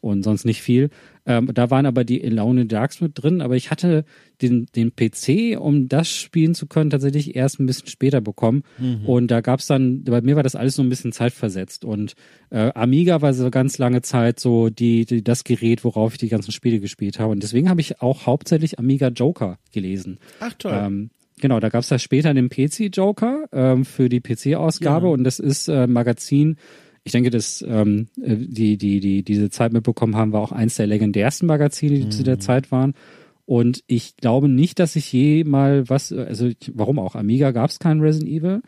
und 0.01 0.23
sonst 0.23 0.45
nicht 0.45 0.61
viel. 0.61 0.89
Ähm, 1.25 1.51
da 1.53 1.69
waren 1.69 1.85
aber 1.85 2.03
die 2.03 2.23
Alone 2.25 2.61
in 2.61 2.67
Darks 2.67 3.01
mit 3.01 3.11
drin, 3.21 3.41
aber 3.41 3.55
ich 3.55 3.71
hatte 3.71 4.05
den, 4.41 4.67
den 4.75 4.93
PC, 4.95 5.59
um 5.59 5.87
das 5.89 6.09
spielen 6.09 6.55
zu 6.55 6.65
können, 6.65 6.89
tatsächlich 6.89 7.35
erst 7.35 7.59
ein 7.59 7.65
bisschen 7.65 7.87
später 7.87 8.21
bekommen. 8.21 8.63
Und 9.05 9.29
da 9.29 9.41
gab's 9.41 9.67
dann, 9.67 10.03
bei 10.03 10.21
mir 10.21 10.35
war 10.35 10.43
das 10.43 10.55
alles 10.55 10.75
so 10.75 10.81
ein 10.81 10.89
bisschen 10.89 11.11
zeitversetzt. 11.11 11.83
Und 11.85 12.15
äh, 12.49 12.71
Amiga 12.73 13.21
war 13.21 13.33
so 13.33 13.49
ganz 13.51 13.77
lange 13.77 14.01
Zeit 14.01 14.39
so 14.39 14.69
die, 14.69 15.05
die 15.05 15.23
das 15.23 15.43
Gerät, 15.43 15.83
worauf 15.83 16.13
ich 16.13 16.19
die 16.19 16.29
ganzen 16.29 16.51
Spiele 16.51 16.79
gespielt 16.79 17.19
habe. 17.19 17.31
Und 17.31 17.43
deswegen 17.43 17.69
habe 17.69 17.81
ich 17.81 18.01
auch 18.01 18.25
hauptsächlich 18.25 18.79
Amiga 18.79 19.09
Joker 19.09 19.59
gelesen. 19.73 20.19
Ach 20.39 20.53
toll. 20.53 20.73
Ähm, 20.73 21.09
genau, 21.39 21.59
da 21.59 21.69
gab 21.69 21.81
es 21.83 21.89
ja 21.89 21.99
später 21.99 22.33
den 22.33 22.49
PC-Joker 22.49 23.45
ähm, 23.51 23.85
für 23.85 24.09
die 24.09 24.21
PC-Ausgabe 24.21 25.07
Ja. 25.07 25.13
und 25.13 25.23
das 25.25 25.39
ist 25.39 25.67
äh, 25.67 25.83
ein 25.83 25.91
Magazin. 25.91 26.55
Ich 27.03 27.11
denke, 27.11 27.29
dass 27.29 27.63
ähm, 27.67 28.07
äh, 28.21 28.35
die, 28.35 28.77
die, 28.77 28.99
die 28.99 29.23
diese 29.23 29.49
Zeit 29.49 29.73
mitbekommen 29.73 30.15
haben, 30.15 30.33
war 30.33 30.41
auch 30.41 30.51
eins 30.51 30.75
der 30.75 30.87
legendärsten 30.87 31.47
Magazine, 31.47 31.99
die 31.99 32.09
zu 32.09 32.23
der 32.23 32.39
Zeit 32.39 32.71
waren. 32.71 32.93
Und 33.49 33.83
ich 33.87 34.15
glaube 34.15 34.47
nicht, 34.47 34.77
dass 34.77 34.95
ich 34.95 35.11
je 35.11 35.43
mal 35.43 35.89
was, 35.89 36.13
also 36.13 36.45
ich, 36.45 36.71
warum 36.75 36.99
auch? 36.99 37.15
Amiga 37.15 37.49
gab 37.49 37.71
es 37.71 37.79
keinen 37.79 37.99
Resident 37.99 38.29
Evil, 38.29 38.61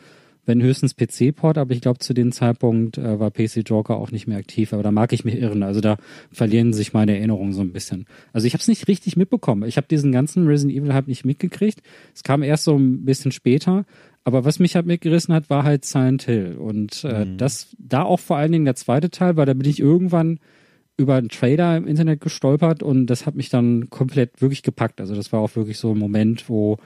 wenn 0.45 0.59
höchstens 0.59 0.95
PC-Port, 0.95 1.59
aber 1.59 1.73
ich 1.75 1.81
glaube, 1.81 1.99
zu 1.99 2.15
dem 2.15 2.31
Zeitpunkt 2.31 2.97
äh, 2.97 3.19
war 3.19 3.29
PC 3.29 3.57
Joker 3.63 3.97
auch 3.97 4.09
nicht 4.09 4.25
mehr 4.25 4.39
aktiv. 4.39 4.73
Aber 4.73 4.81
da 4.81 4.91
mag 4.91 5.13
ich 5.13 5.23
mich 5.23 5.35
irren. 5.35 5.61
Also 5.61 5.81
da 5.81 5.97
verlieren 6.31 6.73
sich 6.73 6.93
meine 6.93 7.15
Erinnerungen 7.15 7.53
so 7.53 7.61
ein 7.61 7.73
bisschen. 7.73 8.07
Also 8.33 8.47
ich 8.47 8.53
habe 8.53 8.61
es 8.61 8.67
nicht 8.67 8.87
richtig 8.87 9.17
mitbekommen. 9.17 9.67
Ich 9.67 9.77
habe 9.77 9.85
diesen 9.87 10.11
ganzen 10.11 10.47
Resident 10.47 10.75
Evil 10.75 10.95
halt 10.95 11.07
nicht 11.07 11.25
mitgekriegt. 11.25 11.83
Es 12.15 12.23
kam 12.23 12.41
erst 12.41 12.63
so 12.63 12.75
ein 12.75 13.05
bisschen 13.05 13.31
später. 13.31 13.85
Aber 14.23 14.45
was 14.45 14.60
mich 14.60 14.75
halt 14.75 14.86
mitgerissen 14.86 15.34
hat, 15.34 15.49
war 15.49 15.63
halt 15.63 15.84
Silent 15.84 16.23
Hill. 16.23 16.55
Und 16.57 17.03
äh, 17.03 17.25
das, 17.38 17.75
da 17.79 18.03
auch 18.03 18.19
vor 18.19 18.38
allen 18.38 18.51
Dingen 18.51 18.65
der 18.65 18.75
zweite 18.75 19.10
Teil, 19.10 19.36
weil 19.36 19.45
da 19.45 19.53
bin 19.53 19.67
ich 19.67 19.79
irgendwann 19.79 20.39
über 20.97 21.15
einen 21.15 21.29
Trailer 21.29 21.77
im 21.77 21.88
Internet 21.88 22.21
gestolpert 22.21 22.84
und 22.84 23.07
das 23.07 23.25
hat 23.25 23.36
mich 23.36 23.49
dann 23.49 23.89
komplett 23.89 24.41
wirklich 24.41 24.62
gepackt. 24.62 25.01
Also 25.01 25.15
das 25.15 25.34
war 25.34 25.39
auch 25.39 25.55
wirklich 25.55 25.79
so 25.79 25.93
ein 25.93 25.97
Moment, 25.97 26.47
wo 26.47 26.77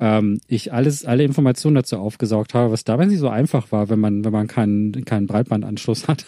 ähm, 0.00 0.40
ich 0.48 0.72
alles, 0.72 1.04
alle 1.04 1.24
Informationen 1.24 1.76
dazu 1.76 1.98
aufgesaugt 1.98 2.54
habe, 2.54 2.72
was 2.72 2.84
damals 2.84 3.10
nicht 3.10 3.20
so 3.20 3.28
einfach 3.28 3.70
war, 3.70 3.88
wenn 3.90 4.00
man, 4.00 4.24
wenn 4.24 4.32
man 4.32 4.48
keinen, 4.48 5.04
keinen 5.04 5.26
Breitbandanschluss 5.26 6.08
hat. 6.08 6.26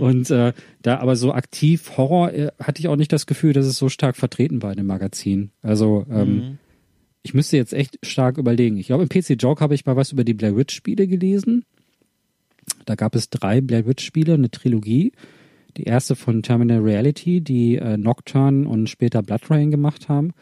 Und 0.00 0.30
äh, 0.30 0.52
da 0.82 0.98
aber 0.98 1.16
so 1.16 1.32
aktiv 1.32 1.92
Horror 1.96 2.32
äh, 2.32 2.48
hatte 2.58 2.80
ich 2.80 2.88
auch 2.88 2.96
nicht 2.96 3.12
das 3.12 3.26
Gefühl, 3.26 3.52
dass 3.52 3.64
es 3.64 3.76
so 3.76 3.88
stark 3.88 4.16
vertreten 4.16 4.62
war 4.62 4.72
in 4.72 4.76
dem 4.76 4.86
Magazin. 4.86 5.52
Also 5.62 6.04
ähm, 6.10 6.58
ich 7.22 7.34
müsste 7.34 7.56
jetzt 7.56 7.72
echt 7.72 7.98
stark 8.02 8.38
überlegen. 8.38 8.76
Ich 8.76 8.86
glaube, 8.86 9.04
im 9.04 9.08
PC 9.08 9.40
Joke 9.40 9.60
habe 9.60 9.74
ich 9.74 9.86
mal 9.86 9.96
was 9.96 10.12
über 10.12 10.24
die 10.24 10.34
Blair 10.34 10.56
Witch 10.56 10.74
Spiele 10.74 11.06
gelesen. 11.06 11.64
Da 12.84 12.94
gab 12.94 13.14
es 13.14 13.30
drei 13.30 13.60
Blair 13.60 13.86
Witch 13.86 14.04
Spiele, 14.04 14.34
eine 14.34 14.50
Trilogie. 14.50 15.12
Die 15.76 15.84
erste 15.84 16.16
von 16.16 16.42
Terminal 16.42 16.80
Reality, 16.80 17.40
die 17.40 17.76
äh, 17.76 17.96
Nocturne 17.96 18.68
und 18.68 18.90
später 18.90 19.22
Blood 19.22 19.50
Rain 19.50 19.70
gemacht 19.70 20.08
haben. 20.08 20.32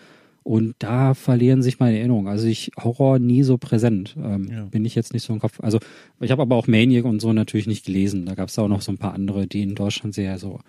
Und 0.42 0.74
da 0.78 1.14
verlieren 1.14 1.62
sich 1.62 1.78
meine 1.78 1.98
Erinnerungen. 1.98 2.26
Also 2.26 2.46
ich 2.46 2.72
Horror 2.78 3.18
nie 3.18 3.42
so 3.42 3.58
präsent. 3.58 4.16
Ähm, 4.18 4.48
Ja. 4.50 4.64
Bin 4.64 4.84
ich 4.84 4.94
jetzt 4.94 5.12
nicht 5.12 5.22
so 5.22 5.32
im 5.32 5.38
Kopf. 5.38 5.60
Also 5.60 5.78
ich 6.18 6.30
habe 6.30 6.42
aber 6.42 6.56
auch 6.56 6.66
Maniac 6.66 7.04
und 7.04 7.20
so 7.20 7.32
natürlich 7.32 7.66
nicht 7.66 7.84
gelesen. 7.84 8.26
Da 8.26 8.34
gab 8.34 8.48
es 8.48 8.58
auch 8.58 8.68
noch 8.68 8.80
so 8.80 8.90
ein 8.90 8.98
paar 8.98 9.14
andere, 9.14 9.46
die 9.46 9.62
in 9.62 9.74
Deutschland 9.74 10.14
sehr 10.14 10.38
so 10.38 10.60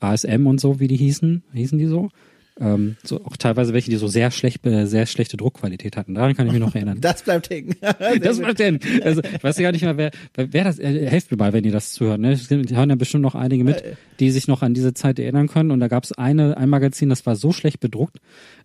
ASM 0.00 0.46
und 0.46 0.58
so, 0.58 0.80
wie 0.80 0.88
die 0.88 0.96
hießen. 0.96 1.42
Hießen 1.52 1.78
die 1.78 1.86
so? 1.86 2.08
Ähm, 2.60 2.96
so 3.02 3.24
auch 3.24 3.38
teilweise 3.38 3.72
welche, 3.72 3.90
die 3.90 3.96
so 3.96 4.06
sehr 4.06 4.30
schlecht, 4.30 4.66
äh, 4.66 4.86
sehr 4.86 5.06
schlechte 5.06 5.38
Druckqualität 5.38 5.96
hatten. 5.96 6.14
Daran 6.14 6.36
kann 6.36 6.46
ich 6.46 6.52
mich 6.52 6.60
noch 6.60 6.74
erinnern. 6.74 6.98
Das 7.10 7.22
bleibt 7.22 7.48
hängen. 7.50 7.74
Das 8.22 8.38
bleibt 8.38 8.58
denn. 8.58 8.78
Also, 9.02 9.22
ich 9.22 9.42
weiß 9.42 9.56
ja 9.56 9.62
gar 9.62 9.72
nicht 9.72 9.82
mehr, 9.82 9.96
wer, 9.96 10.10
wer 10.34 10.64
das, 10.64 10.78
äh, 10.78 11.08
helft 11.08 11.30
mir 11.30 11.38
mal, 11.38 11.52
wenn 11.52 11.64
ihr 11.64 11.72
das 11.72 11.92
zuhört, 11.92 12.20
ne? 12.20 12.32
Es 12.32 12.50
hören 12.50 12.90
ja 12.90 12.96
bestimmt 12.96 13.22
noch 13.22 13.34
einige 13.34 13.64
mit, 13.64 13.82
die 14.20 14.30
sich 14.30 14.46
noch 14.46 14.62
an 14.62 14.74
diese 14.74 14.92
Zeit 14.92 15.18
erinnern 15.18 15.48
können. 15.48 15.70
Und 15.70 15.80
da 15.80 15.88
gab 15.88 16.04
es 16.04 16.12
eine, 16.12 16.56
ein 16.58 16.68
Magazin, 16.68 17.08
das 17.08 17.24
war 17.24 17.36
so 17.36 17.52
schlecht 17.52 17.80
bedruckt. 17.80 18.18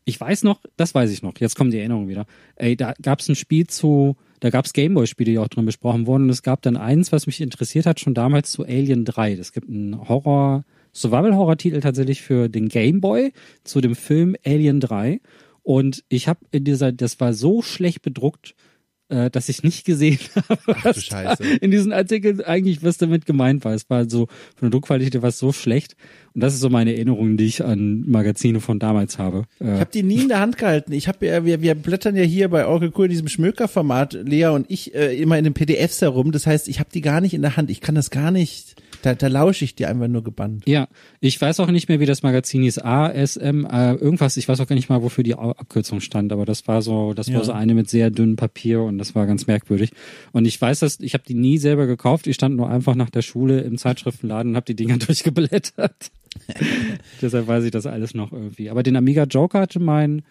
Ich 0.04 0.20
weiß 0.20 0.44
noch, 0.44 0.60
das 0.76 0.94
weiß 0.94 1.12
ich 1.12 1.24
noch, 1.24 1.34
jetzt 1.40 1.56
kommt 1.56 1.74
die 1.74 1.80
Erinnerung 1.80 2.10
wieder. 2.10 2.26
Ey, 2.58 2.76
da 2.76 2.94
gab 3.02 3.22
es 3.22 3.30
ein 3.30 3.36
Spiel 3.36 3.68
zu, 3.68 4.18
da 4.42 4.50
gab 4.50 4.66
es 4.66 4.74
Gameboy-Spiele, 4.74 5.32
die 5.32 5.40
auch 5.40 5.48
drin 5.48 5.66
besprochen 5.66 6.06
wurden. 6.06 6.24
Und 6.24 6.30
es 6.32 6.44
gab 6.44 6.62
dann 6.62 6.76
eins, 6.76 7.12
was 7.12 7.28
mich 7.28 7.40
interessiert 7.40 7.86
hat, 7.86 8.00
schon 8.00 8.14
damals 8.14 8.52
zu 8.52 8.64
Alien 8.64 9.06
3. 9.06 9.34
Es 9.34 9.54
gibt 9.54 9.70
einen 9.70 10.08
Horror, 10.10 10.66
Survival-Horror-Titel 10.96 11.80
tatsächlich 11.82 12.22
für 12.22 12.50
den 12.50 12.70
Gameboy 12.70 13.32
zu 13.64 13.82
dem 13.82 13.96
Film 13.96 14.36
Alien 14.46 14.80
3. 14.80 15.20
Und 15.64 16.04
ich 16.10 16.28
habe 16.28 16.40
in 16.52 16.64
dieser, 16.64 16.92
das 16.92 17.20
war 17.20 17.34
so 17.34 17.62
schlecht 17.62 18.02
bedruckt, 18.02 18.56
äh, 19.10 19.30
das 19.30 19.50
ich 19.50 19.62
nicht 19.64 19.86
gesehen 19.86 20.20
habe, 20.50 20.60
was 20.84 21.04
Scheiße. 21.04 21.44
da 21.44 21.50
in 21.62 21.70
diesen 21.72 21.92
Artikeln 21.94 22.42
eigentlich 22.42 22.84
was 22.84 22.98
damit 22.98 23.26
gemeint 23.26 23.66
war. 23.66 23.74
Es 23.74 23.90
war 23.90 24.10
so 24.10 24.28
von 24.56 24.62
der 24.64 24.70
Druckqualität 24.72 25.22
war 25.22 25.30
es 25.30 25.38
so 25.40 25.52
schlecht 25.52 25.96
und 26.34 26.42
das 26.42 26.54
ist 26.56 26.60
so 26.60 26.70
meine 26.70 26.94
Erinnerung, 26.94 27.38
die 27.38 27.46
ich 27.46 27.64
an 27.64 28.04
Magazine 28.08 28.62
von 28.62 28.80
damals 28.80 29.18
habe. 29.20 29.46
Ich 29.60 29.66
Äh, 29.68 29.80
habe 29.80 29.92
die 29.94 30.02
nie 30.04 30.22
in 30.24 30.28
der 30.30 30.40
Hand 30.40 30.58
gehalten. 30.58 30.92
Ich 30.92 31.08
habe 31.08 31.26
ja, 31.26 31.46
wir, 31.46 31.62
wir 31.62 31.76
blättern 31.76 32.16
ja 32.16 32.24
hier 32.24 32.48
bei 32.50 32.66
Oracle 32.66 32.92
Cool 32.96 33.06
in 33.06 33.12
diesem 33.12 33.28
Schmöker-Format, 33.28 34.14
Lea 34.14 34.48
und 34.48 34.66
ich, 34.70 34.96
äh, 34.96 35.16
immer 35.20 35.38
in 35.38 35.44
den 35.44 35.54
PDFs 35.54 36.02
herum. 36.02 36.32
Das 36.32 36.48
heißt, 36.48 36.68
ich 36.68 36.80
habe 36.80 36.90
die 36.94 37.02
gar 37.02 37.22
nicht 37.22 37.34
in 37.34 37.42
der 37.44 37.58
Hand. 37.58 37.70
Ich 37.70 37.82
kann 37.82 37.96
das 37.96 38.10
gar 38.12 38.32
nicht. 38.32 38.76
Da, 39.06 39.14
da 39.14 39.28
lausche 39.28 39.64
ich 39.66 39.76
dir 39.76 39.88
einfach 39.90 40.08
nur 40.08 40.24
gebannt. 40.24 40.64
ja, 40.68 40.88
ich 41.20 41.40
weiß 41.40 41.60
auch 41.60 41.70
nicht 41.70 41.90
mehr, 41.90 42.00
wie 42.00 42.06
das 42.08 42.24
Magazin 42.24 42.64
hieß. 42.64 42.80
ASM, 42.80 43.66
äh, 43.66 43.94
irgendwas. 43.94 44.36
Ich 44.38 44.48
weiß 44.50 44.60
auch 44.60 44.68
gar 44.68 44.76
nicht 44.76 44.90
mal, 44.90 45.04
wofür 45.04 45.24
die 45.24 45.36
Abkürzung 45.36 46.00
stand, 46.02 46.32
aber 46.34 46.46
das 46.46 46.68
war 46.68 46.82
so, 46.82 47.14
das 47.14 47.28
Ja. 47.28 47.36
war 47.36 47.44
so 47.44 47.52
eine 47.52 47.76
mit 47.76 47.90
sehr 47.90 48.10
dünnem 48.10 48.36
Papier 48.36 48.82
und 48.82 48.98
das 48.98 49.14
war 49.14 49.28
ganz 49.28 49.46
merkwürdig. 49.48 49.92
Und 50.32 50.46
ich 50.46 50.60
weiß, 50.60 50.80
dass 50.80 51.00
ich 51.00 51.14
habe 51.14 51.24
die 51.28 51.36
nie 51.36 51.58
selber 51.60 51.86
gekauft. 51.86 52.26
Ich 52.28 52.36
stand 52.36 52.56
nur 52.56 52.70
einfach 52.70 52.96
nach 52.96 53.10
der 53.12 53.22
Schule 53.22 53.62
im 53.62 53.78
Zeitschriftenladen 53.78 54.52
und 54.52 54.56
habe 54.56 54.66
die 54.66 54.76
Dinger 54.76 54.98
durchgeblättert. 54.98 56.12
Deshalb 57.22 57.48
weiß 57.48 57.64
ich 57.64 57.72
das 57.72 57.86
alles 57.86 58.14
noch 58.14 58.32
irgendwie. 58.32 58.70
Aber 58.70 58.84
den 58.84 58.96
Amiga 58.96 59.24
Joker 59.24 59.62
hatte 59.62 59.80
mein 59.80 60.24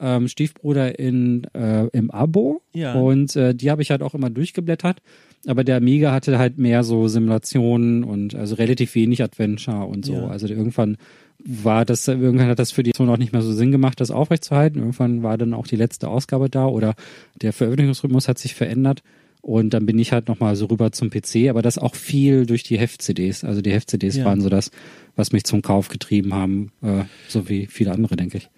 ähm, 0.00 0.28
Stiefbruder 0.28 0.98
in 0.98 1.44
äh, 1.54 1.86
im 1.88 2.10
Abo 2.10 2.62
Ja. 2.72 2.94
und 2.94 3.34
äh, 3.36 3.54
die 3.54 3.70
habe 3.70 3.82
ich 3.82 3.90
halt 3.90 4.02
auch 4.02 4.14
immer 4.14 4.30
durchgeblättert. 4.30 5.00
Aber 5.46 5.64
der 5.64 5.76
Amiga 5.76 6.12
hatte 6.12 6.38
halt 6.38 6.58
mehr 6.58 6.82
so 6.84 7.08
Simulationen 7.08 8.04
und 8.04 8.34
also 8.34 8.56
relativ 8.56 8.94
wenig 8.94 9.22
Adventure 9.22 9.84
und 9.86 10.04
so. 10.04 10.14
Ja. 10.14 10.28
Also 10.28 10.46
irgendwann 10.48 10.96
war 11.44 11.84
das, 11.84 12.08
irgendwann 12.08 12.48
hat 12.48 12.58
das 12.58 12.72
für 12.72 12.82
die 12.82 12.92
Zone 12.92 13.12
auch 13.12 13.16
nicht 13.18 13.32
mehr 13.32 13.42
so 13.42 13.52
Sinn 13.52 13.70
gemacht, 13.70 14.00
das 14.00 14.10
aufrechtzuerhalten. 14.10 14.80
Irgendwann 14.80 15.22
war 15.22 15.38
dann 15.38 15.54
auch 15.54 15.66
die 15.66 15.76
letzte 15.76 16.08
Ausgabe 16.08 16.50
da 16.50 16.66
oder 16.66 16.94
der 17.40 17.52
Veröffentlichungsrhythmus 17.52 18.26
hat 18.28 18.38
sich 18.38 18.54
verändert. 18.54 19.02
Und 19.40 19.70
dann 19.70 19.86
bin 19.86 19.98
ich 20.00 20.12
halt 20.12 20.26
nochmal 20.26 20.56
so 20.56 20.66
rüber 20.66 20.90
zum 20.90 21.10
PC, 21.10 21.48
aber 21.48 21.62
das 21.62 21.78
auch 21.78 21.94
viel 21.94 22.44
durch 22.44 22.64
die 22.64 22.76
Heft-CDs. 22.76 23.44
Also 23.44 23.62
die 23.62 23.70
Heft-CDs 23.72 24.16
Ja. 24.16 24.24
waren 24.24 24.40
so 24.40 24.48
das, 24.48 24.72
was 25.14 25.30
mich 25.32 25.44
zum 25.44 25.62
Kauf 25.62 25.88
getrieben 25.88 26.34
haben, 26.34 26.72
äh, 26.82 27.04
so 27.28 27.48
wie 27.48 27.66
viele 27.66 27.92
andere, 27.92 28.16
denke 28.16 28.38
ich. 28.38 28.50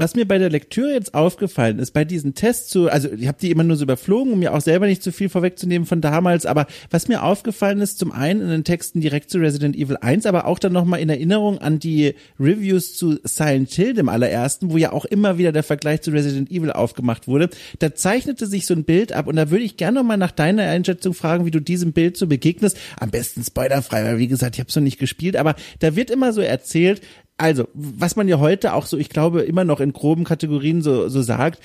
Was 0.00 0.14
mir 0.14 0.28
bei 0.28 0.38
der 0.38 0.48
Lektüre 0.48 0.92
jetzt 0.92 1.12
aufgefallen 1.12 1.80
ist, 1.80 1.90
bei 1.90 2.04
diesen 2.04 2.34
Tests 2.34 2.68
zu, 2.68 2.88
also 2.88 3.10
ich 3.10 3.26
habe 3.26 3.38
die 3.40 3.50
immer 3.50 3.64
nur 3.64 3.76
so 3.76 3.82
überflogen, 3.82 4.32
um 4.32 4.38
mir 4.38 4.54
auch 4.54 4.60
selber 4.60 4.86
nicht 4.86 5.02
zu 5.02 5.10
viel 5.10 5.28
vorwegzunehmen 5.28 5.86
von 5.86 6.00
damals, 6.00 6.46
aber 6.46 6.68
was 6.88 7.08
mir 7.08 7.24
aufgefallen 7.24 7.80
ist, 7.80 7.98
zum 7.98 8.12
einen 8.12 8.40
in 8.40 8.48
den 8.48 8.62
Texten 8.62 9.00
direkt 9.00 9.28
zu 9.28 9.38
Resident 9.38 9.74
Evil 9.74 9.96
1, 9.96 10.26
aber 10.26 10.46
auch 10.46 10.60
dann 10.60 10.72
nochmal 10.72 11.00
in 11.00 11.08
Erinnerung 11.08 11.58
an 11.58 11.80
die 11.80 12.14
Reviews 12.38 12.94
zu 12.94 13.18
Silent 13.24 13.72
Hill, 13.72 13.94
dem 13.94 14.08
allerersten, 14.08 14.70
wo 14.70 14.76
ja 14.76 14.92
auch 14.92 15.04
immer 15.04 15.36
wieder 15.36 15.50
der 15.50 15.64
Vergleich 15.64 16.02
zu 16.02 16.12
Resident 16.12 16.48
Evil 16.48 16.70
aufgemacht 16.70 17.26
wurde, 17.26 17.50
da 17.80 17.92
zeichnete 17.92 18.46
sich 18.46 18.66
so 18.66 18.74
ein 18.74 18.84
Bild 18.84 19.12
ab 19.12 19.26
und 19.26 19.34
da 19.34 19.50
würde 19.50 19.64
ich 19.64 19.76
gerne 19.76 19.98
nochmal 19.98 20.16
nach 20.16 20.30
deiner 20.30 20.62
Einschätzung 20.62 21.12
fragen, 21.12 21.44
wie 21.44 21.50
du 21.50 21.60
diesem 21.60 21.92
Bild 21.92 22.16
so 22.16 22.28
begegnest. 22.28 22.78
Am 23.00 23.10
besten 23.10 23.42
spoilerfrei, 23.42 24.04
weil 24.04 24.18
wie 24.18 24.28
gesagt, 24.28 24.54
ich 24.54 24.60
habe 24.60 24.68
es 24.68 24.76
noch 24.76 24.82
nicht 24.84 25.00
gespielt, 25.00 25.36
aber 25.36 25.56
da 25.80 25.96
wird 25.96 26.10
immer 26.12 26.32
so 26.32 26.40
erzählt, 26.40 27.02
also, 27.38 27.68
was 27.72 28.16
man 28.16 28.26
ja 28.26 28.40
heute 28.40 28.74
auch 28.74 28.84
so, 28.84 28.98
ich 28.98 29.08
glaube, 29.08 29.42
immer 29.42 29.62
noch 29.62 29.78
in 29.78 29.92
groben 29.92 30.24
Kategorien 30.24 30.82
so, 30.82 31.08
so 31.08 31.22
sagt, 31.22 31.60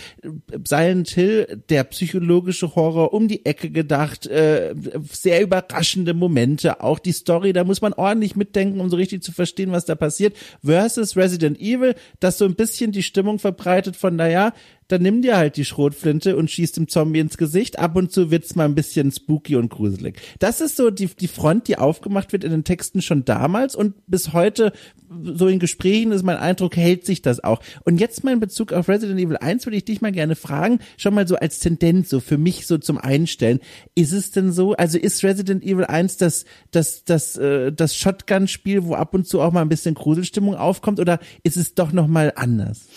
Silent 0.63 1.09
Hill, 1.09 1.63
der 1.69 1.83
psychologische 1.85 2.75
Horror 2.75 3.11
um 3.11 3.27
die 3.27 3.43
Ecke 3.43 3.71
gedacht, 3.71 4.27
äh, 4.27 4.75
sehr 5.11 5.41
überraschende 5.41 6.13
Momente, 6.13 6.81
auch 6.83 6.99
die 6.99 7.11
Story, 7.11 7.53
da 7.53 7.63
muss 7.63 7.81
man 7.81 7.93
ordentlich 7.93 8.35
mitdenken, 8.35 8.79
um 8.81 8.89
so 8.91 8.97
richtig 8.97 9.23
zu 9.23 9.31
verstehen, 9.31 9.71
was 9.71 9.85
da 9.85 9.95
passiert, 9.95 10.37
versus 10.63 11.17
Resident 11.17 11.59
Evil, 11.59 11.95
das 12.19 12.37
so 12.37 12.45
ein 12.45 12.53
bisschen 12.53 12.91
die 12.91 13.03
Stimmung 13.03 13.39
verbreitet 13.39 13.95
von, 13.95 14.15
naja, 14.15 14.53
dann 14.93 15.01
nimm 15.01 15.23
dir 15.23 15.37
halt 15.37 15.57
die 15.57 15.65
Schrotflinte 15.65 16.37
und 16.37 16.51
schießt 16.51 16.77
dem 16.77 16.87
Zombie 16.87 17.19
ins 17.19 17.37
Gesicht. 17.37 17.79
Ab 17.79 17.95
und 17.95 18.11
zu 18.11 18.29
wird's 18.29 18.55
mal 18.55 18.65
ein 18.65 18.75
bisschen 18.75 19.11
spooky 19.11 19.55
und 19.55 19.69
gruselig. 19.69 20.21
Das 20.37 20.61
ist 20.61 20.77
so 20.77 20.91
die, 20.91 21.07
die 21.07 21.27
Front, 21.27 21.67
die 21.67 21.79
aufgemacht 21.79 22.31
wird 22.31 22.43
in 22.43 22.51
den 22.51 22.63
Texten 22.63 23.01
schon 23.01 23.25
damals 23.25 23.75
und 23.75 23.95
bis 24.05 24.33
heute, 24.33 24.71
so 25.23 25.47
in 25.47 25.57
Gesprächen 25.57 26.11
ist 26.11 26.21
mein 26.21 26.37
Eindruck, 26.37 26.75
hält 26.75 27.07
sich 27.07 27.23
das 27.23 27.43
auch. 27.43 27.59
Und 27.85 27.99
jetzt 27.99 28.23
mal 28.23 28.33
in 28.33 28.39
Bezug 28.39 28.71
auf 28.71 28.87
Resident 28.87 29.19
Evil 29.19 29.37
1 29.37 29.65
würde 29.65 29.77
ich 29.77 29.85
dich 29.85 29.99
mal 30.01 30.11
gerne 30.11 30.35
fragen, 30.35 30.77
schon 30.95 31.15
mal 31.15 31.27
so 31.27 31.37
als 31.37 31.57
Tendenz, 31.57 32.09
so 32.09 32.19
für 32.19 32.37
mich 32.37 32.67
so 32.67 32.77
zum 32.77 32.99
Einstellen. 32.99 33.61
Ist 33.95 34.11
es 34.11 34.29
denn 34.29 34.51
so, 34.51 34.73
also 34.73 34.99
ist 34.99 35.23
Resident 35.23 35.63
Evil 35.63 35.85
1 35.85 36.17
das, 36.17 36.45
das, 36.69 37.03
das, 37.03 37.35
äh, 37.37 37.71
das 37.71 37.95
Shotgun-Spiel, 37.95 38.83
wo 38.83 38.93
ab 38.93 39.15
und 39.15 39.27
zu 39.27 39.41
auch 39.41 39.51
mal 39.51 39.61
ein 39.61 39.69
bisschen 39.69 39.95
Gruselstimmung 39.95 40.53
aufkommt 40.53 40.99
oder 40.99 41.19
ist 41.41 41.57
es 41.57 41.73
doch 41.73 41.91
nochmal 41.91 42.31
anders? 42.35 42.87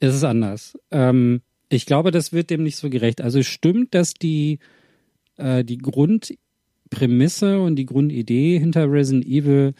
Es 0.00 0.14
ist 0.14 0.24
anders. 0.24 0.78
Ähm, 0.90 1.40
ich 1.68 1.86
glaube, 1.86 2.10
das 2.10 2.32
wird 2.32 2.50
dem 2.50 2.62
nicht 2.62 2.76
so 2.76 2.90
gerecht. 2.90 3.20
Also 3.20 3.40
es 3.40 3.46
stimmt, 3.46 3.94
dass 3.94 4.14
die, 4.14 4.58
äh, 5.36 5.64
die 5.64 5.78
Grundprämisse 5.78 7.60
und 7.60 7.76
die 7.76 7.86
Grundidee 7.86 8.58
hinter 8.58 8.90
Resident 8.90 9.26
Evil 9.26 9.74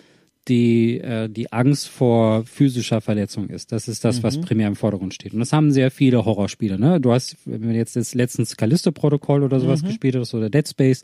die, 0.49 1.01
äh, 1.01 1.29
die 1.29 1.53
Angst 1.53 1.89
vor 1.89 2.45
physischer 2.45 3.01
Verletzung 3.01 3.49
ist. 3.49 3.73
Das 3.73 3.89
ist 3.89 4.05
das, 4.05 4.23
was 4.23 4.41
primär 4.41 4.69
im 4.69 4.77
Vordergrund 4.77 5.13
steht. 5.13 5.33
Und 5.33 5.41
das 5.41 5.53
haben 5.53 5.73
sehr 5.73 5.91
viele 5.91 6.25
Horrorspiele. 6.25 6.79
Ne? 6.79 7.01
Du 7.01 7.13
hast, 7.13 7.37
wenn 7.45 7.63
du 7.63 7.75
jetzt 7.75 7.97
das 7.97 8.15
letztens 8.15 8.57
Callisto-Protokoll 8.57 9.43
oder 9.43 9.59
sowas 9.59 9.83
gespielt 9.83 10.15
hast 10.15 10.35
oder 10.35 10.49
Dead 10.49 10.67
Space, 10.69 11.03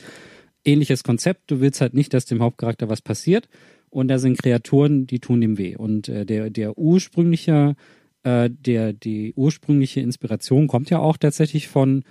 ähnliches 0.64 1.02
Konzept. 1.02 1.50
Du 1.50 1.60
willst 1.60 1.80
halt 1.80 1.94
nicht, 1.94 2.14
dass 2.14 2.24
dem 2.24 2.40
Hauptcharakter 2.40 2.88
was 2.88 3.02
passiert. 3.02 3.48
Und 3.90 4.08
da 4.08 4.18
sind 4.18 4.38
Kreaturen, 4.38 5.06
die 5.06 5.18
tun 5.18 5.40
dem 5.40 5.58
weh. 5.58 5.76
Und 5.76 6.08
äh, 6.08 6.24
der, 6.24 6.48
der 6.50 6.78
ursprüngliche, 6.78 7.74
äh, 8.24 8.50
der, 8.50 8.92
die 8.92 9.32
ursprüngliche 9.34 10.00
Inspiration 10.00 10.68
kommt 10.68 10.90
ja 10.90 10.98
auch 10.98 11.16
tatsächlich 11.16 11.68
von 11.68 12.04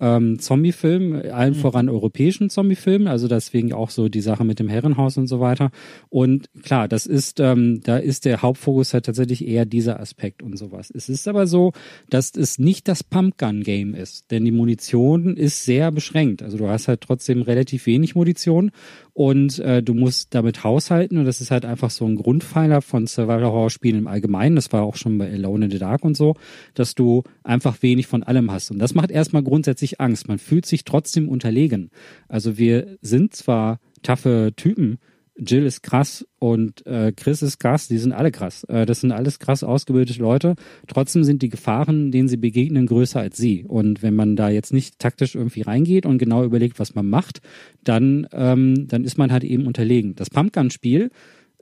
ähm, 0.00 0.38
Zombie-Filmen, 0.38 1.30
allen 1.30 1.54
voran 1.54 1.88
europäischen 1.88 2.50
Zombie-Filmen, 2.50 3.08
also 3.08 3.28
deswegen 3.28 3.72
auch 3.72 3.90
so 3.90 4.08
die 4.08 4.20
Sache 4.20 4.44
mit 4.44 4.58
dem 4.58 4.68
Herrenhaus 4.68 5.16
und 5.16 5.26
so 5.26 5.40
weiter. 5.40 5.70
Und 6.08 6.48
klar, 6.62 6.88
das 6.88 7.06
ist, 7.06 7.40
ähm, 7.40 7.80
da 7.82 7.96
ist 7.98 8.24
der 8.24 8.42
Hauptfokus 8.42 8.94
halt 8.94 9.06
tatsächlich 9.06 9.46
eher 9.46 9.66
dieser 9.66 10.00
Aspekt 10.00 10.42
und 10.42 10.56
sowas. 10.56 10.90
Es 10.94 11.08
ist 11.08 11.26
aber 11.28 11.46
so, 11.46 11.72
dass 12.10 12.34
es 12.34 12.58
nicht 12.58 12.88
das 12.88 13.02
Pumpgun-Game 13.02 13.94
ist, 13.94 14.30
denn 14.30 14.44
die 14.44 14.52
Munition 14.52 15.36
ist 15.36 15.64
sehr 15.64 15.90
beschränkt. 15.90 16.42
Also 16.42 16.58
du 16.58 16.68
hast 16.68 16.88
halt 16.88 17.00
trotzdem 17.00 17.42
relativ 17.42 17.86
wenig 17.86 18.14
Munition 18.14 18.70
und 19.14 19.58
äh, 19.58 19.82
du 19.82 19.94
musst 19.94 20.34
damit 20.34 20.62
haushalten 20.62 21.18
und 21.18 21.24
das 21.24 21.40
ist 21.40 21.50
halt 21.50 21.64
einfach 21.64 21.90
so 21.90 22.04
ein 22.06 22.14
Grundpfeiler 22.14 22.82
von 22.82 23.06
Survival-Horror-Spielen 23.06 23.98
im 23.98 24.06
Allgemeinen. 24.06 24.54
Das 24.54 24.72
war 24.72 24.82
auch 24.82 24.94
schon 24.94 25.18
bei 25.18 25.28
Alone 25.32 25.64
in 25.64 25.70
the 25.72 25.78
Dark 25.78 26.04
und 26.04 26.16
so, 26.16 26.36
dass 26.74 26.94
du 26.94 27.24
einfach 27.42 27.82
wenig 27.82 28.06
von 28.06 28.22
allem 28.22 28.52
hast. 28.52 28.70
Und 28.70 28.78
das 28.78 28.94
macht 28.94 29.10
erstmal 29.10 29.42
grundsätzlich 29.42 29.87
Angst. 30.00 30.28
Man 30.28 30.38
fühlt 30.38 30.66
sich 30.66 30.84
trotzdem 30.84 31.28
unterlegen. 31.28 31.90
Also 32.28 32.58
wir 32.58 32.98
sind 33.00 33.34
zwar 33.34 33.80
taffe 34.02 34.52
Typen, 34.56 34.98
Jill 35.38 35.64
ist 35.64 35.82
krass 35.82 36.26
und 36.40 36.84
äh, 36.86 37.12
Chris 37.12 37.42
ist 37.42 37.60
krass, 37.60 37.86
die 37.86 37.98
sind 37.98 38.12
alle 38.12 38.32
krass. 38.32 38.64
Äh, 38.64 38.86
das 38.86 39.00
sind 39.00 39.12
alles 39.12 39.38
krass 39.38 39.62
ausgebildete 39.62 40.20
Leute. 40.20 40.56
Trotzdem 40.88 41.22
sind 41.22 41.42
die 41.42 41.48
Gefahren, 41.48 42.10
denen 42.10 42.28
sie 42.28 42.36
begegnen, 42.36 42.86
größer 42.86 43.20
als 43.20 43.36
sie. 43.36 43.64
Und 43.64 44.02
wenn 44.02 44.16
man 44.16 44.34
da 44.34 44.48
jetzt 44.48 44.72
nicht 44.72 44.98
taktisch 44.98 45.36
irgendwie 45.36 45.62
reingeht 45.62 46.06
und 46.06 46.18
genau 46.18 46.44
überlegt, 46.44 46.80
was 46.80 46.96
man 46.96 47.08
macht, 47.08 47.40
dann, 47.84 48.26
ähm, 48.32 48.88
dann 48.88 49.04
ist 49.04 49.16
man 49.16 49.30
halt 49.30 49.44
eben 49.44 49.66
unterlegen. 49.66 50.16
Das 50.16 50.28
Pumpgun-Spiel, 50.28 51.10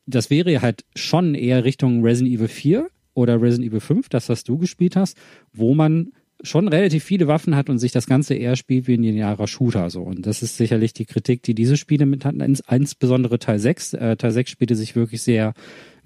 das 0.07 0.31
wäre 0.31 0.63
halt 0.63 0.87
schon 0.95 1.35
eher 1.35 1.65
Richtung 1.65 2.03
Resident 2.03 2.35
Evil 2.35 2.49
4 2.49 2.89
oder 3.13 3.43
Resident 3.43 3.69
Evil 3.69 3.81
5, 3.81 4.09
das, 4.09 4.29
was 4.31 4.43
du 4.45 4.57
gespielt 4.57 4.97
hast, 4.97 5.19
wo 5.53 5.75
man 5.75 6.13
schon 6.43 6.69
relativ 6.69 7.05
viele 7.05 7.29
Waffen 7.29 7.57
hat 7.57 7.71
und 7.71 7.79
sich 7.79 7.93
das 7.93 8.07
Ganze 8.07 8.35
eher 8.35 8.57
spielt 8.57 8.87
wie 8.87 8.95
ein 8.95 9.03
linearer 9.03 9.47
Shooter 9.47 9.91
so. 9.91 10.03
Und 10.03 10.27
das 10.27 10.43
ist 10.43 10.57
sicherlich 10.57 10.93
die 10.93 11.07
Kritik, 11.07 11.43
die 11.43 11.55
diese 11.55 11.77
Spiele 11.77 12.07
mit 12.07 12.25
hatten, 12.25 12.41
ins, 12.41 12.63
insbesondere 12.71 13.39
Teil 13.39 13.59
6. 13.59 13.95
Äh, 13.95 14.17
Teil 14.17 14.33
6 14.33 14.51
spielte 14.51 14.77
sich 14.77 14.97
wirklich 14.97 15.23
sehr 15.23 15.55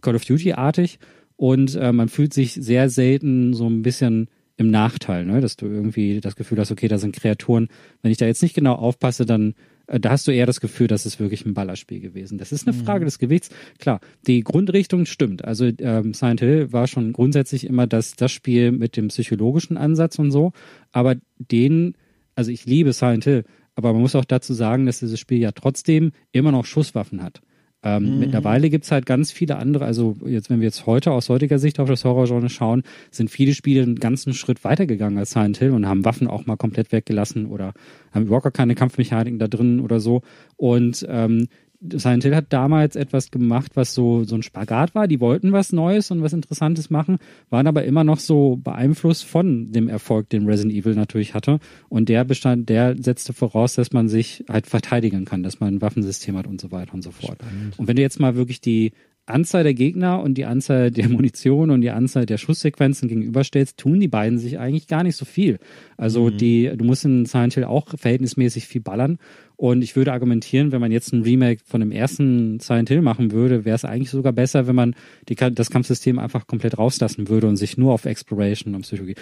Call 0.00 0.14
of 0.14 0.24
Duty-artig 0.24 0.98
und 1.36 1.74
äh, 1.74 1.92
man 1.92 2.08
fühlt 2.08 2.32
sich 2.32 2.52
sehr 2.54 2.90
selten 2.90 3.54
so 3.54 3.66
ein 3.66 3.82
bisschen 3.82 4.28
im 4.56 4.70
Nachteil, 4.70 5.24
ne? 5.24 5.40
dass 5.40 5.56
du 5.56 5.66
irgendwie 5.66 6.20
das 6.20 6.36
Gefühl 6.36 6.58
hast, 6.58 6.70
okay, 6.70 6.86
da 6.86 6.98
sind 6.98 7.16
Kreaturen. 7.16 7.68
Wenn 8.02 8.12
ich 8.12 8.18
da 8.18 8.26
jetzt 8.26 8.42
nicht 8.42 8.54
genau 8.54 8.74
aufpasse, 8.74 9.24
dann 9.24 9.54
da 9.98 10.10
hast 10.10 10.26
du 10.28 10.32
eher 10.32 10.46
das 10.46 10.60
Gefühl, 10.60 10.86
das 10.86 11.06
ist 11.06 11.18
wirklich 11.18 11.44
ein 11.44 11.54
Ballerspiel 11.54 12.00
gewesen. 12.00 12.38
Das 12.38 12.52
ist 12.52 12.68
eine 12.68 12.76
Frage 12.76 13.04
des 13.04 13.18
Gewichts. 13.18 13.50
Klar, 13.78 14.00
die 14.26 14.44
Grundrichtung 14.44 15.06
stimmt. 15.06 15.44
Also 15.44 15.70
ähm, 15.78 16.14
Silent 16.14 16.40
Hill 16.40 16.72
war 16.72 16.86
schon 16.86 17.12
grundsätzlich 17.12 17.66
immer 17.66 17.86
das, 17.86 18.14
das 18.14 18.30
Spiel 18.30 18.70
mit 18.72 18.96
dem 18.96 19.08
psychologischen 19.08 19.76
Ansatz 19.76 20.18
und 20.18 20.30
so. 20.30 20.52
Aber 20.92 21.16
den, 21.38 21.94
also 22.34 22.50
ich 22.50 22.66
liebe 22.66 22.92
Silent 22.92 23.24
Hill, 23.24 23.44
aber 23.74 23.92
man 23.92 24.02
muss 24.02 24.14
auch 24.14 24.24
dazu 24.24 24.54
sagen, 24.54 24.86
dass 24.86 25.00
dieses 25.00 25.18
Spiel 25.18 25.38
ja 25.38 25.52
trotzdem 25.52 26.12
immer 26.32 26.52
noch 26.52 26.66
Schusswaffen 26.66 27.22
hat. 27.22 27.40
Ähm, 27.82 28.18
Mittlerweile 28.18 28.68
gibt's 28.68 28.92
halt 28.92 29.06
ganz 29.06 29.32
viele 29.32 29.56
andere, 29.56 29.86
also 29.86 30.16
jetzt, 30.26 30.50
wenn 30.50 30.60
wir 30.60 30.66
jetzt 30.66 30.84
heute 30.86 31.12
aus 31.12 31.28
heutiger 31.30 31.58
Sicht 31.58 31.80
auf 31.80 31.88
das 31.88 32.04
Horrorgenre 32.04 32.50
schauen, 32.50 32.82
sind 33.10 33.30
viele 33.30 33.54
Spiele 33.54 33.82
einen 33.82 33.96
ganzen 33.96 34.34
Schritt 34.34 34.64
weitergegangen 34.64 35.18
als 35.18 35.30
Silent 35.30 35.56
Hill 35.58 35.70
und 35.70 35.86
haben 35.86 36.04
Waffen 36.04 36.28
auch 36.28 36.44
mal 36.46 36.56
komplett 36.56 36.92
weggelassen 36.92 37.46
oder 37.46 37.72
haben 38.12 38.26
überhaupt 38.26 38.52
keine 38.54 38.74
Kampfmechaniken 38.74 39.38
da 39.38 39.48
drin 39.48 39.80
oder 39.80 39.98
so. 39.98 40.20
Und 40.56 41.06
ähm, 41.08 41.48
Silent 41.80 42.24
Hill 42.24 42.36
hat 42.36 42.52
damals 42.52 42.94
etwas 42.94 43.30
gemacht, 43.30 43.72
was 43.74 43.94
so, 43.94 44.24
so 44.24 44.34
ein 44.34 44.42
Spagat 44.42 44.94
war. 44.94 45.08
Die 45.08 45.20
wollten 45.20 45.52
was 45.52 45.72
Neues 45.72 46.10
und 46.10 46.22
was 46.22 46.34
Interessantes 46.34 46.90
machen, 46.90 47.18
waren 47.48 47.66
aber 47.66 47.84
immer 47.84 48.04
noch 48.04 48.18
so 48.18 48.56
beeinflusst 48.56 49.24
von 49.24 49.72
dem 49.72 49.88
Erfolg, 49.88 50.28
den 50.28 50.46
Resident 50.46 50.74
Evil 50.74 50.94
natürlich 50.94 51.32
hatte. 51.32 51.58
Und 51.88 52.08
der 52.10 52.24
bestand, 52.24 52.68
der 52.68 52.96
setzte 53.02 53.32
voraus, 53.32 53.74
dass 53.74 53.92
man 53.92 54.08
sich 54.08 54.44
halt 54.48 54.66
verteidigen 54.66 55.24
kann, 55.24 55.42
dass 55.42 55.60
man 55.60 55.74
ein 55.74 55.82
Waffensystem 55.82 56.36
hat 56.36 56.46
und 56.46 56.60
so 56.60 56.70
weiter 56.70 56.92
und 56.92 57.02
so 57.02 57.12
fort. 57.12 57.38
Und 57.78 57.88
wenn 57.88 57.96
du 57.96 58.02
jetzt 58.02 58.20
mal 58.20 58.36
wirklich 58.36 58.60
die 58.60 58.92
Anzahl 59.30 59.62
der 59.62 59.74
Gegner 59.74 60.20
und 60.22 60.34
die 60.34 60.44
Anzahl 60.44 60.90
der 60.90 61.08
Munition 61.08 61.70
und 61.70 61.80
die 61.80 61.90
Anzahl 61.90 62.26
der 62.26 62.38
Schusssequenzen 62.38 63.08
gegenüberstellst, 63.08 63.78
tun 63.78 64.00
die 64.00 64.08
beiden 64.08 64.38
sich 64.38 64.58
eigentlich 64.58 64.86
gar 64.86 65.02
nicht 65.02 65.16
so 65.16 65.24
viel. 65.24 65.58
Also 65.96 66.30
die, 66.30 66.70
du 66.74 66.84
musst 66.84 67.04
in 67.04 67.26
Silent 67.26 67.54
Hill 67.54 67.64
auch 67.64 67.88
verhältnismäßig 67.96 68.66
viel 68.66 68.80
ballern. 68.80 69.18
Und 69.56 69.82
ich 69.82 69.94
würde 69.94 70.12
argumentieren, 70.12 70.72
wenn 70.72 70.80
man 70.80 70.90
jetzt 70.90 71.12
ein 71.12 71.22
Remake 71.22 71.60
von 71.66 71.80
dem 71.80 71.92
ersten 71.92 72.60
Silent 72.60 72.88
Hill 72.88 73.02
machen 73.02 73.30
würde, 73.30 73.66
wäre 73.66 73.74
es 73.74 73.84
eigentlich 73.84 74.10
sogar 74.10 74.32
besser, 74.32 74.66
wenn 74.66 74.74
man 74.74 74.94
die, 75.28 75.34
das 75.34 75.70
Kampfsystem 75.70 76.18
einfach 76.18 76.46
komplett 76.46 76.78
rauslassen 76.78 77.28
würde 77.28 77.46
und 77.46 77.56
sich 77.56 77.76
nur 77.76 77.92
auf 77.92 78.06
Exploration 78.06 78.74
und 78.74 78.82
Psychologie. 78.82 79.16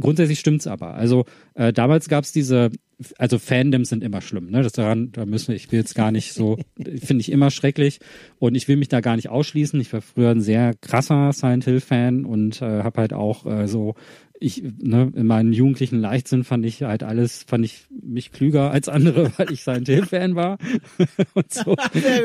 Grundsätzlich 0.00 0.40
stimmt's 0.40 0.66
aber. 0.66 0.94
Also 0.94 1.24
äh, 1.54 1.72
damals 1.72 2.08
gab's 2.08 2.32
diese, 2.32 2.70
also 3.18 3.38
Fandoms 3.38 3.88
sind 3.88 4.02
immer 4.02 4.20
schlimm, 4.20 4.50
ne? 4.50 4.62
Das 4.62 4.72
daran, 4.72 5.12
da 5.12 5.26
müssen 5.26 5.48
wir, 5.48 5.56
ich 5.56 5.70
will 5.70 5.78
jetzt 5.78 5.94
gar 5.94 6.10
nicht 6.10 6.32
so, 6.32 6.58
finde 6.76 7.20
ich 7.20 7.30
immer 7.30 7.50
schrecklich 7.50 8.00
und 8.38 8.54
ich 8.54 8.68
will 8.68 8.76
mich 8.76 8.88
da 8.88 9.00
gar 9.00 9.16
nicht 9.16 9.28
ausschließen. 9.28 9.80
Ich 9.80 9.92
war 9.92 10.00
früher 10.00 10.30
ein 10.30 10.40
sehr 10.40 10.74
krasser 10.80 11.32
Silent 11.32 11.64
Hill 11.64 11.80
Fan 11.80 12.24
und 12.24 12.62
äh, 12.62 12.82
habe 12.82 13.00
halt 13.00 13.12
auch 13.12 13.46
äh, 13.46 13.68
so 13.68 13.94
ich, 14.40 14.62
ne, 14.78 15.12
in 15.14 15.26
meinen 15.26 15.52
jugendlichen 15.52 16.00
Leichtsinn 16.00 16.44
fand 16.44 16.64
ich 16.64 16.82
halt 16.82 17.02
alles, 17.02 17.44
fand 17.46 17.64
ich 17.64 17.86
mich 17.90 18.32
klüger 18.32 18.70
als 18.70 18.88
andere, 18.88 19.30
weil 19.38 19.52
ich 19.52 19.62
Silent 19.62 19.86
Hill 19.86 20.06
Fan 20.06 20.34
war 20.34 20.58
und 21.34 21.52
so. 21.52 21.76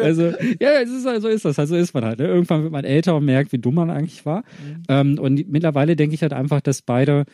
Also, 0.01 0.33
ja, 0.59 0.81
es 0.81 0.89
ist, 0.89 1.03
so 1.03 1.27
ist 1.27 1.45
das, 1.45 1.59
also 1.59 1.75
ist 1.75 1.93
man 1.93 2.05
halt. 2.05 2.19
Ne? 2.19 2.27
Irgendwann 2.27 2.63
wird 2.63 2.71
man 2.71 2.85
älter 2.85 3.17
und 3.17 3.25
merkt, 3.25 3.51
wie 3.51 3.59
dumm 3.59 3.75
man 3.75 3.89
eigentlich 3.89 4.25
war. 4.25 4.43
Ähm, 4.87 5.19
und 5.19 5.49
mittlerweile 5.49 5.97
denke 5.97 6.15
ich 6.15 6.21
halt 6.21 6.33
einfach, 6.33 6.61
dass 6.61 6.81
beide 6.81 7.25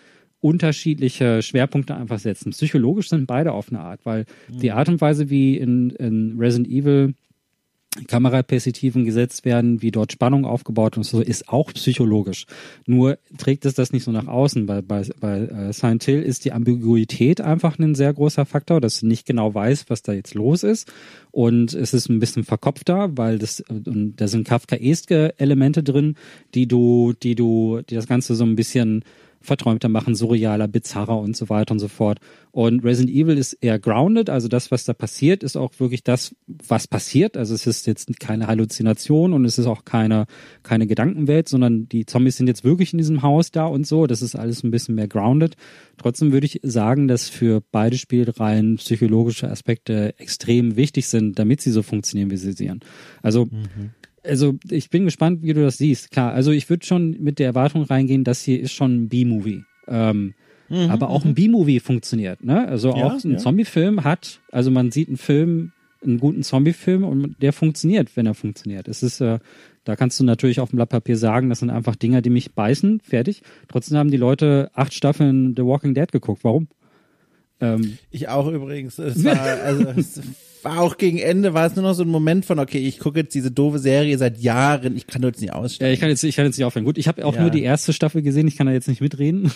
unterschiedliche 0.42 1.42
Schwerpunkte 1.42 1.96
einfach 1.96 2.20
setzen. 2.20 2.52
Psychologisch 2.52 3.10
sind 3.10 3.28
beide 3.28 3.54
auf 3.54 3.70
eine 3.70 3.80
Art, 3.80 4.02
weil 4.04 4.26
die 4.50 4.72
Art 4.72 4.90
und 4.90 5.00
Weise, 5.00 5.30
wie 5.30 5.58
in, 5.58 5.92
in 5.92 6.38
Resident 6.38 6.68
Evil 6.68 7.14
Kameraperspektiven 8.08 9.04
gesetzt 9.04 9.44
werden, 9.44 9.82
wie 9.82 9.92
dort 9.92 10.14
Spannung 10.14 10.46
aufgebaut 10.46 10.96
und 10.96 11.04
so, 11.04 11.20
ist 11.20 11.50
auch 11.50 11.74
psychologisch. 11.74 12.46
Nur 12.86 13.18
trägt 13.38 13.66
es 13.66 13.74
das 13.74 13.92
nicht 13.92 14.06
so 14.06 14.12
nach 14.12 14.28
außen. 14.28 14.66
Bei, 14.66 14.82
bei, 14.82 15.06
bei 15.20 15.40
äh, 15.40 15.74
Silent 15.74 16.06
Hill 16.06 16.22
ist 16.22 16.46
die 16.46 16.54
Ambiguität 16.54 17.42
einfach 17.42 17.78
ein 17.80 17.94
sehr 17.94 18.14
großer 18.14 18.46
Faktor, 18.46 18.80
dass 18.80 19.02
du 19.02 19.08
nicht 19.08 19.26
genau 19.26 19.54
weißt, 19.54 19.90
was 19.90 20.04
da 20.04 20.14
jetzt 20.14 20.36
los 20.36 20.64
ist. 20.64 20.92
Und 21.32 21.74
es 21.74 21.94
ist 21.94 22.08
ein 22.08 22.20
bisschen 22.20 22.46
verkopfter, 22.46 23.10
weil 23.18 23.40
das, 23.40 23.60
und 23.60 24.14
da 24.16 24.30
sind 24.30 24.48
Kafkaeske 24.48 25.38
Elemente 25.38 25.84
drin, 25.84 26.16
die 26.54 26.68
du, 26.68 27.12
die 27.22 27.36
du, 27.36 27.82
die 27.90 27.96
das 27.96 28.08
Ganze 28.08 28.36
so 28.36 28.46
ein 28.46 28.56
bisschen 28.56 29.04
verträumter 29.42 29.90
machen, 29.90 30.16
surrealer, 30.16 30.68
bizarrer 30.68 31.20
und 31.20 31.36
so 31.36 31.50
weiter 31.50 31.74
und 31.74 31.80
so 31.80 31.88
fort. 31.88 32.20
Und 32.52 32.84
Resident 32.84 33.16
Evil 33.16 33.38
ist 33.38 33.54
eher 33.54 33.80
grounded, 33.80 34.30
also 34.30 34.48
das, 34.48 34.72
was 34.72 34.84
da 34.84 34.94
passiert, 34.94 35.42
ist 35.42 35.56
auch 35.56 35.72
wirklich 35.80 36.04
das, 36.04 36.36
was 36.48 36.88
passiert. 36.88 37.38
Also 37.38 37.56
es 37.56 37.66
ist 37.66 37.88
jetzt 37.88 38.20
keine 38.20 38.48
Halluzination 38.48 39.34
und 39.34 39.46
es 39.46 39.58
ist 39.58 39.68
auch 39.68 39.86
keine, 39.86 40.26
keine 40.64 40.86
Gedankenwelt, 40.86 41.48
sondern 41.48 41.88
die 41.88 42.06
Zombies 42.06 42.38
sind 42.38 42.48
jetzt 42.48 42.64
wirklich 42.64 42.94
in 42.94 42.98
diesem 42.98 43.22
Haus 43.22 43.52
da 43.52 43.66
und 43.66 43.88
so. 43.88 44.06
Das 44.06 44.22
ist 44.22 44.36
alles 44.36 44.64
ein 44.64 44.72
bisschen 44.72 44.96
mehr 44.96 45.08
grounded. 45.08 45.56
Trotzdem 45.98 46.34
würde 46.34 46.46
ich 46.46 46.60
sagen, 46.64 47.08
dass 47.08 47.30
für 47.30 47.62
beide 47.72 47.98
Spielreihen 47.98 48.76
psychologische 48.76 49.50
Aspekte 49.50 50.14
extrem 50.20 50.76
wichtig 50.76 51.08
sind, 51.08 51.40
damit 51.40 51.62
sie 51.62 51.72
so 51.72 51.84
funktionieren, 51.84 52.32
wie 52.32 52.38
sie 52.38 52.52
sehen. 52.52 52.82
Also, 53.22 53.48
also 54.24 54.56
ich 54.70 54.90
bin 54.90 55.06
gespannt, 55.06 55.42
wie 55.44 55.54
du 55.54 55.62
das 55.62 55.78
siehst. 55.78 56.12
Klar, 56.12 56.34
also 56.34 56.52
ich 56.52 56.70
würde 56.70 56.86
schon 56.86 57.12
mit 57.22 57.40
der 57.40 57.48
Erwartung 57.48 57.84
reingehen, 57.84 58.24
das 58.24 58.42
hier 58.42 58.60
ist 58.60 58.72
schon 58.72 59.04
ein 59.04 59.10
B-Movie. 59.10 59.64
Ähm, 59.88 60.34
aber 60.70 61.10
auch 61.10 61.26
ein 61.26 61.34
B-Movie 61.36 61.82
funktioniert, 61.82 62.46
ne? 62.46 62.66
Also 62.68 62.96
Ja, 62.96 63.06
auch 63.06 63.24
ein 63.24 63.32
ja. 63.32 63.38
Zombie-Film 63.38 64.06
hat, 64.06 64.40
also 64.52 64.72
man 64.72 64.90
sieht 64.92 65.10
einen 65.10 65.18
Film, 65.18 65.74
einen 66.02 66.18
guten 66.18 66.44
Zombie-Film 66.44 67.04
und 67.04 67.36
der 67.42 67.52
funktioniert, 67.52 68.16
wenn 68.16 68.26
er 68.26 68.36
funktioniert. 68.36 68.88
Es 68.88 69.04
ist, 69.04 69.20
äh, 69.20 69.40
da 69.84 69.96
kannst 69.98 70.20
du 70.20 70.24
natürlich 70.24 70.62
auf 70.62 70.70
dem 70.70 70.78
Blatt 70.78 70.90
Papier 70.90 71.18
sagen, 71.18 71.50
das 71.50 71.60
sind 71.60 71.72
einfach 71.72 71.98
Dinger, 71.98 72.22
die 72.22 72.30
mich 72.30 72.54
beißen, 72.54 73.02
fertig. 73.02 73.42
Trotzdem 73.68 73.98
haben 73.98 74.12
die 74.12 74.18
Leute 74.18 74.72
acht 74.74 74.94
Staffeln 74.94 75.56
The 75.58 75.64
Walking 75.66 75.94
Dead 75.94 76.10
geguckt. 76.12 76.44
Warum? 76.44 76.70
Ähm, 77.62 77.98
Ich 78.12 78.28
auch 78.28 78.48
übrigens. 78.48 78.98
Es 79.00 79.24
war, 79.24 79.40
also, 79.40 79.86
es 79.96 80.20
war 80.64 80.80
auch 80.80 80.98
gegen 80.98 81.18
Ende, 81.18 81.54
war 81.56 81.66
es 81.66 81.76
nur 81.76 81.84
noch 81.84 81.94
so 81.94 82.04
ein 82.04 82.10
Moment 82.10 82.46
von, 82.46 82.60
okay, 82.60 82.78
ich 82.80 83.00
gucke 83.00 83.20
jetzt 83.20 83.34
diese 83.34 83.50
doofe 83.50 83.80
Serie 83.80 84.16
seit 84.20 84.40
Jahren, 84.40 84.96
ich 84.96 85.08
kann 85.08 85.24
jetzt 85.24 85.42
nicht 85.42 85.50
ja, 85.50 85.56
aussteigen. 85.56 85.92
ich 85.94 86.00
kann 86.00 86.10
jetzt, 86.10 86.24
ich 86.24 86.36
kann 86.36 86.46
jetzt 86.46 86.58
nicht 86.58 86.66
aufhören. 86.66 86.86
Gut, 86.86 86.98
ich 87.00 87.08
habe 87.08 87.26
auch 87.26 87.34
Ja. 87.36 87.42
nur 87.42 87.50
die 87.50 87.64
erste 87.64 87.94
Staffel 87.94 88.22
gesehen, 88.22 88.48
ich 88.48 88.58
kann 88.58 88.68
da 88.68 88.74
jetzt 88.74 88.88
nicht 88.88 89.02
mitreden. 89.02 89.52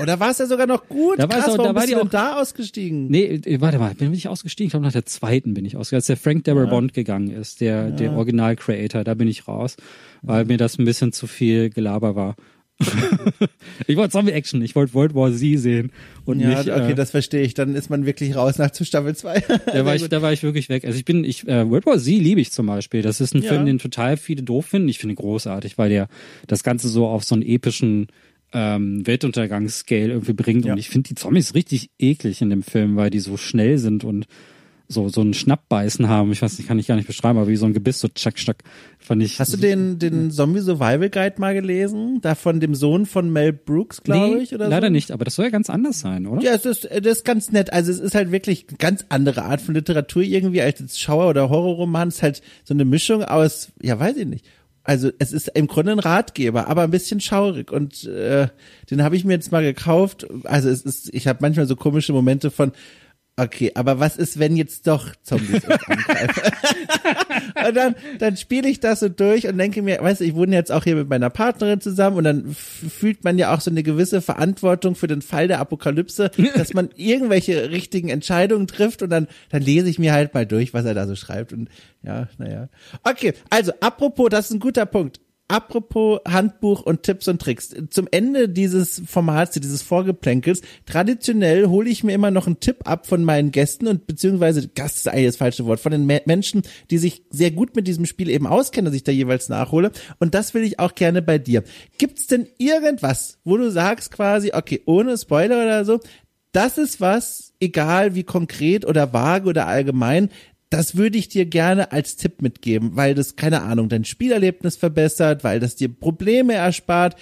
Oder 0.00 0.20
war 0.20 0.30
es 0.30 0.38
ja 0.38 0.46
sogar 0.46 0.66
noch 0.68 0.86
gut? 0.88 1.18
Da 1.18 1.28
war 1.28 1.38
es 1.38 1.44
Krass, 1.44 1.58
auch- 1.58 1.64
da 1.64 1.74
war 1.74 1.86
die 1.86 1.96
auch- 1.96 2.08
da 2.08 2.40
ausgestiegen? 2.40 3.08
Nee, 3.08 3.24
äh, 3.44 3.60
warte 3.60 3.78
mal, 3.80 3.94
bin 3.94 4.12
ich 4.14 4.28
ausgestiegen? 4.28 4.66
Ich 4.68 4.70
glaube, 4.72 4.86
nach 4.86 4.92
der 4.92 5.06
zweiten 5.06 5.54
bin 5.54 5.64
ich 5.64 5.76
ausgestiegen. 5.76 5.96
Als 5.98 6.06
der 6.06 6.16
Frank 6.16 6.44
Darabont 6.44 6.92
gegangen 6.94 7.30
ist, 7.30 7.60
der, 7.60 7.90
der 7.90 8.12
Original-Creator, 8.12 9.02
da 9.04 9.14
bin 9.14 9.26
ich 9.28 9.48
raus, 9.48 9.76
weil 10.22 10.44
mir 10.44 10.56
das 10.56 10.78
ein 10.78 10.84
bisschen 10.84 11.12
zu 11.12 11.26
viel 11.26 11.70
Gelaber 11.70 12.14
war. 12.14 12.36
ich 13.86 13.96
wollte 13.96 14.12
Zombie-Action, 14.12 14.62
ich 14.62 14.74
wollte 14.76 14.94
World 14.94 15.14
War 15.14 15.32
Z 15.32 15.58
sehen 15.58 15.90
und 16.24 16.40
Ja, 16.40 16.50
nicht, 16.50 16.70
okay, 16.70 16.92
äh, 16.92 16.94
das 16.94 17.10
verstehe 17.10 17.42
ich. 17.42 17.54
Dann 17.54 17.74
ist 17.74 17.90
man 17.90 18.06
wirklich 18.06 18.36
raus 18.36 18.58
nach 18.58 18.70
zu 18.70 18.84
Staffel 18.84 19.16
2. 19.16 19.40
da 19.72 19.84
war 19.84 19.96
ich, 19.96 20.08
da 20.08 20.22
war 20.22 20.32
ich 20.32 20.42
wirklich 20.42 20.68
weg. 20.68 20.84
Also 20.84 20.98
ich 20.98 21.04
bin, 21.04 21.24
ich, 21.24 21.46
äh, 21.48 21.68
World 21.68 21.86
War 21.86 21.98
Z 21.98 22.06
liebe 22.06 22.40
ich 22.40 22.52
zum 22.52 22.66
Beispiel. 22.66 23.02
Das 23.02 23.20
ist 23.20 23.34
ein 23.34 23.42
Ja. 23.42 23.48
Film, 23.48 23.66
den 23.66 23.78
total 23.78 24.16
viele 24.16 24.42
doof 24.42 24.66
finden. 24.66 24.88
Ich 24.88 24.98
finde 24.98 25.14
ihn 25.14 25.16
großartig, 25.16 25.78
weil 25.78 25.90
der 25.90 26.08
das 26.46 26.62
Ganze 26.62 26.88
so 26.88 27.06
auf 27.06 27.24
so 27.24 27.34
einen 27.34 27.42
epischen 27.42 28.08
ähm, 28.52 29.06
Weltuntergangsscale 29.06 30.08
irgendwie 30.12 30.32
bringt. 30.32 30.64
Ja. 30.64 30.72
Und 30.72 30.78
ich 30.78 30.88
finde 30.88 31.08
die 31.08 31.14
Zombies 31.14 31.54
richtig 31.54 31.90
eklig 31.98 32.40
in 32.42 32.50
dem 32.50 32.62
Film, 32.62 32.96
weil 32.96 33.10
die 33.10 33.20
so 33.20 33.36
schnell 33.36 33.78
sind 33.78 34.04
und 34.04 34.26
so, 34.88 35.10
so 35.10 35.20
ein 35.20 35.34
Schnappbeißen 35.34 36.08
haben. 36.08 36.32
Ich 36.32 36.40
weiß 36.40 36.58
nicht, 36.58 36.66
kann 36.66 36.78
ich 36.78 36.86
gar 36.86 36.96
nicht 36.96 37.06
beschreiben, 37.06 37.38
aber 37.38 37.48
wie 37.48 37.56
so 37.56 37.66
ein 37.66 37.74
Gebiss, 37.74 38.00
so 38.00 38.08
tschack, 38.08 38.36
tschack, 38.36 38.64
fand 38.98 39.22
ich. 39.22 39.38
Hast 39.38 39.52
du 39.52 39.58
den, 39.58 39.98
den 39.98 40.30
Zombie 40.30 40.60
Survival 40.60 41.10
Guide 41.10 41.34
mal 41.38 41.52
gelesen? 41.52 42.20
Da 42.22 42.34
von 42.34 42.58
dem 42.58 42.74
Sohn 42.74 43.04
von 43.04 43.30
Mel 43.30 43.52
Brooks, 43.52 44.02
glaube 44.02 44.36
nee, 44.36 44.42
ich, 44.42 44.54
oder 44.54 44.66
leider 44.66 44.86
so? 44.86 44.92
nicht, 44.92 45.10
aber 45.10 45.26
das 45.26 45.34
soll 45.34 45.44
ja 45.44 45.50
ganz 45.50 45.68
anders 45.68 46.00
sein, 46.00 46.26
oder? 46.26 46.42
Ja, 46.42 46.52
es 46.54 46.64
ist, 46.64 46.84
das 46.84 47.18
ist 47.18 47.24
ganz 47.26 47.52
nett. 47.52 47.70
Also 47.70 47.92
es 47.92 48.00
ist 48.00 48.14
halt 48.14 48.32
wirklich 48.32 48.66
eine 48.68 48.78
ganz 48.78 49.04
andere 49.10 49.42
Art 49.42 49.60
von 49.60 49.74
Literatur 49.74 50.22
irgendwie 50.22 50.62
als 50.62 50.80
jetzt 50.80 50.98
Schauer- 50.98 51.28
oder 51.28 51.50
Horrorroman. 51.50 52.08
Es 52.08 52.16
ist 52.16 52.22
halt 52.22 52.42
so 52.64 52.72
eine 52.72 52.86
Mischung 52.86 53.22
aus, 53.22 53.70
ja, 53.82 54.00
weiß 54.00 54.16
ich 54.16 54.26
nicht. 54.26 54.46
Also 54.84 55.10
es 55.18 55.32
ist 55.34 55.48
im 55.48 55.66
Grunde 55.66 55.92
ein 55.92 55.98
Ratgeber, 55.98 56.66
aber 56.68 56.80
ein 56.80 56.90
bisschen 56.90 57.20
schaurig. 57.20 57.70
Und 57.70 58.04
äh, 58.04 58.48
den 58.90 59.02
habe 59.02 59.16
ich 59.16 59.24
mir 59.26 59.34
jetzt 59.34 59.52
mal 59.52 59.62
gekauft. 59.62 60.26
Also 60.44 60.70
es 60.70 60.80
ist, 60.80 61.12
ich 61.12 61.26
habe 61.26 61.40
manchmal 61.42 61.66
so 61.66 61.76
komische 61.76 62.14
Momente 62.14 62.50
von, 62.50 62.72
okay, 63.38 63.72
aber 63.74 64.00
was 64.00 64.16
ist, 64.16 64.38
wenn 64.38 64.56
jetzt 64.56 64.86
doch 64.86 65.14
Zombies 65.22 65.64
uns 65.64 65.82
angreifen? 65.86 66.52
und 67.66 67.76
dann, 67.76 67.94
dann 68.18 68.36
spiele 68.36 68.68
ich 68.68 68.80
das 68.80 69.00
so 69.00 69.08
durch 69.08 69.46
und 69.46 69.56
denke 69.56 69.82
mir, 69.82 70.00
weißt 70.02 70.20
du, 70.20 70.24
ich 70.24 70.34
wohne 70.34 70.54
jetzt 70.54 70.72
auch 70.72 70.84
hier 70.84 70.96
mit 70.96 71.08
meiner 71.08 71.30
Partnerin 71.30 71.80
zusammen 71.80 72.16
und 72.16 72.24
dann 72.24 72.54
fühlt 72.54 73.24
man 73.24 73.38
ja 73.38 73.54
auch 73.54 73.60
so 73.60 73.70
eine 73.70 73.82
gewisse 73.82 74.20
Verantwortung 74.20 74.94
für 74.94 75.06
den 75.06 75.22
Fall 75.22 75.48
der 75.48 75.60
Apokalypse, 75.60 76.30
dass 76.54 76.74
man 76.74 76.90
irgendwelche 76.96 77.70
richtigen 77.70 78.08
Entscheidungen 78.08 78.66
trifft 78.66 79.02
und 79.02 79.10
dann, 79.10 79.28
dann 79.50 79.62
lese 79.62 79.88
ich 79.88 79.98
mir 79.98 80.12
halt 80.12 80.34
mal 80.34 80.46
durch, 80.46 80.74
was 80.74 80.84
er 80.84 80.94
da 80.94 81.06
so 81.06 81.14
schreibt 81.14 81.52
und 81.52 81.68
ja, 82.02 82.28
naja. 82.38 82.68
Okay, 83.04 83.34
also 83.50 83.72
apropos, 83.80 84.28
das 84.30 84.46
ist 84.46 84.52
ein 84.52 84.60
guter 84.60 84.86
Punkt. 84.86 85.20
Apropos 85.50 86.20
Handbuch 86.28 86.82
und 86.82 87.04
Tipps 87.04 87.26
und 87.26 87.40
Tricks. 87.40 87.74
Zum 87.88 88.06
Ende 88.10 88.50
dieses 88.50 89.00
Formats, 89.06 89.58
dieses 89.58 89.80
Vorgeplänkels, 89.80 90.60
traditionell 90.84 91.68
hole 91.68 91.88
ich 91.88 92.04
mir 92.04 92.12
immer 92.12 92.30
noch 92.30 92.46
einen 92.46 92.60
Tipp 92.60 92.80
ab 92.84 93.06
von 93.06 93.24
meinen 93.24 93.50
Gästen 93.50 93.86
und 93.86 94.06
beziehungsweise 94.06 94.68
Gast 94.68 94.98
ist 94.98 95.08
eigentlich 95.08 95.26
das 95.26 95.36
falsche 95.36 95.64
Wort, 95.64 95.80
von 95.80 95.92
den 95.92 96.04
Me 96.04 96.20
Menschen, 96.26 96.62
die 96.90 96.98
sich 96.98 97.22
sehr 97.30 97.50
gut 97.50 97.74
mit 97.74 97.86
diesem 97.86 98.04
Spiel 98.04 98.28
eben 98.28 98.46
auskennen, 98.46 98.84
dass 98.84 98.94
ich 98.94 99.04
da 99.04 99.12
jeweils 99.12 99.48
nachhole. 99.48 99.90
Und 100.18 100.34
das 100.34 100.52
will 100.52 100.64
ich 100.64 100.78
auch 100.78 100.94
gerne 100.94 101.22
bei 101.22 101.38
dir. 101.38 101.64
Gibt's 101.96 102.26
denn 102.26 102.46
irgendwas, 102.58 103.38
wo 103.44 103.56
du 103.56 103.70
sagst 103.70 104.12
quasi, 104.12 104.52
okay, 104.52 104.82
ohne 104.84 105.16
Spoiler 105.16 105.62
oder 105.62 105.84
so, 105.86 106.00
das 106.52 106.76
ist 106.76 107.00
was, 107.00 107.54
egal 107.60 108.14
wie 108.14 108.24
konkret 108.24 108.84
oder 108.84 109.12
vage 109.12 109.48
oder 109.48 109.66
allgemein, 109.66 110.28
das 110.70 110.96
würde 110.96 111.18
ich 111.18 111.28
dir 111.28 111.46
gerne 111.46 111.92
als 111.92 112.16
Tipp 112.16 112.42
mitgeben, 112.42 112.90
weil 112.94 113.14
das, 113.14 113.36
keine 113.36 113.62
Ahnung, 113.62 113.88
dein 113.88 114.04
Spielerlebnis 114.04 114.76
verbessert, 114.76 115.44
weil 115.44 115.60
das 115.60 115.76
dir 115.76 115.88
Probleme 115.88 116.54
erspart. 116.54 117.16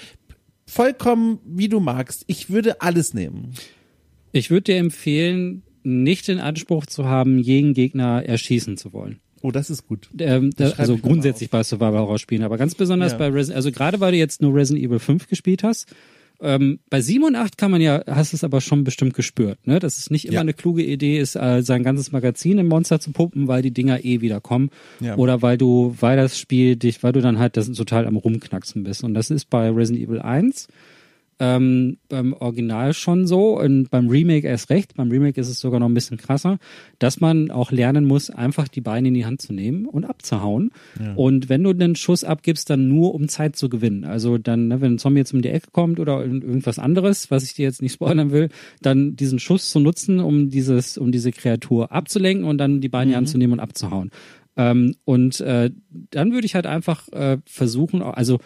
Vollkommen 0.67 1.39
wie 1.45 1.69
du 1.69 1.79
magst. 1.79 2.25
Ich 2.27 2.51
würde 2.51 2.81
alles 2.81 3.15
nehmen. 3.15 3.55
Ich 4.33 4.51
würde 4.51 4.65
dir 4.73 4.77
empfehlen, 4.79 5.63
nicht 5.85 6.27
den 6.27 6.41
Anspruch 6.41 6.87
zu 6.87 7.05
haben, 7.07 7.39
jeden 7.39 7.73
Gegner 7.73 8.25
erschießen 8.27 8.77
zu 8.77 8.93
wollen. 8.93 9.21
Oh, 9.43 9.53
das 9.53 9.71
ist 9.71 9.87
gut. 9.87 10.09
Ähm, 10.19 10.51
da, 10.57 10.67
schreibe 10.69 10.79
also 10.81 10.99
grundsätzlich 10.99 11.51
bei 11.51 11.63
Survival 11.63 12.01
Horror 12.01 12.19
Spielen, 12.19 12.43
aber 12.43 12.59
ganz 12.59 12.75
besonders 12.75 13.13
Ja. 13.13 13.19
bei 13.19 13.29
Resident, 13.29 13.57
also 13.57 13.71
gerade 13.71 14.01
weil 14.01 14.11
du 14.11 14.19
jetzt 14.19 14.43
nur 14.43 14.53
Resident 14.55 14.85
Evil 14.85 14.99
5 14.99 15.29
gespielt 15.29 15.63
hast, 15.63 15.95
Ähm, 16.41 16.81
bei 16.91 17.01
7 17.01 17.25
und 17.25 17.35
8 17.37 17.57
kann 17.57 17.71
man 17.71 17.81
ja, 17.81 18.03
hast 18.07 18.33
es 18.35 18.45
aber 18.45 18.61
schon 18.61 18.85
bestimmt 18.85 19.15
gespürt, 19.15 19.59
ne? 19.67 19.79
Dass 19.79 19.99
es 19.99 20.11
nicht 20.11 20.27
immer 20.27 20.35
Ja. 20.35 20.41
eine 20.41 20.53
kluge 20.55 20.83
Idee 20.85 21.19
ist, 21.19 21.35
äh, 21.37 21.63
sein 21.63 21.83
ganzes 21.83 22.13
Magazin 22.13 22.59
im 22.59 22.69
Monster 22.69 23.01
zu 23.01 23.13
pumpen, 23.13 23.49
weil 23.49 23.63
die 23.63 23.71
Dinger 23.71 24.05
eh 24.05 24.21
wieder 24.21 24.41
kommen. 24.41 24.71
Ja. 25.01 25.17
Oder 25.17 25.43
weil 25.43 25.57
du, 25.59 25.95
weil 26.01 26.17
das 26.17 26.39
Spiel 26.39 26.77
dich, 26.77 27.03
weil 27.03 27.13
du 27.13 27.21
dann 27.21 27.39
halt 27.39 27.57
das 27.57 27.71
total 27.73 28.07
am 28.07 28.17
Rumknacksen 28.17 28.83
bist. 28.85 29.03
Und 29.05 29.15
das 29.15 29.31
ist 29.31 29.49
bei 29.51 29.71
Resident 29.71 30.07
Evil 30.09 30.21
1 30.21 30.69
ähm, 31.39 31.99
beim 32.09 32.33
Original 32.33 32.95
schon 32.95 33.27
so 33.27 33.61
und 33.61 33.91
beim 33.91 34.09
Remake 34.09 34.47
erst 34.47 34.71
recht. 34.71 34.95
Beim 34.95 35.11
Remake 35.11 35.39
ist 35.41 35.49
es 35.49 35.61
sogar 35.61 35.81
noch 35.81 35.89
ein 35.89 35.95
bisschen 35.95 36.17
krasser, 36.17 36.59
dass 36.99 37.21
man 37.21 37.51
auch 37.51 37.73
lernen 37.73 38.07
muss, 38.07 38.31
einfach 38.31 38.69
die 38.69 38.81
Beine 38.81 39.09
in 39.09 39.15
die 39.15 39.27
Hand 39.27 39.43
zu 39.43 39.53
nehmen 39.53 39.87
und 39.87 40.05
abzuhauen. 40.07 40.71
Und 41.15 41.49
wenn 41.49 41.63
du 41.63 41.75
den 41.75 41.95
Schuss 41.95 42.25
abgibst, 42.25 42.71
dann 42.71 42.89
nur 42.89 43.15
um 43.15 43.29
Zeit 43.29 43.57
zu 43.57 43.69
gewinnen. 43.69 44.05
Also 44.05 44.39
dann, 44.39 44.69
ne, 44.69 44.81
wenn 44.81 44.95
ein 44.95 44.99
Zombie 44.99 45.21
jetzt 45.21 45.35
um 45.35 45.43
die 45.43 45.51
Ecke 45.51 45.69
kommt 45.73 46.01
oder 46.01 46.23
irgend- 46.23 46.43
irgendwas 46.45 46.79
anderes, 46.79 47.31
was 47.31 47.45
ich 47.45 47.53
dir 47.55 47.65
jetzt 47.65 47.83
nicht 47.83 47.93
spoilern 47.93 48.31
will, 48.31 48.49
dann 48.81 49.15
diesen 49.17 49.39
Schuss 49.39 49.71
zu 49.71 49.79
nutzen, 49.79 50.21
um 50.21 50.49
dieses, 50.49 50.97
um 50.97 51.13
diese 51.13 51.33
Kreatur 51.33 51.93
abzulenken 51.93 52.47
und 52.47 52.57
dann 52.59 52.81
die 52.81 52.89
Beine 52.89 53.05
in 53.05 53.09
die 53.11 53.17
Hand 53.17 53.29
zu 53.29 53.37
nehmen 53.37 53.53
und 53.53 53.61
abzuhauen. 53.61 54.11
Ähm, 54.57 54.95
und 55.05 55.41
äh, 55.43 55.71
dann 56.11 56.33
würde 56.33 56.47
ich 56.47 56.55
halt 56.55 56.65
einfach 56.67 57.09
äh, 57.13 57.37
versuchen, 57.45 58.01
also 58.01 58.39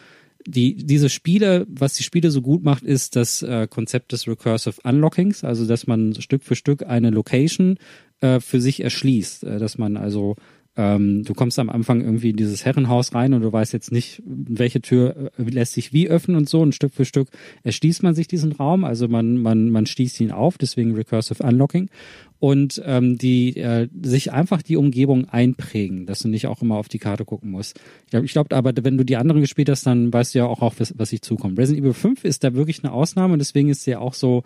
die, 0.46 0.74
diese 0.74 1.08
Spiele, 1.08 1.66
was 1.68 1.94
die 1.94 2.02
Spiele 2.02 2.30
so 2.30 2.42
gut 2.42 2.64
macht, 2.64 2.82
ist 2.82 3.16
das 3.16 3.42
äh, 3.42 3.66
Konzept 3.68 4.12
des 4.12 4.26
Recursive 4.26 4.80
Unlockings, 4.84 5.44
also 5.44 5.66
dass 5.66 5.86
man 5.86 6.14
Stück 6.20 6.42
für 6.42 6.56
Stück 6.56 6.84
eine 6.86 7.10
Location 7.10 7.78
äh, 8.20 8.40
für 8.40 8.60
sich 8.60 8.82
erschließt, 8.82 9.44
äh, 9.44 9.58
dass 9.58 9.78
man 9.78 9.96
also 9.96 10.36
ähm, 10.76 11.24
du 11.24 11.34
kommst 11.34 11.58
am 11.58 11.68
Anfang 11.68 12.00
irgendwie 12.00 12.30
in 12.30 12.36
dieses 12.36 12.64
Herrenhaus 12.64 13.12
rein 13.12 13.34
und 13.34 13.42
du 13.42 13.52
weißt 13.52 13.72
jetzt 13.72 13.90
nicht, 13.90 14.22
welche 14.24 14.80
Tür 14.80 15.32
äh, 15.36 15.42
lässt 15.42 15.72
sich 15.72 15.92
wie 15.92 16.08
öffnen 16.08 16.36
und 16.36 16.48
so. 16.48 16.60
Und 16.60 16.74
Stück 16.74 16.94
für 16.94 17.04
Stück 17.04 17.28
erschließt 17.64 18.04
man 18.04 18.14
sich 18.14 18.28
diesen 18.28 18.52
Raum. 18.52 18.84
Also 18.84 19.08
man, 19.08 19.36
man, 19.38 19.70
man 19.70 19.86
schließt 19.86 20.20
ihn 20.20 20.30
auf, 20.30 20.58
deswegen 20.58 20.94
Recursive 20.94 21.42
Unlocking. 21.42 21.90
Und 22.38 22.80
ähm, 22.86 23.18
die 23.18 23.56
äh, 23.56 23.88
sich 24.00 24.32
einfach 24.32 24.62
die 24.62 24.76
Umgebung 24.76 25.28
einprägen, 25.28 26.06
dass 26.06 26.20
du 26.20 26.28
nicht 26.28 26.46
auch 26.46 26.62
immer 26.62 26.76
auf 26.76 26.88
die 26.88 26.98
Karte 26.98 27.24
gucken 27.24 27.50
musst. 27.50 27.78
Ich 28.04 28.10
glaube, 28.10 28.26
ich 28.26 28.32
glaub, 28.32 28.52
aber 28.52 28.72
wenn 28.82 28.96
du 28.96 29.04
die 29.04 29.16
anderen 29.16 29.40
gespielt 29.40 29.68
hast, 29.68 29.86
dann 29.86 30.12
weißt 30.12 30.34
du 30.34 30.38
ja 30.38 30.46
auch, 30.46 30.62
was, 30.78 30.94
was 30.96 31.10
sich 31.10 31.20
zukommt. 31.20 31.58
Resident 31.58 31.84
Evil 31.84 31.94
5 31.94 32.24
ist 32.24 32.44
da 32.44 32.54
wirklich 32.54 32.82
eine 32.82 32.92
Ausnahme 32.92 33.34
und 33.34 33.40
deswegen 33.40 33.68
ist 33.68 33.86
der 33.86 34.00
auch 34.00 34.14
so 34.14 34.44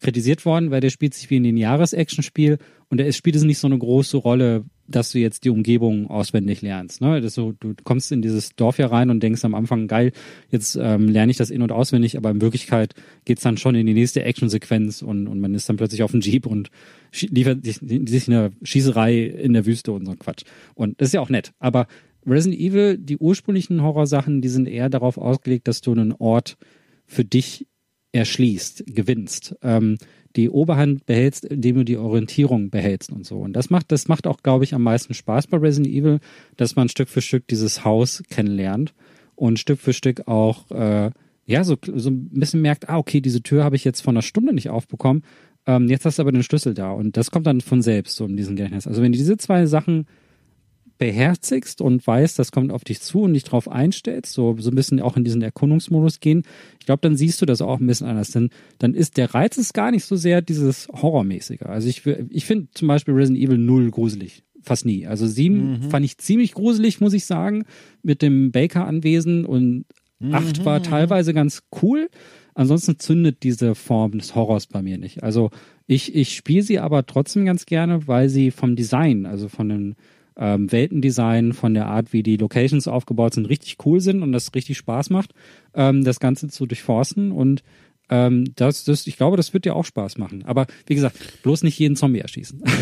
kritisiert 0.00 0.44
worden, 0.44 0.70
weil 0.70 0.80
der 0.80 0.90
spielt 0.90 1.14
sich 1.14 1.30
wie 1.30 1.36
ein 1.36 1.56
Jahres-Action-Spiel 1.56 2.58
und 2.88 2.98
der 2.98 3.10
spielt 3.12 3.36
es 3.36 3.42
nicht 3.42 3.58
so 3.58 3.66
eine 3.66 3.78
große 3.78 4.16
Rolle, 4.16 4.64
dass 4.86 5.12
du 5.12 5.18
jetzt 5.18 5.44
die 5.44 5.50
Umgebung 5.50 6.08
auswendig 6.08 6.62
lernst. 6.62 7.00
Ne? 7.00 7.20
Das 7.20 7.34
so, 7.34 7.52
du 7.52 7.74
kommst 7.84 8.12
in 8.12 8.22
dieses 8.22 8.54
Dorf 8.54 8.76
hier 8.76 8.86
rein 8.86 9.10
und 9.10 9.22
denkst 9.22 9.44
am 9.44 9.54
Anfang, 9.54 9.88
geil, 9.88 10.12
jetzt 10.50 10.76
ähm, 10.76 11.08
lerne 11.08 11.30
ich 11.30 11.36
das 11.36 11.50
in- 11.50 11.62
und 11.62 11.72
auswendig, 11.72 12.16
aber 12.16 12.30
in 12.30 12.40
Wirklichkeit 12.40 12.94
geht's 13.24 13.42
dann 13.42 13.56
schon 13.56 13.74
in 13.74 13.86
die 13.86 13.94
nächste 13.94 14.22
Action-Sequenz 14.22 15.02
und, 15.02 15.26
und 15.26 15.40
man 15.40 15.54
ist 15.54 15.68
dann 15.68 15.76
plötzlich 15.76 16.02
auf 16.02 16.10
dem 16.10 16.20
Jeep 16.20 16.46
und 16.46 16.70
liefert 17.20 17.64
sich, 17.64 17.78
sich 17.80 18.28
eine 18.28 18.52
Schießerei 18.62 19.22
in 19.22 19.52
der 19.52 19.66
Wüste 19.66 19.92
und 19.92 20.04
so 20.04 20.12
ein 20.12 20.18
Quatsch. 20.18 20.44
Und 20.74 21.00
das 21.00 21.08
ist 21.08 21.14
ja 21.14 21.20
auch 21.20 21.30
nett. 21.30 21.52
Aber 21.58 21.86
Resident 22.26 22.60
Evil, 22.60 22.98
die 22.98 23.18
ursprünglichen 23.18 23.82
Horrorsachen, 23.82 24.40
die 24.40 24.48
sind 24.48 24.66
eher 24.66 24.88
darauf 24.88 25.18
ausgelegt, 25.18 25.68
dass 25.68 25.80
du 25.80 25.92
einen 25.92 26.12
Ort 26.12 26.56
für 27.06 27.24
dich 27.24 27.66
erschließt, 28.12 28.84
gewinnst, 28.86 29.56
ähm, 29.62 29.98
die 30.36 30.50
Oberhand 30.50 31.06
behältst, 31.06 31.44
indem 31.44 31.76
du 31.76 31.84
die 31.84 31.96
Orientierung 31.96 32.70
behältst 32.70 33.12
und 33.12 33.24
so. 33.24 33.38
Und 33.38 33.54
das 33.54 33.70
macht, 33.70 33.92
das 33.92 34.08
macht 34.08 34.26
auch, 34.26 34.42
glaube 34.42 34.64
ich, 34.64 34.74
am 34.74 34.82
meisten 34.82 35.14
Spaß 35.14 35.46
bei 35.46 35.58
Resident 35.58 35.94
Evil, 35.94 36.18
dass 36.56 36.76
man 36.76 36.88
Stück 36.88 37.08
für 37.08 37.20
Stück 37.20 37.46
dieses 37.48 37.84
Haus 37.84 38.22
kennenlernt 38.30 38.94
und 39.36 39.58
Stück 39.58 39.80
für 39.80 39.92
Stück 39.92 40.26
auch, 40.26 40.70
äh, 40.70 41.10
ja, 41.46 41.64
so, 41.64 41.76
so 41.94 42.10
ein 42.10 42.30
bisschen 42.30 42.62
merkt, 42.62 42.88
ah, 42.88 42.98
okay, 42.98 43.20
diese 43.20 43.42
Tür 43.42 43.64
habe 43.64 43.76
ich 43.76 43.84
jetzt 43.84 44.00
vor 44.00 44.12
einer 44.12 44.22
Stunde 44.22 44.54
nicht 44.54 44.70
aufbekommen. 44.70 45.22
Ähm, 45.66 45.88
jetzt 45.88 46.04
hast 46.04 46.18
du 46.18 46.22
aber 46.22 46.32
den 46.32 46.42
Schlüssel 46.42 46.74
da 46.74 46.90
und 46.90 47.16
das 47.16 47.30
kommt 47.30 47.46
dann 47.46 47.60
von 47.60 47.82
selbst 47.82 48.16
so 48.16 48.24
in 48.26 48.36
diesem 48.36 48.56
Gedächtnis. 48.56 48.86
Also 48.86 49.02
wenn 49.02 49.12
du 49.12 49.18
diese 49.18 49.36
zwei 49.36 49.66
Sachen 49.66 50.06
beherzigst 50.98 51.80
und 51.80 52.06
weißt, 52.06 52.38
das 52.38 52.52
kommt 52.52 52.72
auf 52.72 52.84
dich 52.84 53.00
zu 53.00 53.22
und 53.22 53.34
dich 53.34 53.44
drauf 53.44 53.68
einstellst, 53.68 54.32
so, 54.32 54.56
so 54.58 54.70
ein 54.70 54.74
bisschen 54.74 55.00
auch 55.00 55.16
in 55.16 55.24
diesen 55.24 55.42
Erkundungsmodus 55.42 56.20
gehen, 56.20 56.42
ich 56.78 56.86
glaube, 56.86 57.00
dann 57.00 57.16
siehst 57.16 57.42
du 57.42 57.46
das 57.46 57.62
auch 57.62 57.80
ein 57.80 57.86
bisschen 57.86 58.06
anders. 58.06 58.30
Denn 58.30 58.50
dann 58.78 58.94
ist 58.94 59.16
der 59.16 59.34
Reiz 59.34 59.56
ist 59.56 59.74
gar 59.74 59.90
nicht 59.90 60.04
so 60.04 60.16
sehr 60.16 60.42
dieses 60.42 60.88
Horrormäßige. 60.88 61.62
Also 61.62 61.88
ich, 61.88 62.06
ich 62.06 62.44
finde 62.44 62.68
zum 62.74 62.88
Beispiel 62.88 63.14
Resident 63.14 63.42
Evil 63.42 63.58
0 63.58 63.90
gruselig. 63.90 64.42
Fast 64.62 64.86
nie. 64.86 65.06
Also 65.06 65.26
sieben 65.26 65.82
fand 65.90 66.06
ich 66.06 66.16
ziemlich 66.16 66.52
gruselig, 66.52 67.00
muss 67.00 67.12
ich 67.12 67.26
sagen, 67.26 67.64
mit 68.02 68.22
dem 68.22 68.50
Baker-Anwesen 68.50 69.44
und 69.44 69.84
acht 70.32 70.64
war 70.64 70.82
teilweise 70.82 71.34
ganz 71.34 71.64
cool. 71.82 72.08
Ansonsten 72.54 72.98
zündet 72.98 73.42
diese 73.42 73.74
Form 73.74 74.12
des 74.12 74.34
Horrors 74.34 74.66
bei 74.66 74.80
mir 74.80 74.96
nicht. 74.96 75.22
Also 75.22 75.50
ich, 75.86 76.14
ich 76.14 76.34
spiele 76.34 76.62
sie 76.62 76.78
aber 76.78 77.04
trotzdem 77.04 77.44
ganz 77.44 77.66
gerne, 77.66 78.06
weil 78.06 78.28
sie 78.28 78.50
vom 78.50 78.76
Design, 78.76 79.26
also 79.26 79.48
von 79.48 79.68
den 79.68 79.96
ähm, 80.36 80.70
Weltendesign, 80.70 81.52
von 81.52 81.74
der 81.74 81.86
Art, 81.86 82.12
wie 82.12 82.22
die 82.22 82.36
Locations 82.36 82.88
aufgebaut 82.88 83.34
sind, 83.34 83.48
richtig 83.48 83.76
cool 83.84 84.00
sind 84.00 84.22
und 84.22 84.32
das 84.32 84.54
richtig 84.54 84.78
Spaß 84.78 85.10
macht, 85.10 85.32
ähm, 85.74 86.04
das 86.04 86.20
Ganze 86.20 86.48
zu 86.48 86.66
durchforsten 86.66 87.32
und 87.32 87.62
ähm, 88.10 88.52
das, 88.56 88.84
das, 88.84 89.06
ich 89.06 89.16
glaube, 89.16 89.36
das 89.36 89.54
wird 89.54 89.64
dir 89.64 89.74
auch 89.74 89.84
Spaß 89.84 90.18
machen. 90.18 90.44
Aber 90.44 90.66
wie 90.86 90.94
gesagt, 90.94 91.42
bloß 91.42 91.62
nicht 91.62 91.78
jeden 91.78 91.96
Zombie 91.96 92.20
erschießen. 92.20 92.62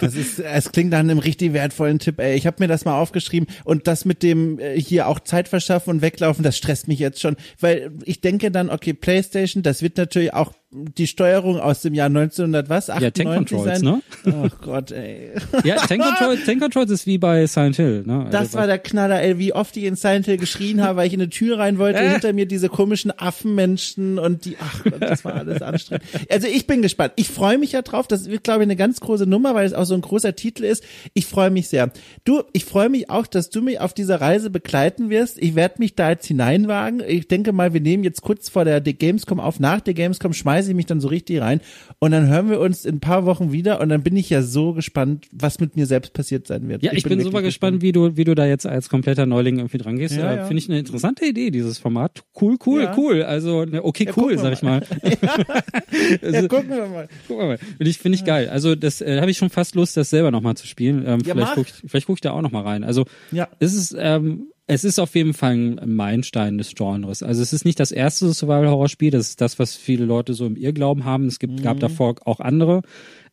Das 0.00 0.14
ist, 0.14 0.38
es 0.38 0.72
klingt 0.72 0.90
nach 0.90 0.98
einem 0.98 1.18
richtig 1.18 1.52
wertvollen 1.52 1.98
Tipp. 1.98 2.18
Ey. 2.18 2.36
Ich 2.36 2.46
habe 2.46 2.56
mir 2.60 2.68
das 2.68 2.84
mal 2.84 3.00
aufgeschrieben 3.00 3.48
und 3.64 3.86
das 3.86 4.04
mit 4.04 4.22
dem 4.22 4.58
äh, 4.58 4.78
hier 4.78 5.08
auch 5.08 5.20
Zeit 5.20 5.48
verschaffen 5.48 5.90
und 5.90 6.02
weglaufen, 6.02 6.42
das 6.42 6.56
stresst 6.56 6.88
mich 6.88 6.98
jetzt 6.98 7.20
schon, 7.20 7.36
weil 7.58 7.92
ich 8.04 8.20
denke 8.20 8.50
dann, 8.50 8.70
okay, 8.70 8.92
PlayStation, 8.92 9.62
das 9.62 9.82
wird 9.82 9.96
natürlich 9.96 10.34
auch 10.34 10.52
die 10.70 11.06
Steuerung 11.06 11.58
aus 11.58 11.80
dem 11.80 11.94
Jahr 11.94 12.08
1900 12.08 12.68
was? 12.68 12.90
98 12.90 13.00
Ja, 13.00 13.10
Tank 13.24 13.36
Controls, 13.48 13.80
sein. 13.80 14.02
ne? 14.26 14.34
Oh 14.34 14.48
Gott, 14.60 14.90
ey. 14.92 15.30
ja, 15.64 15.76
Tank 15.76 16.02
Controls, 16.02 16.44
Tank 16.44 16.60
Controls 16.60 16.90
ist 16.90 17.06
wie 17.06 17.16
bei 17.16 17.46
Silent 17.46 17.76
Hill. 17.76 18.02
Ne? 18.06 18.26
Das 18.30 18.40
Also, 18.40 18.58
war 18.58 18.66
der 18.66 18.78
Knaller, 18.78 19.22
ey, 19.22 19.38
wie 19.38 19.54
oft 19.54 19.74
ich 19.78 19.84
in 19.84 19.96
Silent 19.96 20.26
Hill 20.26 20.36
geschrien 20.36 20.82
habe, 20.82 20.96
weil 20.98 21.06
ich 21.06 21.14
in 21.14 21.20
eine 21.22 21.30
Tür 21.30 21.58
rein 21.58 21.78
wollte, 21.78 21.98
Äh. 22.02 22.10
hinter 22.10 22.34
mir 22.34 22.44
diese 22.46 22.68
komischen 22.68 23.10
Affenmenschen 23.18 24.18
und 24.18 24.44
die, 24.44 24.56
ach 24.60 24.84
Gott, 24.84 25.00
das 25.00 25.24
war 25.24 25.34
alles 25.36 25.62
anstrengend. 25.62 26.04
Also 26.30 26.46
ich 26.48 26.66
bin 26.66 26.82
gespannt. 26.82 27.14
Ich 27.16 27.28
freue 27.28 27.56
mich 27.56 27.72
ja 27.72 27.80
drauf. 27.82 28.06
Das 28.06 28.28
wird, 28.28 28.44
glaube 28.44 28.60
ich, 28.62 28.66
eine 28.66 28.76
ganz 28.76 29.00
große 29.00 29.26
Nummer, 29.26 29.54
weil 29.54 29.66
es 29.66 29.72
auch 29.72 29.84
so 29.84 29.94
ein 29.94 30.02
großer 30.02 30.36
Titel 30.36 30.64
ist. 30.64 30.84
Ich 31.14 31.24
freue 31.26 31.50
mich 31.50 31.68
sehr. 31.68 31.90
Du, 32.24 32.42
ich 32.52 32.66
freue 32.66 32.90
mich 32.90 33.08
auch, 33.08 33.26
dass 33.26 33.48
du 33.48 33.62
mich 33.62 33.80
auf 33.80 33.94
dieser 33.94 34.20
Reise 34.20 34.50
begleiten 34.50 35.08
wirst. 35.08 35.38
Ich 35.42 35.54
werde 35.54 35.76
mich 35.78 35.94
da 35.94 36.10
jetzt 36.10 36.26
hineinwagen. 36.26 37.02
Ich 37.06 37.26
denke 37.26 37.52
mal, 37.52 37.72
wir 37.72 37.80
nehmen 37.80 38.04
jetzt 38.04 38.20
kurz 38.20 38.50
vor 38.50 38.66
der 38.66 38.80
Gamescom 38.82 39.40
auf. 39.40 39.60
Nach 39.60 39.80
der 39.80 39.94
Gamescom 39.94 40.34
schmeiße 40.58 40.70
ich 40.70 40.76
mich 40.76 40.86
dann 40.86 41.00
so 41.00 41.08
richtig 41.08 41.40
rein 41.40 41.60
und 42.00 42.10
dann 42.10 42.26
hören 42.26 42.50
wir 42.50 42.60
uns 42.60 42.84
in 42.84 42.96
ein 42.96 43.00
paar 43.00 43.24
Wochen 43.26 43.52
wieder 43.52 43.80
und 43.80 43.88
dann 43.88 44.02
bin 44.02 44.16
ich 44.16 44.28
ja 44.30 44.42
so 44.42 44.72
gespannt, 44.72 45.26
was 45.32 45.60
mit 45.60 45.76
mir 45.76 45.86
selbst 45.86 46.12
passiert 46.12 46.46
sein 46.46 46.68
wird. 46.68 46.82
Ja, 46.82 46.92
ich, 46.92 47.02
bin, 47.04 47.10
wirklich 47.10 47.24
super 47.26 47.42
gespannt, 47.42 47.82
wie 47.82 47.92
du, 47.92 48.16
wie 48.16 48.24
du 48.24 48.34
da 48.34 48.46
jetzt 48.46 48.66
als 48.66 48.88
kompletter 48.88 49.26
Neuling 49.26 49.58
irgendwie 49.58 49.78
dran 49.78 49.96
gehst. 49.96 50.16
Ja, 50.16 50.24
Ja, 50.32 50.36
ja. 50.38 50.44
Finde 50.46 50.58
ich 50.62 50.68
eine 50.68 50.78
interessante 50.80 51.24
Idee, 51.26 51.50
dieses 51.50 51.78
Format. 51.78 52.24
Cool, 52.40 52.56
cool, 52.66 52.82
Ja. 52.82 52.94
cool. 52.96 53.22
Also, 53.22 53.64
ne, 53.64 53.84
okay, 53.84 54.06
cool, 54.08 54.12
gucken 54.14 54.30
wir 54.30 54.38
sag 54.38 54.52
ich 54.52 54.62
mal. 54.62 54.82
Also, 56.22 56.48
gucken 56.48 56.70
wir 56.70 56.86
mal. 56.86 57.08
guck 57.26 57.38
mal, 57.38 57.58
finde 57.58 57.90
ich, 57.90 57.98
finde 57.98 58.16
ich 58.16 58.24
geil. 58.24 58.48
Also, 58.48 58.74
das 58.74 59.00
äh, 59.00 59.20
habe 59.20 59.30
ich 59.30 59.36
schon 59.38 59.50
fast 59.50 59.74
Lust, 59.74 59.96
das 59.96 60.10
selber 60.10 60.30
nochmal 60.30 60.56
zu 60.56 60.66
spielen. 60.66 61.04
Ähm, 61.06 61.20
vielleicht 61.20 61.36
mach. 61.36 61.54
guck 61.54 61.66
ich, 61.68 61.74
vielleicht 61.90 62.06
guck 62.06 62.16
ich 62.16 62.20
da 62.20 62.32
auch 62.32 62.42
nochmal 62.42 62.62
rein. 62.64 62.84
Also, 62.84 63.04
Ja. 63.32 63.48
es 63.60 63.74
ist, 63.74 63.94
ähm, 63.98 64.48
es 64.68 64.84
ist 64.84 64.98
auf 64.98 65.14
jeden 65.14 65.32
Fall 65.34 65.52
ein 65.52 65.94
Meilenstein 65.94 66.58
des 66.58 66.74
Genres. 66.74 67.22
Also 67.22 67.42
es 67.42 67.52
ist 67.52 67.64
nicht 67.64 67.80
das 67.80 67.90
erste 67.90 68.32
Survival-Horror-Spiel, 68.32 69.10
das 69.10 69.30
ist 69.30 69.40
das, 69.40 69.58
was 69.58 69.74
viele 69.74 70.04
Leute 70.04 70.34
so 70.34 70.44
im 70.46 70.56
Irrglauben 70.56 71.04
haben. 71.04 71.26
Es 71.26 71.38
gibt, 71.38 71.54
Mhm. 71.54 71.62
gab 71.62 71.80
davor 71.80 72.14
auch 72.26 72.38
andere. 72.40 72.82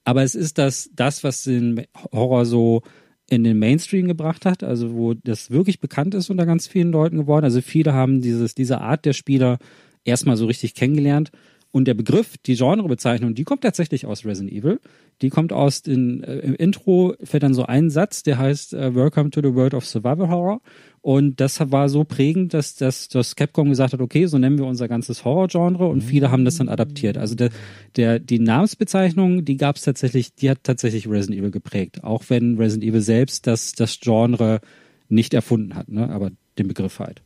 Aber 0.05 0.23
es 0.23 0.33
ist 0.33 0.57
das, 0.57 0.89
das, 0.95 1.23
was 1.23 1.43
den 1.43 1.83
Horror 2.13 2.45
so 2.45 2.83
in 3.29 3.43
den 3.43 3.59
Mainstream 3.59 4.07
gebracht 4.07 4.45
hat, 4.45 4.63
also 4.63 4.93
wo 4.93 5.13
das 5.13 5.51
wirklich 5.51 5.79
bekannt 5.79 6.13
ist 6.15 6.29
unter 6.29 6.45
ganz 6.45 6.67
vielen 6.67 6.91
Leuten 6.91 7.17
geworden. 7.17 7.43
Also 7.43 7.59
viele 7.61 7.91
haben 7.93 8.21
dieses, 8.21 8.55
diese 8.55 8.79
Art 8.81 9.03
der 9.03 9.13
Spieler 9.13 9.57
erstmal 10.05 10.37
so 10.37 10.45
richtig 10.45 10.73
kennengelernt. 10.73 11.31
Und 11.75 11.89
der 11.89 11.93
Begriff, 11.93 12.37
die 12.37 12.55
Genrebezeichnung, 12.55 13.35
die 13.35 13.43
kommt 13.43 13.63
tatsächlich 13.63 14.05
aus 14.05 14.23
Resident 14.23 14.53
Evil. 14.53 14.79
Die 15.21 15.29
kommt 15.29 15.51
aus 15.51 15.81
den, 15.81 16.23
äh, 16.23 16.37
im 16.37 16.55
Intro 16.55 17.15
fällt 17.21 17.43
dann 17.43 17.53
so 17.53 17.65
ein 17.65 17.89
Satz, 17.89 18.23
der 18.23 18.37
heißt 18.37 18.73
äh, 18.73 18.95
Welcome 18.95 19.31
to 19.31 19.41
the 19.41 19.53
World 19.53 19.73
of 19.73 19.85
Survival 19.85 20.29
Horror. 20.29 20.61
Und 21.01 21.41
das 21.41 21.59
war 21.73 21.89
so 21.89 22.05
prägend, 22.05 22.53
dass, 22.53 22.75
dass, 22.75 23.09
dass 23.09 23.35
Capcom 23.35 23.67
gesagt 23.67 23.91
hat, 23.91 23.99
okay, 23.99 24.25
so 24.25 24.37
nennen 24.37 24.57
wir 24.57 24.65
unser 24.65 24.87
ganzes 24.87 25.25
Horror-Genre 25.25 25.85
und 25.85 25.99
viele 25.99 26.31
haben 26.31 26.45
das 26.45 26.55
dann 26.55 26.69
adaptiert. 26.69 27.17
Also 27.17 27.35
der, 27.35 27.49
der, 27.97 28.19
die 28.19 28.39
Namensbezeichnung, 28.39 29.43
die 29.43 29.57
gab 29.57 29.75
es 29.75 29.81
tatsächlich, 29.81 30.33
die 30.33 30.49
hat 30.49 30.59
tatsächlich 30.63 31.09
Resident 31.09 31.41
Evil 31.41 31.51
geprägt. 31.51 32.05
Auch 32.05 32.23
wenn 32.29 32.57
Resident 32.57 32.89
Evil 32.89 33.01
selbst 33.01 33.47
das, 33.47 33.73
das 33.73 33.99
Genre 33.99 34.61
nicht 35.09 35.33
erfunden 35.33 35.75
hat, 35.75 35.89
ne? 35.89 36.09
aber 36.09 36.31
den 36.57 36.69
Begriff 36.69 36.99
halt. 36.99 37.21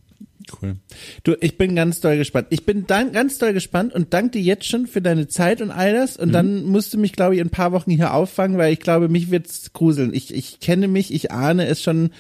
Cool. 0.61 0.77
Du, 1.23 1.35
ich 1.41 1.57
bin 1.57 1.75
ganz 1.75 1.99
doll 1.99 2.17
gespannt. 2.17 2.47
Ich 2.49 2.65
bin 2.65 2.87
dann 2.87 3.11
ganz 3.11 3.37
doll 3.37 3.53
gespannt 3.53 3.93
und 3.93 4.13
danke 4.13 4.31
dir 4.31 4.41
jetzt 4.41 4.65
schon 4.65 4.87
für 4.87 5.01
deine 5.01 5.27
Zeit 5.27 5.61
und 5.61 5.71
all 5.71 5.93
das. 5.93 6.17
Und 6.17 6.31
dann 6.31 6.63
musst 6.63 6.93
du 6.93 6.97
mich, 6.97 7.13
glaube 7.13 7.35
ich, 7.35 7.41
in 7.41 7.47
ein 7.47 7.51
paar 7.51 7.71
Wochen 7.71 7.91
hier 7.91 8.13
auffangen, 8.13 8.57
weil 8.57 8.73
ich 8.73 8.79
glaube, 8.79 9.09
mich 9.09 9.31
wird's 9.31 9.73
gruseln. 9.73 10.13
Ich, 10.13 10.33
ich 10.33 10.59
kenne 10.59 10.87
mich, 10.87 11.13
ich 11.13 11.31
ahne 11.31 11.67
es 11.67 11.81
schon 11.81 12.11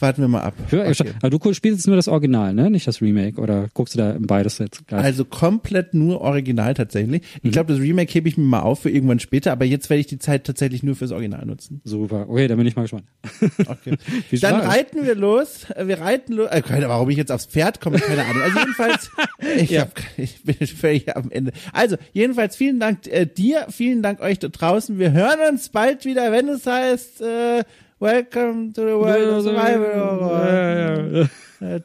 Warten 0.00 0.20
wir 0.20 0.28
mal 0.28 0.40
ab. 0.42 0.54
Ja, 0.70 0.84
Okay. 0.86 1.12
Aber 1.22 1.30
du 1.30 1.38
spielst 1.54 1.78
jetzt 1.78 1.86
nur 1.86 1.96
das 1.96 2.08
Original, 2.08 2.52
ne? 2.54 2.70
Nicht 2.70 2.86
das 2.86 3.00
Remake. 3.00 3.40
Oder 3.40 3.68
guckst 3.72 3.94
du 3.94 3.98
da 3.98 4.16
beides 4.18 4.58
jetzt 4.58 4.86
gleich? 4.86 5.02
Also 5.02 5.24
komplett 5.24 5.94
nur 5.94 6.20
original 6.20 6.74
tatsächlich. 6.74 7.22
Ich 7.36 7.44
Mhm. 7.44 7.50
glaube, 7.52 7.72
das 7.72 7.80
Remake 7.82 8.12
hebe 8.12 8.28
ich 8.28 8.36
mir 8.36 8.44
mal 8.44 8.60
auf 8.60 8.80
für 8.82 8.90
irgendwann 8.90 9.18
später, 9.20 9.52
aber 9.52 9.64
jetzt 9.64 9.88
werde 9.90 10.00
ich 10.00 10.06
die 10.06 10.18
Zeit 10.18 10.44
tatsächlich 10.44 10.82
nur 10.82 10.94
fürs 10.96 11.10
Original 11.12 11.46
nutzen. 11.46 11.80
Super. 11.84 12.28
Okay, 12.28 12.48
dann 12.48 12.58
bin 12.58 12.66
ich 12.66 12.76
mal 12.76 12.82
gespannt. 12.82 13.04
Okay. 13.66 13.96
Dann 14.40 14.56
reiten 14.60 15.04
wir 15.06 15.14
los. 15.14 15.70
Äh, 15.70 15.86
Wir 15.86 16.00
reiten 16.00 16.34
los. 16.34 16.48
Äh, 16.50 16.62
keine, 16.62 16.88
warum 16.88 17.08
ich 17.10 17.16
jetzt 17.16 17.30
aufs 17.32 17.46
Pferd 17.46 17.80
komme, 17.80 17.98
keine 17.98 18.24
Ahnung. 18.24 18.42
Also 18.42 18.58
jedenfalls, 18.58 19.10
ich, 19.58 19.70
Ja. 19.70 19.82
hab, 19.82 19.92
ich 20.16 20.42
bin 20.42 20.66
völlig 20.66 21.14
am 21.16 21.30
Ende. 21.30 21.52
Also 21.72 21.96
jedenfalls 22.12 22.56
vielen 22.56 22.78
Dank 22.80 23.06
äh, 23.06 23.26
dir, 23.26 23.66
vielen 23.70 24.02
Dank 24.02 24.20
euch 24.20 24.38
da 24.38 24.48
draußen. 24.48 24.98
Wir 24.98 25.12
hören 25.12 25.38
uns 25.50 25.68
bald 25.70 26.04
wieder, 26.04 26.30
wenn 26.32 26.48
es 26.48 26.66
heißt 26.66 27.20
äh, 27.22 27.64
Welcome 28.02 28.72
to 28.72 28.80
the 28.80 28.98
World 28.98 29.28
of 29.28 29.44
Survival 29.44 30.18
Horror. 30.18 31.30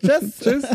Tschüss. 0.01 0.39
Tschüss. 0.41 0.65